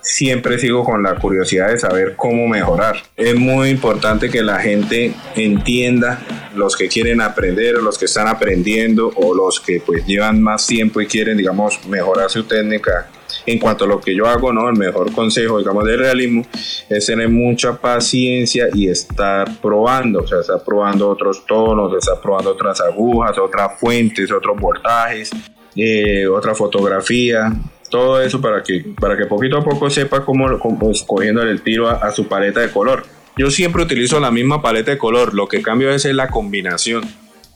siempre 0.00 0.58
sigo 0.58 0.84
con 0.84 1.02
la 1.02 1.14
curiosidad 1.14 1.68
de 1.68 1.78
saber 1.78 2.14
cómo 2.16 2.48
mejorar. 2.48 2.96
Es 3.16 3.36
muy 3.36 3.68
importante 3.68 4.28
que 4.28 4.42
la 4.42 4.58
gente 4.58 5.14
entienda, 5.36 6.18
los 6.56 6.76
que 6.76 6.88
quieren 6.88 7.20
aprender, 7.20 7.74
los 7.74 7.98
que 7.98 8.06
están 8.06 8.26
aprendiendo, 8.26 9.12
o 9.14 9.34
los 9.34 9.60
que 9.60 9.80
pues 9.84 10.04
llevan 10.06 10.42
más 10.42 10.66
tiempo 10.66 11.00
y 11.00 11.06
quieren, 11.06 11.36
digamos, 11.36 11.86
mejorar 11.86 12.30
su 12.30 12.44
técnica. 12.44 13.08
En 13.50 13.58
cuanto 13.58 13.86
a 13.86 13.88
lo 13.88 13.98
que 13.98 14.14
yo 14.14 14.26
hago, 14.26 14.52
¿no? 14.52 14.68
El 14.68 14.76
mejor 14.76 15.10
consejo, 15.10 15.58
digamos, 15.58 15.82
del 15.86 15.98
realismo 16.00 16.44
es 16.86 17.06
tener 17.06 17.30
mucha 17.30 17.78
paciencia 17.80 18.68
y 18.74 18.88
estar 18.88 19.58
probando, 19.62 20.20
o 20.20 20.26
sea, 20.26 20.40
estar 20.40 20.62
probando 20.62 21.08
otros 21.08 21.46
tonos, 21.46 21.96
estar 21.96 22.20
probando 22.20 22.50
otras 22.50 22.78
agujas, 22.82 23.38
otras 23.38 23.80
fuentes, 23.80 24.30
otros 24.30 24.60
voltajes, 24.60 25.30
eh, 25.74 26.28
otra 26.28 26.54
fotografía, 26.54 27.50
todo 27.88 28.20
eso 28.20 28.38
para 28.38 28.62
que, 28.62 28.84
para 29.00 29.16
que 29.16 29.24
poquito 29.24 29.56
a 29.56 29.64
poco 29.64 29.88
sepa 29.88 30.26
cómo, 30.26 30.46
escogiendo 30.90 31.40
el 31.40 31.62
tiro 31.62 31.88
a, 31.88 32.10
su 32.12 32.28
paleta 32.28 32.60
de 32.60 32.70
color. 32.70 33.06
Yo 33.38 33.50
siempre 33.50 33.82
utilizo 33.82 34.20
la 34.20 34.30
misma 34.30 34.60
paleta 34.60 34.90
de 34.90 34.98
color, 34.98 35.32
lo 35.32 35.48
que 35.48 35.62
cambio 35.62 35.88
es 35.88 36.04
la 36.04 36.28
combinación. 36.28 37.02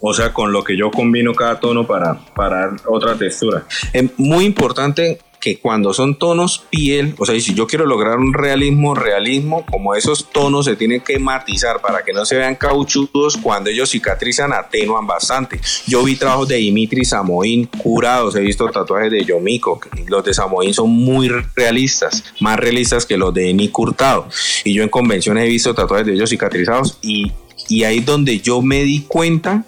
O 0.01 0.14
sea, 0.14 0.32
con 0.32 0.53
lo 0.53 0.64
que 0.64 0.74
yo 0.74 0.90
combino 0.90 1.34
cada 1.34 1.61
tono 1.61 1.86
para, 1.86 2.18
para 2.34 2.74
otra 2.86 3.14
textura. 3.14 3.64
Es 3.93 4.11
muy 4.16 4.47
importante 4.47 5.20
que 5.43 5.59
cuando 5.59 5.93
son 5.93 6.14
tonos 6.14 6.66
piel, 6.70 7.16
o 7.18 7.26
sea, 7.26 7.38
si 7.40 7.53
yo 7.53 7.66
quiero 7.66 7.84
lograr 7.84 8.18
un 8.18 8.32
realismo, 8.32 8.95
realismo, 8.95 9.66
como 9.68 9.97
esos 9.97 10.30
tonos 10.30 10.66
se 10.66 10.76
tienen 10.76 11.01
que 11.01 11.18
matizar 11.18 11.80
para 11.80 12.05
que 12.05 12.12
no 12.12 12.24
se 12.24 12.36
vean 12.36 12.55
cauchudos, 12.55 13.38
cuando 13.38 13.68
ellos 13.68 13.90
cicatrizan, 13.90 14.53
atenuan 14.53 15.05
bastante. 15.05 15.61
Yo 15.88 16.05
vi 16.05 16.14
trabajos 16.14 16.47
de 16.47 16.57
Dimitri 16.57 17.05
Samoín 17.05 17.64
curados, 17.66 18.36
he 18.36 18.40
visto 18.40 18.68
tatuajes 18.68 19.11
de 19.11 19.24
Yomiko, 19.24 19.80
los 20.07 20.24
de 20.24 20.32
Samoín 20.32 20.72
son 20.74 20.90
muy 20.90 21.28
realistas, 21.57 22.22
más 22.38 22.57
realistas 22.57 23.05
que 23.05 23.16
los 23.16 23.34
de 23.34 23.53
Nick 23.53 23.76
Hurtado. 23.76 24.28
Y 24.62 24.74
yo 24.74 24.84
en 24.84 24.90
convenciones 24.90 25.45
he 25.45 25.49
visto 25.49 25.74
tatuajes 25.74 26.07
de 26.07 26.14
ellos 26.14 26.30
cicatrizados 26.30 26.99
y, 27.03 27.32
y 27.68 27.82
ahí 27.82 27.99
es 27.99 28.07
donde 28.07 28.38
yo 28.38 28.62
me 28.62 28.84
di 28.84 29.01
cuenta 29.09 29.64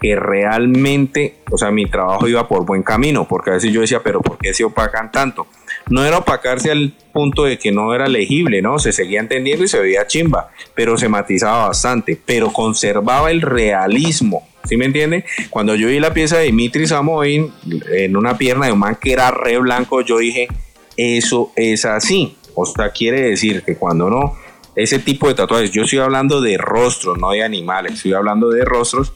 que 0.00 0.16
realmente, 0.16 1.36
o 1.50 1.58
sea, 1.58 1.70
mi 1.70 1.86
trabajo 1.86 2.28
iba 2.28 2.46
por 2.48 2.64
buen 2.64 2.82
camino, 2.82 3.26
porque 3.28 3.50
a 3.50 3.54
veces 3.54 3.72
yo 3.72 3.80
decía, 3.80 4.00
pero 4.02 4.20
¿por 4.20 4.38
qué 4.38 4.52
se 4.52 4.64
opacan 4.64 5.10
tanto? 5.10 5.46
No 5.88 6.04
era 6.04 6.18
opacarse 6.18 6.70
al 6.70 6.92
punto 7.12 7.44
de 7.44 7.58
que 7.58 7.72
no 7.72 7.94
era 7.94 8.08
legible, 8.08 8.60
¿no? 8.60 8.78
Se 8.78 8.92
seguía 8.92 9.20
entendiendo 9.20 9.64
y 9.64 9.68
se 9.68 9.80
veía 9.80 10.06
chimba, 10.06 10.50
pero 10.74 10.98
se 10.98 11.08
matizaba 11.08 11.68
bastante, 11.68 12.20
pero 12.24 12.52
conservaba 12.52 13.30
el 13.30 13.40
realismo, 13.40 14.46
¿sí 14.64 14.76
me 14.76 14.84
entiende? 14.84 15.24
Cuando 15.50 15.74
yo 15.74 15.88
vi 15.88 16.00
la 16.00 16.12
pieza 16.12 16.38
de 16.38 16.44
Dimitri 16.44 16.86
Samoin 16.86 17.52
en 17.92 18.16
una 18.16 18.36
pierna 18.36 18.66
de 18.66 18.72
un 18.72 18.78
man 18.78 18.98
que 19.00 19.12
era 19.12 19.30
re 19.30 19.58
blanco, 19.58 20.00
yo 20.02 20.18
dije, 20.18 20.48
eso 20.96 21.52
es 21.56 21.84
así. 21.84 22.36
O 22.54 22.64
sea, 22.64 22.90
quiere 22.90 23.20
decir 23.20 23.62
que 23.62 23.76
cuando 23.76 24.08
no, 24.08 24.34
ese 24.74 24.98
tipo 24.98 25.28
de 25.28 25.34
tatuajes, 25.34 25.70
yo 25.70 25.82
estoy 25.82 25.98
hablando 25.98 26.40
de 26.40 26.58
rostros, 26.58 27.18
no 27.18 27.30
de 27.30 27.42
animales, 27.42 27.94
estoy 27.94 28.12
hablando 28.12 28.50
de 28.50 28.64
rostros, 28.64 29.12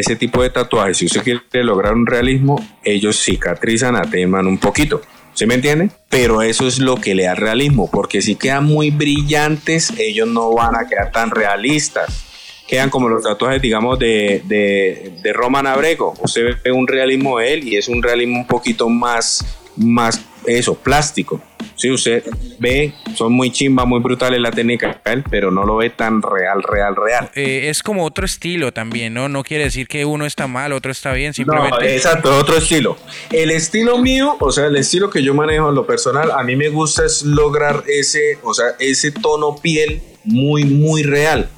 ese 0.00 0.16
tipo 0.16 0.42
de 0.42 0.50
tatuajes, 0.50 0.98
si 0.98 1.06
usted 1.06 1.22
quiere 1.22 1.64
lograr 1.64 1.94
un 1.94 2.06
realismo, 2.06 2.56
ellos 2.84 3.22
cicatrizan, 3.22 3.96
ateman 3.96 4.46
un 4.46 4.58
poquito. 4.58 5.00
¿Sí 5.32 5.46
me 5.46 5.54
entiende? 5.54 5.90
Pero 6.08 6.40
eso 6.40 6.66
es 6.66 6.78
lo 6.78 6.96
que 6.96 7.14
le 7.14 7.24
da 7.24 7.34
realismo, 7.34 7.90
porque 7.90 8.22
si 8.22 8.36
quedan 8.36 8.64
muy 8.64 8.90
brillantes, 8.90 9.92
ellos 9.98 10.28
no 10.28 10.52
van 10.52 10.74
a 10.74 10.86
quedar 10.88 11.12
tan 11.12 11.30
realistas. 11.30 12.24
Quedan 12.66 12.90
como 12.90 13.08
los 13.08 13.22
tatuajes, 13.22 13.62
digamos, 13.62 13.98
de, 13.98 14.42
de, 14.44 15.12
de 15.22 15.32
Roman 15.32 15.66
Abrego. 15.66 16.14
Usted 16.22 16.56
ve 16.64 16.72
un 16.72 16.86
realismo 16.88 17.38
de 17.38 17.54
él 17.54 17.68
y 17.68 17.76
es 17.76 17.88
un 17.88 18.02
realismo 18.02 18.38
un 18.38 18.46
poquito 18.46 18.88
más 18.88 19.44
más 19.76 20.18
eso, 20.46 20.74
plástico. 20.74 21.40
Si 21.74 21.90
usted 21.90 22.24
ve, 22.58 22.94
son 23.14 23.32
muy 23.32 23.50
chimba, 23.50 23.84
muy 23.84 24.00
brutales 24.00 24.40
la 24.40 24.50
técnica, 24.50 25.00
pero 25.30 25.50
no 25.50 25.64
lo 25.64 25.76
ve 25.76 25.90
tan 25.90 26.22
real, 26.22 26.62
real, 26.62 26.96
real. 26.96 27.30
Eh, 27.34 27.68
es 27.68 27.82
como 27.82 28.04
otro 28.04 28.24
estilo 28.24 28.72
también, 28.72 29.12
¿no? 29.12 29.28
No 29.28 29.42
quiere 29.42 29.64
decir 29.64 29.86
que 29.86 30.04
uno 30.04 30.24
está 30.24 30.46
mal, 30.46 30.72
otro 30.72 30.90
está 30.90 31.12
bien, 31.12 31.34
simplemente. 31.34 31.78
No, 31.78 31.84
exacto, 31.84 32.36
otro 32.38 32.56
estilo. 32.56 32.96
El 33.30 33.50
estilo 33.50 33.98
mío, 33.98 34.36
o 34.40 34.50
sea, 34.50 34.66
el 34.66 34.76
estilo 34.76 35.10
que 35.10 35.22
yo 35.22 35.34
manejo 35.34 35.68
en 35.68 35.74
lo 35.74 35.86
personal, 35.86 36.30
a 36.30 36.42
mí 36.42 36.56
me 36.56 36.68
gusta 36.68 37.04
es 37.04 37.22
lograr 37.22 37.82
ese, 37.86 38.38
o 38.42 38.54
sea, 38.54 38.66
ese 38.78 39.10
tono 39.10 39.56
piel 39.56 40.00
muy, 40.26 40.64
muy 40.64 41.02
real. 41.02 41.48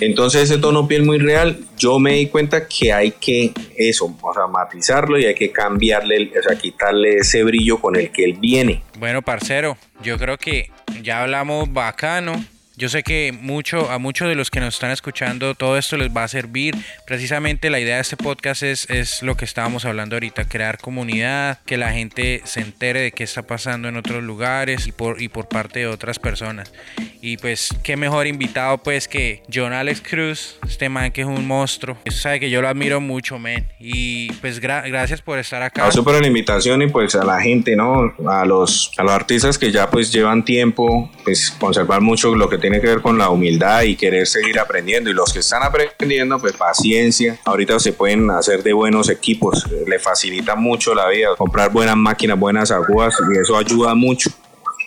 Entonces 0.00 0.50
ese 0.50 0.58
tono 0.58 0.86
piel 0.86 1.04
muy 1.04 1.18
real, 1.18 1.58
yo 1.76 1.98
me 1.98 2.14
di 2.14 2.26
cuenta 2.26 2.66
que 2.66 2.92
hay 2.92 3.12
que 3.12 3.52
eso, 3.76 4.14
o 4.20 4.34
sea, 4.34 4.46
matizarlo 4.46 5.18
y 5.18 5.26
hay 5.26 5.34
que 5.34 5.50
cambiarle, 5.50 6.30
o 6.38 6.42
sea, 6.42 6.56
quitarle 6.56 7.16
ese 7.16 7.42
brillo 7.42 7.80
con 7.80 7.96
el 7.96 8.10
que 8.10 8.24
él 8.24 8.34
viene. 8.40 8.82
Bueno, 8.98 9.22
parcero, 9.22 9.76
yo 10.02 10.18
creo 10.18 10.36
que 10.36 10.70
ya 11.02 11.22
hablamos 11.22 11.72
bacano 11.72 12.44
yo 12.80 12.88
sé 12.88 13.02
que 13.02 13.36
mucho, 13.38 13.90
a 13.90 13.98
muchos 13.98 14.26
de 14.26 14.34
los 14.34 14.50
que 14.50 14.58
nos 14.58 14.72
están 14.72 14.90
escuchando 14.90 15.54
todo 15.54 15.76
esto 15.76 15.98
les 15.98 16.08
va 16.16 16.24
a 16.24 16.28
servir. 16.28 16.74
Precisamente 17.06 17.68
la 17.68 17.78
idea 17.78 17.96
de 17.96 18.00
este 18.00 18.16
podcast 18.16 18.62
es, 18.62 18.88
es 18.88 19.22
lo 19.22 19.36
que 19.36 19.44
estábamos 19.44 19.84
hablando 19.84 20.16
ahorita, 20.16 20.48
crear 20.48 20.78
comunidad, 20.78 21.58
que 21.66 21.76
la 21.76 21.92
gente 21.92 22.40
se 22.44 22.60
entere 22.60 23.00
de 23.00 23.12
qué 23.12 23.22
está 23.22 23.42
pasando 23.42 23.88
en 23.88 23.98
otros 23.98 24.22
lugares 24.22 24.86
y 24.86 24.92
por, 24.92 25.20
y 25.20 25.28
por 25.28 25.46
parte 25.46 25.80
de 25.80 25.88
otras 25.88 26.18
personas. 26.18 26.72
Y 27.20 27.36
pues 27.36 27.68
qué 27.82 27.98
mejor 27.98 28.26
invitado 28.26 28.78
pues 28.78 29.08
que 29.08 29.42
John 29.52 29.74
Alex 29.74 30.00
Cruz, 30.00 30.58
este 30.66 30.88
man 30.88 31.12
que 31.12 31.20
es 31.20 31.26
un 31.26 31.46
monstruo. 31.46 31.98
Eso 32.06 32.18
sabe 32.18 32.40
que 32.40 32.48
yo 32.48 32.62
lo 32.62 32.68
admiro 32.68 32.98
mucho, 32.98 33.38
man. 33.38 33.68
Y 33.78 34.32
pues 34.34 34.58
gracias 34.58 35.20
por 35.20 35.38
estar 35.38 35.62
acá. 35.62 35.82
Gracias 35.82 36.02
por 36.02 36.18
la 36.18 36.26
invitación 36.26 36.80
y 36.80 36.86
pues 36.86 37.14
a 37.14 37.24
la 37.24 37.42
gente, 37.42 37.76
¿no? 37.76 38.14
A 38.26 38.46
los, 38.46 38.90
a 38.96 39.02
los 39.02 39.12
artistas 39.12 39.58
que 39.58 39.70
ya 39.70 39.90
pues 39.90 40.10
llevan 40.10 40.46
tiempo, 40.46 41.10
pues 41.24 41.50
conservar 41.50 42.00
mucho 42.00 42.34
lo 42.34 42.48
que 42.48 42.56
tienen 42.56 42.69
tiene 42.70 42.82
que 42.82 42.88
ver 42.88 43.02
con 43.02 43.18
la 43.18 43.30
humildad 43.30 43.82
y 43.82 43.96
querer 43.96 44.28
seguir 44.28 44.60
aprendiendo. 44.60 45.10
Y 45.10 45.12
los 45.12 45.32
que 45.32 45.40
están 45.40 45.64
aprendiendo, 45.64 46.38
pues 46.38 46.52
paciencia. 46.52 47.36
Ahorita 47.44 47.80
se 47.80 47.92
pueden 47.92 48.30
hacer 48.30 48.62
de 48.62 48.72
buenos 48.72 49.08
equipos. 49.10 49.66
Le 49.88 49.98
facilita 49.98 50.54
mucho 50.54 50.94
la 50.94 51.08
vida. 51.08 51.30
Comprar 51.36 51.72
buenas 51.72 51.96
máquinas, 51.96 52.38
buenas 52.38 52.70
aguas 52.70 53.16
y 53.28 53.38
eso 53.38 53.56
ayuda 53.56 53.96
mucho. 53.96 54.30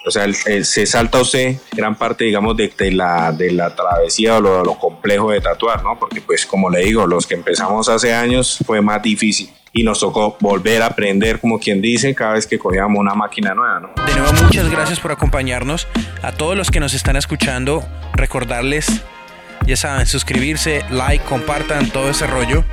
O 0.06 0.12
sea, 0.12 0.32
se 0.34 0.86
salta 0.86 1.22
usted 1.22 1.58
gran 1.72 1.96
parte, 1.96 2.26
digamos, 2.26 2.58
de, 2.58 2.92
la, 2.92 3.32
de 3.32 3.52
la 3.52 3.74
travesía 3.74 4.38
o 4.38 4.42
lo, 4.42 4.64
lo, 4.64 4.78
complejo 4.78 5.32
de 5.32 5.40
tatuar, 5.40 5.82
¿no? 5.82 5.98
Porque, 5.98 6.20
pues, 6.22 6.46
como 6.46 6.70
le 6.70 6.82
digo, 6.82 7.08
los 7.08 7.26
que 7.26 7.36
empezamos 7.36 7.88
hace 7.88 8.14
años 8.14 8.60
fue 8.66 8.82
más 8.82 9.02
difícil 9.02 9.50
y 9.72 9.84
nos 9.84 10.02
tocó 10.02 10.38
volver 10.40 10.82
a 10.84 10.88
aprender, 10.88 11.40
como 11.40 11.60
quien 11.60 11.82
dice, 11.82 12.14
cada 12.14 12.34
vez 12.34 12.46
que 12.46 12.60
cogíamos 12.60 13.00
una 13.00 13.16
máquina 13.16 13.54
nueva, 13.56 13.80
¿no? 13.80 14.06
De 14.06 14.14
nuevo, 14.14 14.34
muchas 14.44 14.70
gracias 14.70 15.00
por 15.00 15.12
acompañarnos. 15.12 15.88
A 16.22 16.32
todos 16.34 16.58
los 16.58 16.70
que 16.70 16.80
nos 16.80 16.94
están 16.94 17.16
escuchando, 17.16 17.84
recordarles, 18.14 19.02
ya 19.66 19.78
saben, 19.78 20.06
suscribirse, 20.06 20.84
like, 20.90 21.24
compartan 21.26 21.90
todo 21.90 22.10
ese 22.10 22.28
rollo 22.28 22.66